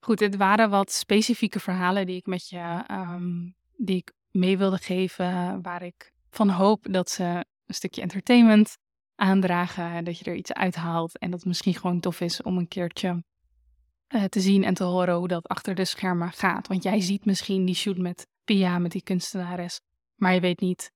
Goed, 0.00 0.18
dit 0.18 0.36
waren 0.36 0.70
wat 0.70 0.92
specifieke 0.92 1.60
verhalen 1.60 2.06
die 2.06 2.16
ik 2.16 2.26
met 2.26 2.48
je, 2.48 2.84
um, 2.90 3.54
die 3.76 3.96
ik 3.96 4.12
mee 4.30 4.58
wilde 4.58 4.78
geven, 4.78 5.62
waar 5.62 5.82
ik 5.82 6.12
van 6.30 6.48
hoop 6.48 6.86
dat 6.90 7.10
ze 7.10 7.44
een 7.66 7.74
stukje 7.74 8.02
entertainment 8.02 8.76
aandragen, 9.20 10.04
dat 10.04 10.18
je 10.18 10.24
er 10.24 10.34
iets 10.34 10.52
uithaalt 10.52 11.18
en 11.18 11.30
dat 11.30 11.38
het 11.38 11.48
misschien 11.48 11.74
gewoon 11.74 12.00
tof 12.00 12.20
is 12.20 12.42
om 12.42 12.58
een 12.58 12.68
keertje 12.68 13.24
uh, 14.08 14.24
te 14.24 14.40
zien 14.40 14.64
en 14.64 14.74
te 14.74 14.84
horen 14.84 15.14
hoe 15.14 15.28
dat 15.28 15.48
achter 15.48 15.74
de 15.74 15.84
schermen 15.84 16.32
gaat. 16.32 16.66
Want 16.66 16.82
jij 16.82 17.00
ziet 17.00 17.24
misschien 17.24 17.64
die 17.64 17.74
shoot 17.74 17.98
met 17.98 18.26
Pia, 18.44 18.78
met 18.78 18.92
die 18.92 19.02
kunstenares, 19.02 19.80
maar 20.14 20.34
je 20.34 20.40
weet 20.40 20.60
niet 20.60 20.92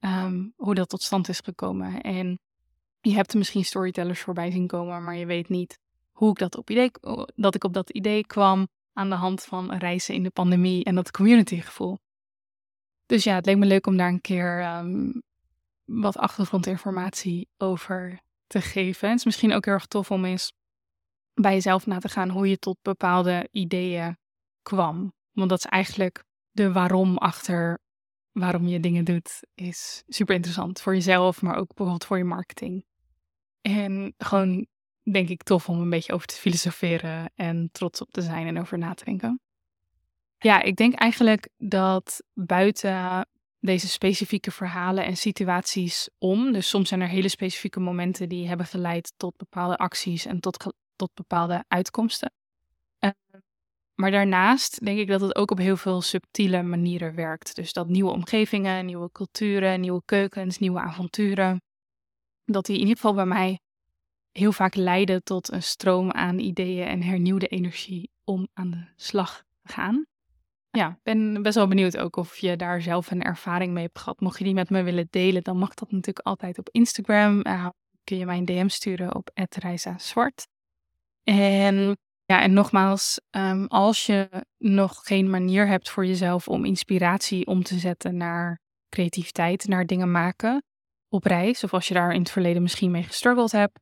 um, 0.00 0.52
hoe 0.56 0.74
dat 0.74 0.88
tot 0.88 1.02
stand 1.02 1.28
is 1.28 1.40
gekomen. 1.40 2.00
En 2.00 2.38
je 3.00 3.14
hebt 3.14 3.32
er 3.32 3.38
misschien 3.38 3.64
storytellers 3.64 4.20
voorbij 4.20 4.50
zien 4.50 4.66
komen, 4.66 5.04
maar 5.04 5.16
je 5.16 5.26
weet 5.26 5.48
niet 5.48 5.78
hoe 6.12 6.30
ik 6.30 6.38
dat, 6.38 6.56
op 6.56 6.70
idee, 6.70 6.90
dat 7.34 7.54
ik 7.54 7.64
op 7.64 7.72
dat 7.72 7.90
idee 7.90 8.26
kwam 8.26 8.68
aan 8.92 9.08
de 9.08 9.14
hand 9.14 9.44
van 9.44 9.72
reizen 9.72 10.14
in 10.14 10.22
de 10.22 10.30
pandemie 10.30 10.84
en 10.84 10.94
dat 10.94 11.10
communitygevoel. 11.10 11.98
Dus 13.06 13.24
ja, 13.24 13.34
het 13.34 13.46
leek 13.46 13.56
me 13.56 13.66
leuk 13.66 13.86
om 13.86 13.96
daar 13.96 14.08
een 14.08 14.20
keer 14.20 14.76
um, 14.76 15.22
wat 15.86 16.16
achtergrondinformatie 16.16 17.48
over 17.56 18.20
te 18.46 18.60
geven. 18.60 19.08
Het 19.08 19.18
is 19.18 19.24
misschien 19.24 19.52
ook 19.52 19.64
heel 19.64 19.74
erg 19.74 19.86
tof 19.86 20.10
om 20.10 20.24
eens 20.24 20.52
bij 21.34 21.52
jezelf 21.52 21.86
na 21.86 21.98
te 21.98 22.08
gaan 22.08 22.28
hoe 22.28 22.48
je 22.48 22.58
tot 22.58 22.78
bepaalde 22.82 23.48
ideeën 23.50 24.18
kwam. 24.62 25.12
Want 25.32 25.48
dat 25.48 25.58
is 25.58 25.64
eigenlijk 25.64 26.24
de 26.50 26.72
waarom 26.72 27.16
achter 27.16 27.80
waarom 28.32 28.66
je 28.66 28.80
dingen 28.80 29.04
doet, 29.04 29.40
is 29.54 30.02
super 30.06 30.34
interessant 30.34 30.80
voor 30.80 30.94
jezelf, 30.94 31.42
maar 31.42 31.56
ook 31.56 31.66
bijvoorbeeld 31.66 32.04
voor 32.04 32.18
je 32.18 32.24
marketing. 32.24 32.84
En 33.60 34.14
gewoon, 34.18 34.66
denk 35.02 35.28
ik, 35.28 35.42
tof 35.42 35.68
om 35.68 35.80
een 35.80 35.90
beetje 35.90 36.12
over 36.12 36.26
te 36.26 36.34
filosoferen 36.34 37.32
en 37.34 37.68
trots 37.72 38.00
op 38.00 38.10
te 38.10 38.22
zijn 38.22 38.46
en 38.46 38.60
over 38.60 38.78
na 38.78 38.94
te 38.94 39.04
denken. 39.04 39.40
Ja, 40.38 40.62
ik 40.62 40.76
denk 40.76 40.94
eigenlijk 40.94 41.48
dat 41.56 42.22
buiten 42.34 43.26
deze 43.66 43.88
specifieke 43.88 44.50
verhalen 44.50 45.04
en 45.04 45.16
situaties 45.16 46.08
om, 46.18 46.52
dus 46.52 46.68
soms 46.68 46.88
zijn 46.88 47.00
er 47.00 47.08
hele 47.08 47.28
specifieke 47.28 47.80
momenten 47.80 48.28
die 48.28 48.48
hebben 48.48 48.66
geleid 48.66 49.12
tot 49.16 49.36
bepaalde 49.36 49.76
acties 49.76 50.26
en 50.26 50.40
tot, 50.40 50.74
tot 50.96 51.10
bepaalde 51.14 51.64
uitkomsten. 51.68 52.32
Uh, 53.00 53.10
maar 53.94 54.10
daarnaast 54.10 54.84
denk 54.84 54.98
ik 54.98 55.08
dat 55.08 55.20
het 55.20 55.36
ook 55.36 55.50
op 55.50 55.58
heel 55.58 55.76
veel 55.76 56.00
subtiele 56.00 56.62
manieren 56.62 57.14
werkt. 57.14 57.54
Dus 57.54 57.72
dat 57.72 57.88
nieuwe 57.88 58.10
omgevingen, 58.10 58.86
nieuwe 58.86 59.12
culturen, 59.12 59.80
nieuwe 59.80 60.02
keukens, 60.04 60.58
nieuwe 60.58 60.80
avonturen, 60.80 61.62
dat 62.44 62.66
die 62.66 62.74
in 62.74 62.80
ieder 62.80 62.96
geval 62.96 63.14
bij 63.14 63.26
mij 63.26 63.60
heel 64.32 64.52
vaak 64.52 64.74
leiden 64.74 65.22
tot 65.22 65.52
een 65.52 65.62
stroom 65.62 66.10
aan 66.10 66.38
ideeën 66.38 66.86
en 66.86 67.02
hernieuwde 67.02 67.46
energie 67.46 68.10
om 68.24 68.48
aan 68.54 68.70
de 68.70 68.86
slag 68.96 69.44
te 69.62 69.72
gaan. 69.72 70.06
Ja, 70.76 70.98
ben 71.02 71.42
best 71.42 71.54
wel 71.54 71.68
benieuwd 71.68 71.98
ook 71.98 72.16
of 72.16 72.36
je 72.36 72.56
daar 72.56 72.82
zelf 72.82 73.10
een 73.10 73.22
ervaring 73.22 73.72
mee 73.72 73.84
hebt 73.84 73.98
gehad. 73.98 74.20
Mocht 74.20 74.38
je 74.38 74.44
die 74.44 74.54
met 74.54 74.70
me 74.70 74.82
willen 74.82 75.06
delen, 75.10 75.42
dan 75.42 75.58
mag 75.58 75.74
dat 75.74 75.90
natuurlijk 75.90 76.26
altijd 76.26 76.58
op 76.58 76.68
Instagram. 76.70 77.40
Uh, 77.46 77.68
kun 78.04 78.18
je 78.18 78.26
mij 78.26 78.38
een 78.38 78.44
DM 78.44 78.68
sturen 78.68 79.14
op 79.14 79.30
@reisa_zwart. 79.34 80.46
En 81.22 81.96
ja, 82.24 82.42
en 82.42 82.52
nogmaals, 82.52 83.20
ehm, 83.30 83.64
als 83.64 84.06
je 84.06 84.44
nog 84.58 85.00
geen 85.02 85.30
manier 85.30 85.66
hebt 85.66 85.90
voor 85.90 86.06
jezelf 86.06 86.48
om 86.48 86.64
inspiratie 86.64 87.46
om 87.46 87.62
te 87.62 87.78
zetten 87.78 88.16
naar 88.16 88.60
creativiteit, 88.88 89.66
naar 89.66 89.86
dingen 89.86 90.10
maken 90.10 90.62
op 91.08 91.24
reis, 91.24 91.64
of 91.64 91.72
als 91.72 91.88
je 91.88 91.94
daar 91.94 92.12
in 92.12 92.20
het 92.20 92.30
verleden 92.30 92.62
misschien 92.62 92.90
mee 92.90 93.02
gestruggeld 93.02 93.52
hebt, 93.52 93.80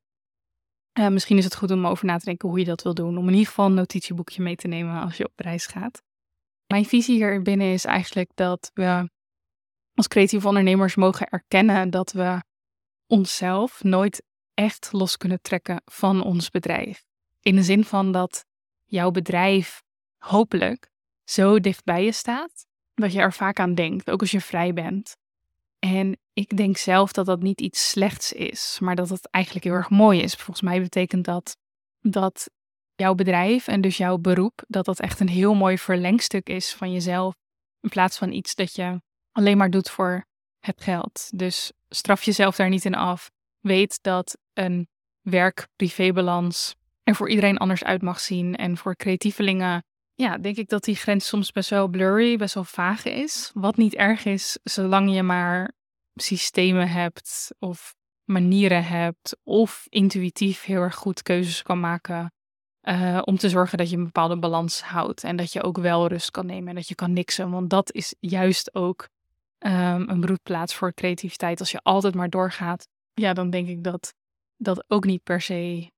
uh, 0.99 1.09
misschien 1.09 1.37
is 1.37 1.45
het 1.45 1.57
goed 1.57 1.71
om 1.71 1.87
over 1.87 2.07
na 2.07 2.19
te 2.19 2.25
denken 2.25 2.49
hoe 2.49 2.59
je 2.59 2.65
dat 2.65 2.83
wil 2.83 2.95
doen. 2.95 3.19
Om 3.19 3.25
in 3.25 3.33
ieder 3.33 3.47
geval 3.47 3.67
een 3.67 3.75
notitieboekje 3.75 4.43
mee 4.43 4.57
te 4.57 4.69
nemen 4.69 5.01
als 5.01 5.17
je 5.17 5.25
op 5.25 5.41
reis 5.41 5.67
gaat. 5.67 6.03
Mijn 6.67 6.85
visie 6.85 7.15
hier 7.15 7.43
binnen 7.43 7.73
is 7.73 7.85
eigenlijk 7.85 8.31
dat 8.35 8.71
we 8.75 9.11
als 9.95 10.09
creatieve 10.09 10.47
ondernemers 10.47 10.95
mogen 10.95 11.29
erkennen 11.29 11.91
dat 11.91 12.13
we 12.13 12.43
onszelf 13.07 13.83
nooit 13.83 14.23
echt 14.55 14.93
los 14.93 15.17
kunnen 15.17 15.43
trekken 15.43 15.83
van 15.85 16.23
ons 16.23 16.51
bedrijf. 16.51 17.05
In 17.41 17.57
de 17.57 17.63
zin 17.63 17.85
van 17.85 18.13
dat 18.13 18.45
jouw 18.85 19.11
bedrijf 19.11 19.83
hopelijk 20.19 20.91
zo 21.25 21.61
dicht 21.61 21.85
bij 21.85 22.05
je 22.05 22.13
staat 22.13 22.67
dat 22.95 23.13
je 23.13 23.21
er 23.21 23.33
vaak 23.33 23.59
aan 23.59 23.75
denkt, 23.75 24.11
ook 24.11 24.21
als 24.21 24.31
je 24.31 24.41
vrij 24.41 24.73
bent. 24.73 25.17
En 25.79 26.19
ik 26.33 26.57
denk 26.57 26.77
zelf 26.77 27.13
dat 27.13 27.27
dat 27.27 27.43
niet 27.43 27.61
iets 27.61 27.91
slechts 27.91 28.33
is, 28.33 28.79
maar 28.81 28.97
dat 28.97 29.09
het 29.09 29.31
eigenlijk 29.31 29.65
heel 29.65 29.75
erg 29.75 29.91
mooi 29.91 30.21
is. 30.21 30.35
Volgens 30.35 30.61
mij 30.61 30.81
betekent 30.81 31.25
dat 31.25 31.57
dat 32.01 32.51
jouw 32.97 33.15
bedrijf 33.15 33.69
en 33.69 33.81
dus 33.81 33.97
jouw 33.97 34.19
beroep, 34.19 34.65
dat 34.67 34.85
dat 34.85 35.01
echt 35.01 35.21
een 35.21 35.29
heel 35.29 35.55
mooi 35.55 35.79
verlengstuk 35.79 36.49
is 36.49 36.75
van 36.75 36.93
jezelf, 36.93 37.35
in 37.81 37.89
plaats 37.89 38.19
van 38.19 38.33
iets 38.33 38.55
dat 38.55 38.75
je 38.75 39.01
alleen 39.33 39.57
maar 39.57 39.71
doet 39.71 39.91
voor 39.91 40.27
het 40.59 40.83
geld. 40.83 41.31
Dus 41.35 41.73
straf 41.89 42.23
jezelf 42.23 42.57
daar 42.57 42.69
niet 42.69 42.85
in 42.85 42.95
af. 42.95 43.31
Weet 43.61 43.99
dat 44.03 44.39
een 44.53 44.89
werk-privébalans 45.21 46.75
er 47.03 47.15
voor 47.15 47.29
iedereen 47.29 47.59
anders 47.59 47.85
uit 47.85 48.03
mag 48.03 48.21
zien. 48.21 48.57
En 48.57 48.77
voor 48.77 48.97
creatievelingen, 48.97 49.85
ja, 50.15 50.39
denk 50.39 50.57
ik 50.57 50.69
dat 50.69 50.85
die 50.85 50.97
grens 50.97 51.27
soms 51.27 51.53
best 51.53 51.71
wel 51.71 51.89
blurry, 51.89 52.37
best 52.37 52.55
wel 52.55 52.65
vaag 52.65 53.05
is. 53.05 53.51
Wat 53.55 53.77
niet 53.77 53.95
erg 53.95 54.25
is, 54.25 54.59
zolang 54.63 55.15
je 55.15 55.23
maar 55.23 55.73
systemen 56.15 56.89
hebt 56.89 57.55
of 57.59 57.95
manieren 58.25 58.85
hebt 58.85 59.37
of 59.43 59.87
intuïtief 59.89 60.65
heel 60.65 60.81
erg 60.81 60.95
goed 60.95 61.23
keuzes 61.23 61.63
kan 61.63 61.81
maken 61.81 62.33
uh, 62.85 63.23
om 63.25 63.37
te 63.37 63.49
zorgen 63.49 63.79
dat 63.79 63.91
je 63.91 63.97
een 63.97 64.05
bepaalde 64.05 64.39
balans 64.39 64.83
houdt 64.83 65.25
en 65.25 65.37
dat 65.37 65.53
je 65.53 65.63
ook 65.63 65.79
wel 65.79 66.09
rust 66.09 66.31
kan 66.31 66.47
nemen 66.47 66.69
en 66.69 66.75
dat 66.75 66.89
je 66.89 66.95
kan 66.95 67.13
niksen. 67.13 67.51
Want 67.51 67.71
dat 67.71 67.93
is 67.93 68.15
juist 68.21 68.75
ook 68.75 69.09
um, 69.59 70.09
een 70.09 70.21
broedplaats 70.21 70.75
voor 70.75 70.95
creativiteit. 70.95 71.61
Als 71.61 71.71
je 71.71 71.81
altijd 71.83 72.15
maar 72.15 72.31
doorgaat, 72.31 72.89
ja, 73.15 73.33
dan 73.33 73.51
denk 73.51 73.69
ik 73.69 73.85
dat 73.85 74.15
dat 74.57 74.85
ook 74.89 75.05
niet 75.05 75.23
per 75.23 75.41
se 75.41 75.91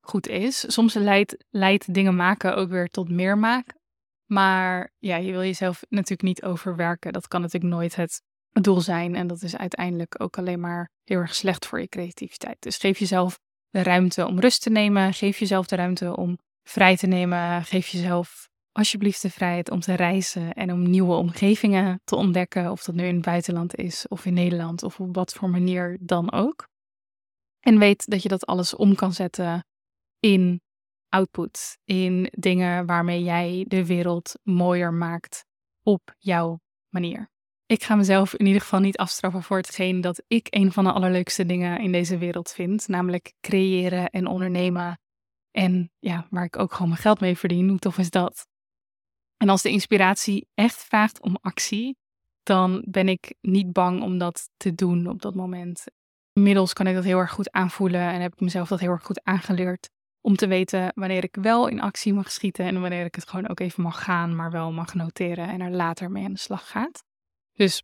goed 0.00 0.26
is. 0.26 0.72
Soms 0.72 0.94
leidt, 0.94 1.36
leidt 1.50 1.94
dingen 1.94 2.16
maken 2.16 2.56
ook 2.56 2.70
weer 2.70 2.88
tot 2.88 3.08
meer 3.08 3.38
maken. 3.38 3.80
Maar 4.26 4.92
ja, 4.98 5.16
je 5.16 5.30
wil 5.30 5.42
jezelf 5.42 5.82
natuurlijk 5.88 6.22
niet 6.22 6.42
overwerken. 6.42 7.12
Dat 7.12 7.28
kan 7.28 7.40
natuurlijk 7.40 7.74
nooit 7.74 7.96
het 7.96 8.22
doel 8.52 8.80
zijn. 8.80 9.14
En 9.14 9.26
dat 9.26 9.42
is 9.42 9.56
uiteindelijk 9.56 10.14
ook 10.22 10.38
alleen 10.38 10.60
maar 10.60 10.90
heel 11.04 11.18
erg 11.18 11.34
slecht 11.34 11.66
voor 11.66 11.80
je 11.80 11.88
creativiteit. 11.88 12.56
Dus 12.60 12.76
geef 12.76 12.98
jezelf 12.98 13.38
de 13.72 13.82
ruimte 13.82 14.26
om 14.26 14.40
rust 14.40 14.62
te 14.62 14.70
nemen. 14.70 15.14
Geef 15.14 15.38
jezelf 15.38 15.66
de 15.66 15.76
ruimte 15.76 16.16
om 16.16 16.38
vrij 16.62 16.96
te 16.96 17.06
nemen. 17.06 17.64
Geef 17.64 17.88
jezelf 17.88 18.48
alsjeblieft 18.72 19.22
de 19.22 19.30
vrijheid 19.30 19.70
om 19.70 19.80
te 19.80 19.94
reizen 19.94 20.52
en 20.52 20.72
om 20.72 20.90
nieuwe 20.90 21.14
omgevingen 21.14 22.00
te 22.04 22.16
ontdekken. 22.16 22.70
Of 22.70 22.84
dat 22.84 22.94
nu 22.94 23.04
in 23.04 23.14
het 23.14 23.24
buitenland 23.24 23.74
is 23.74 24.08
of 24.08 24.24
in 24.24 24.34
Nederland 24.34 24.82
of 24.82 25.00
op 25.00 25.14
wat 25.14 25.32
voor 25.32 25.50
manier 25.50 25.98
dan 26.00 26.32
ook. 26.32 26.68
En 27.60 27.78
weet 27.78 28.06
dat 28.06 28.22
je 28.22 28.28
dat 28.28 28.46
alles 28.46 28.74
om 28.74 28.94
kan 28.94 29.12
zetten 29.12 29.66
in 30.20 30.60
output, 31.08 31.78
in 31.84 32.28
dingen 32.30 32.86
waarmee 32.86 33.22
jij 33.22 33.64
de 33.68 33.86
wereld 33.86 34.34
mooier 34.42 34.92
maakt 34.92 35.44
op 35.82 36.14
jouw 36.18 36.60
manier. 36.88 37.31
Ik 37.72 37.84
ga 37.84 37.94
mezelf 37.94 38.34
in 38.34 38.46
ieder 38.46 38.60
geval 38.60 38.80
niet 38.80 38.96
afstraffen 38.96 39.42
voor 39.42 39.56
hetgeen 39.56 40.00
dat 40.00 40.22
ik 40.26 40.46
een 40.50 40.72
van 40.72 40.84
de 40.84 40.92
allerleukste 40.92 41.46
dingen 41.46 41.80
in 41.80 41.92
deze 41.92 42.18
wereld 42.18 42.50
vind, 42.50 42.88
namelijk 42.88 43.32
creëren 43.40 44.10
en 44.10 44.26
ondernemen 44.26 44.98
En 45.50 45.90
ja, 45.98 46.26
waar 46.30 46.44
ik 46.44 46.58
ook 46.58 46.72
gewoon 46.72 46.88
mijn 46.88 47.00
geld 47.00 47.20
mee 47.20 47.36
verdien. 47.36 47.68
Hoe 47.68 47.78
tof 47.78 47.98
is 47.98 48.10
dat? 48.10 48.46
En 49.36 49.48
als 49.48 49.62
de 49.62 49.70
inspiratie 49.70 50.48
echt 50.54 50.84
vraagt 50.84 51.20
om 51.20 51.38
actie, 51.40 51.96
dan 52.42 52.84
ben 52.88 53.08
ik 53.08 53.34
niet 53.40 53.72
bang 53.72 54.02
om 54.02 54.18
dat 54.18 54.48
te 54.56 54.74
doen 54.74 55.06
op 55.06 55.22
dat 55.22 55.34
moment. 55.34 55.84
Inmiddels 56.32 56.72
kan 56.72 56.86
ik 56.86 56.94
dat 56.94 57.04
heel 57.04 57.18
erg 57.18 57.32
goed 57.32 57.50
aanvoelen 57.50 58.08
en 58.08 58.20
heb 58.20 58.32
ik 58.32 58.40
mezelf 58.40 58.68
dat 58.68 58.80
heel 58.80 58.90
erg 58.90 59.04
goed 59.04 59.24
aangeleerd. 59.24 59.90
Om 60.20 60.36
te 60.36 60.46
weten 60.46 60.92
wanneer 60.94 61.24
ik 61.24 61.36
wel 61.40 61.66
in 61.66 61.80
actie 61.80 62.12
mag 62.12 62.32
schieten 62.32 62.64
en 62.64 62.80
wanneer 62.80 63.04
ik 63.04 63.14
het 63.14 63.28
gewoon 63.28 63.48
ook 63.48 63.60
even 63.60 63.82
mag 63.82 64.04
gaan, 64.04 64.36
maar 64.36 64.50
wel 64.50 64.72
mag 64.72 64.94
noteren 64.94 65.48
en 65.48 65.60
er 65.60 65.70
later 65.70 66.10
mee 66.10 66.24
aan 66.24 66.32
de 66.32 66.38
slag 66.38 66.70
gaat. 66.70 67.02
Dus 67.52 67.82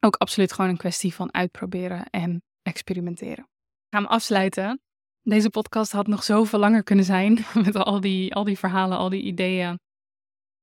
ook 0.00 0.16
absoluut 0.16 0.52
gewoon 0.52 0.70
een 0.70 0.76
kwestie 0.76 1.14
van 1.14 1.34
uitproberen 1.34 2.10
en 2.10 2.42
experimenteren. 2.62 3.48
Ik 3.88 3.98
ga 3.98 4.02
afsluiten. 4.02 4.80
Deze 5.22 5.50
podcast 5.50 5.92
had 5.92 6.06
nog 6.06 6.22
zoveel 6.22 6.58
langer 6.58 6.82
kunnen 6.82 7.04
zijn 7.04 7.44
met 7.64 7.76
al 7.76 8.00
die, 8.00 8.34
al 8.34 8.44
die 8.44 8.58
verhalen, 8.58 8.98
al 8.98 9.08
die 9.08 9.22
ideeën. 9.22 9.78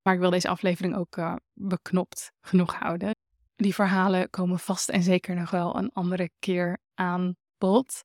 Maar 0.02 0.14
ik 0.14 0.20
wil 0.20 0.30
deze 0.30 0.48
aflevering 0.48 0.96
ook 0.96 1.16
uh, 1.16 1.34
beknopt 1.52 2.32
genoeg 2.40 2.74
houden. 2.74 3.14
Die 3.56 3.74
verhalen 3.74 4.30
komen 4.30 4.58
vast 4.58 4.88
en 4.88 5.02
zeker 5.02 5.34
nog 5.34 5.50
wel 5.50 5.76
een 5.76 5.90
andere 5.92 6.30
keer 6.38 6.78
aan 6.94 7.36
bod. 7.58 8.04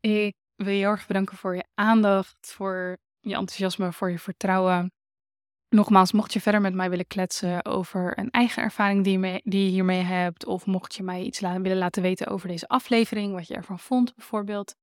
Ik 0.00 0.34
wil 0.56 0.72
je 0.72 0.78
heel 0.78 0.90
erg 0.90 1.06
bedanken 1.06 1.36
voor 1.36 1.56
je 1.56 1.64
aandacht, 1.74 2.52
voor 2.52 2.98
je 3.20 3.34
enthousiasme, 3.34 3.92
voor 3.92 4.10
je 4.10 4.18
vertrouwen. 4.18 4.92
Nogmaals, 5.74 6.12
mocht 6.12 6.32
je 6.32 6.40
verder 6.40 6.60
met 6.60 6.74
mij 6.74 6.90
willen 6.90 7.06
kletsen 7.06 7.64
over 7.64 8.18
een 8.18 8.30
eigen 8.30 8.62
ervaring 8.62 9.04
die 9.04 9.18
je, 9.18 9.40
die 9.44 9.64
je 9.64 9.70
hiermee 9.70 10.02
hebt, 10.02 10.46
of 10.46 10.66
mocht 10.66 10.94
je 10.94 11.02
mij 11.02 11.22
iets 11.22 11.40
willen 11.40 11.76
laten 11.76 12.02
weten 12.02 12.26
over 12.26 12.48
deze 12.48 12.68
aflevering, 12.68 13.32
wat 13.32 13.46
je 13.46 13.54
ervan 13.54 13.78
vond 13.78 14.14
bijvoorbeeld, 14.14 14.74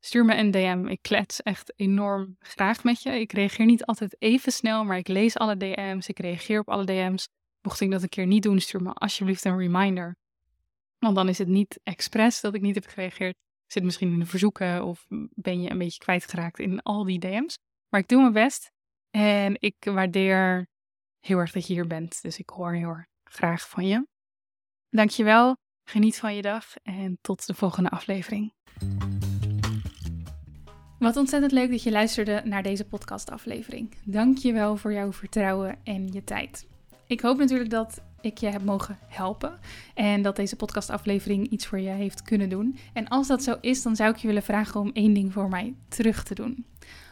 stuur 0.00 0.24
me 0.24 0.36
een 0.36 0.50
DM. 0.50 0.86
Ik 0.88 1.02
klets 1.02 1.42
echt 1.42 1.72
enorm 1.76 2.36
graag 2.38 2.84
met 2.84 3.02
je. 3.02 3.10
Ik 3.10 3.32
reageer 3.32 3.66
niet 3.66 3.84
altijd 3.84 4.16
even 4.18 4.52
snel, 4.52 4.84
maar 4.84 4.96
ik 4.96 5.08
lees 5.08 5.36
alle 5.36 5.56
DM's, 5.56 6.08
ik 6.08 6.18
reageer 6.18 6.60
op 6.60 6.68
alle 6.68 6.84
DM's. 6.84 7.28
Mocht 7.62 7.80
ik 7.80 7.90
dat 7.90 8.02
een 8.02 8.08
keer 8.08 8.26
niet 8.26 8.42
doen, 8.42 8.60
stuur 8.60 8.82
me 8.82 8.92
alsjeblieft 8.92 9.44
een 9.44 9.58
reminder. 9.58 10.16
Want 10.98 11.14
dan 11.14 11.28
is 11.28 11.38
het 11.38 11.48
niet 11.48 11.80
expres 11.82 12.40
dat 12.40 12.54
ik 12.54 12.60
niet 12.60 12.74
heb 12.74 12.86
gereageerd. 12.86 13.36
Zit 13.66 13.82
misschien 13.82 14.12
in 14.12 14.18
de 14.18 14.26
verzoeken 14.26 14.84
of 14.84 15.06
ben 15.34 15.62
je 15.62 15.70
een 15.70 15.78
beetje 15.78 15.98
kwijtgeraakt 15.98 16.58
in 16.58 16.82
al 16.82 17.04
die 17.04 17.18
DM's. 17.18 17.58
Maar 17.88 18.00
ik 18.00 18.08
doe 18.08 18.20
mijn 18.20 18.32
best 18.32 18.74
en 19.16 19.56
ik 19.58 19.74
waardeer 19.84 20.66
heel 21.20 21.38
erg 21.38 21.52
dat 21.52 21.66
je 21.66 21.72
hier 21.72 21.86
bent. 21.86 22.22
Dus 22.22 22.38
ik 22.38 22.48
hoor 22.48 22.72
heel 22.72 22.96
graag 23.24 23.68
van 23.68 23.86
je. 23.86 24.06
Dankjewel, 24.90 25.56
geniet 25.88 26.18
van 26.18 26.34
je 26.34 26.42
dag 26.42 26.76
en 26.82 27.18
tot 27.20 27.46
de 27.46 27.54
volgende 27.54 27.90
aflevering. 27.90 28.52
Wat 30.98 31.16
ontzettend 31.16 31.52
leuk 31.52 31.70
dat 31.70 31.82
je 31.82 31.90
luisterde 31.90 32.42
naar 32.44 32.62
deze 32.62 32.84
podcastaflevering. 32.84 33.94
Dankjewel 34.04 34.76
voor 34.76 34.92
jouw 34.92 35.12
vertrouwen 35.12 35.78
en 35.84 36.12
je 36.12 36.24
tijd. 36.24 36.66
Ik 37.06 37.20
hoop 37.20 37.38
natuurlijk 37.38 37.70
dat 37.70 38.02
ik 38.20 38.38
je 38.38 38.46
heb 38.46 38.62
mogen 38.62 38.98
helpen 39.06 39.58
en 39.94 40.22
dat 40.22 40.36
deze 40.36 40.56
podcastaflevering 40.56 41.48
iets 41.48 41.66
voor 41.66 41.80
je 41.80 41.90
heeft 41.90 42.22
kunnen 42.22 42.48
doen. 42.48 42.78
En 42.92 43.08
als 43.08 43.26
dat 43.26 43.42
zo 43.42 43.56
is, 43.60 43.82
dan 43.82 43.96
zou 43.96 44.10
ik 44.10 44.16
je 44.16 44.26
willen 44.26 44.42
vragen 44.42 44.80
om 44.80 44.90
één 44.92 45.12
ding 45.12 45.32
voor 45.32 45.48
mij 45.48 45.74
terug 45.88 46.22
te 46.22 46.34
doen. 46.34 46.66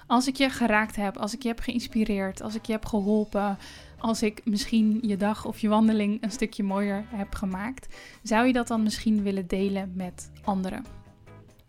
Als 0.07 0.27
ik 0.27 0.37
je 0.37 0.51
geraakt 0.51 0.97
heb, 0.97 1.17
als 1.17 1.35
ik 1.35 1.43
je 1.43 1.49
heb 1.49 1.61
geïnspireerd, 1.61 2.43
als 2.43 2.55
ik 2.55 2.67
je 2.67 2.73
heb 2.73 2.87
geholpen, 2.87 3.59
als 3.99 4.23
ik 4.23 4.41
misschien 4.45 4.99
je 5.03 5.17
dag 5.17 5.45
of 5.45 5.59
je 5.59 5.69
wandeling 5.69 6.23
een 6.23 6.31
stukje 6.31 6.63
mooier 6.63 7.05
heb 7.09 7.35
gemaakt, 7.35 7.97
zou 8.23 8.47
je 8.47 8.53
dat 8.53 8.69
dan 8.69 8.83
misschien 8.83 9.23
willen 9.23 9.47
delen 9.47 9.93
met 9.95 10.31
anderen? 10.45 10.85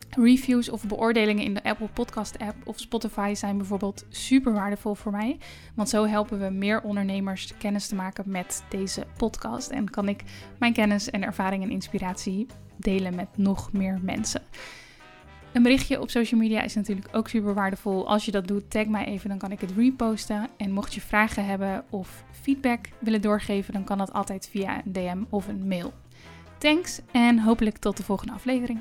Reviews 0.09 0.69
of 0.69 0.87
beoordelingen 0.87 1.43
in 1.43 1.53
de 1.53 1.63
Apple 1.63 1.87
Podcast 1.87 2.39
app 2.39 2.55
of 2.67 2.79
Spotify 2.79 3.33
zijn 3.33 3.57
bijvoorbeeld 3.57 4.05
super 4.09 4.53
waardevol 4.53 4.95
voor 4.95 5.11
mij. 5.11 5.37
Want 5.73 5.89
zo 5.89 6.05
helpen 6.05 6.39
we 6.39 6.49
meer 6.49 6.81
ondernemers 6.81 7.57
kennis 7.57 7.87
te 7.87 7.95
maken 7.95 8.23
met 8.27 8.63
deze 8.69 9.05
podcast. 9.17 9.69
En 9.69 9.89
kan 9.89 10.07
ik 10.07 10.23
mijn 10.59 10.73
kennis 10.73 11.09
en 11.09 11.23
ervaring 11.23 11.63
en 11.63 11.71
inspiratie 11.71 12.47
delen 12.77 13.15
met 13.15 13.37
nog 13.37 13.71
meer 13.71 13.99
mensen. 14.01 14.41
Een 15.55 15.63
berichtje 15.63 16.01
op 16.01 16.09
social 16.09 16.39
media 16.39 16.61
is 16.61 16.75
natuurlijk 16.75 17.07
ook 17.11 17.27
super 17.27 17.53
waardevol. 17.53 18.07
Als 18.07 18.25
je 18.25 18.31
dat 18.31 18.47
doet, 18.47 18.69
tag 18.69 18.85
mij 18.85 19.05
even, 19.05 19.29
dan 19.29 19.37
kan 19.37 19.51
ik 19.51 19.61
het 19.61 19.71
reposten. 19.77 20.47
En 20.57 20.71
mocht 20.71 20.93
je 20.93 21.01
vragen 21.01 21.45
hebben 21.45 21.83
of 21.89 22.23
feedback 22.31 22.89
willen 22.99 23.21
doorgeven, 23.21 23.73
dan 23.73 23.83
kan 23.83 23.97
dat 23.97 24.13
altijd 24.13 24.49
via 24.51 24.81
een 24.85 24.91
DM 24.91 25.17
of 25.29 25.47
een 25.47 25.67
mail. 25.67 25.93
Thanks 26.57 27.01
en 27.11 27.39
hopelijk 27.39 27.77
tot 27.77 27.97
de 27.97 28.03
volgende 28.03 28.33
aflevering. 28.33 28.79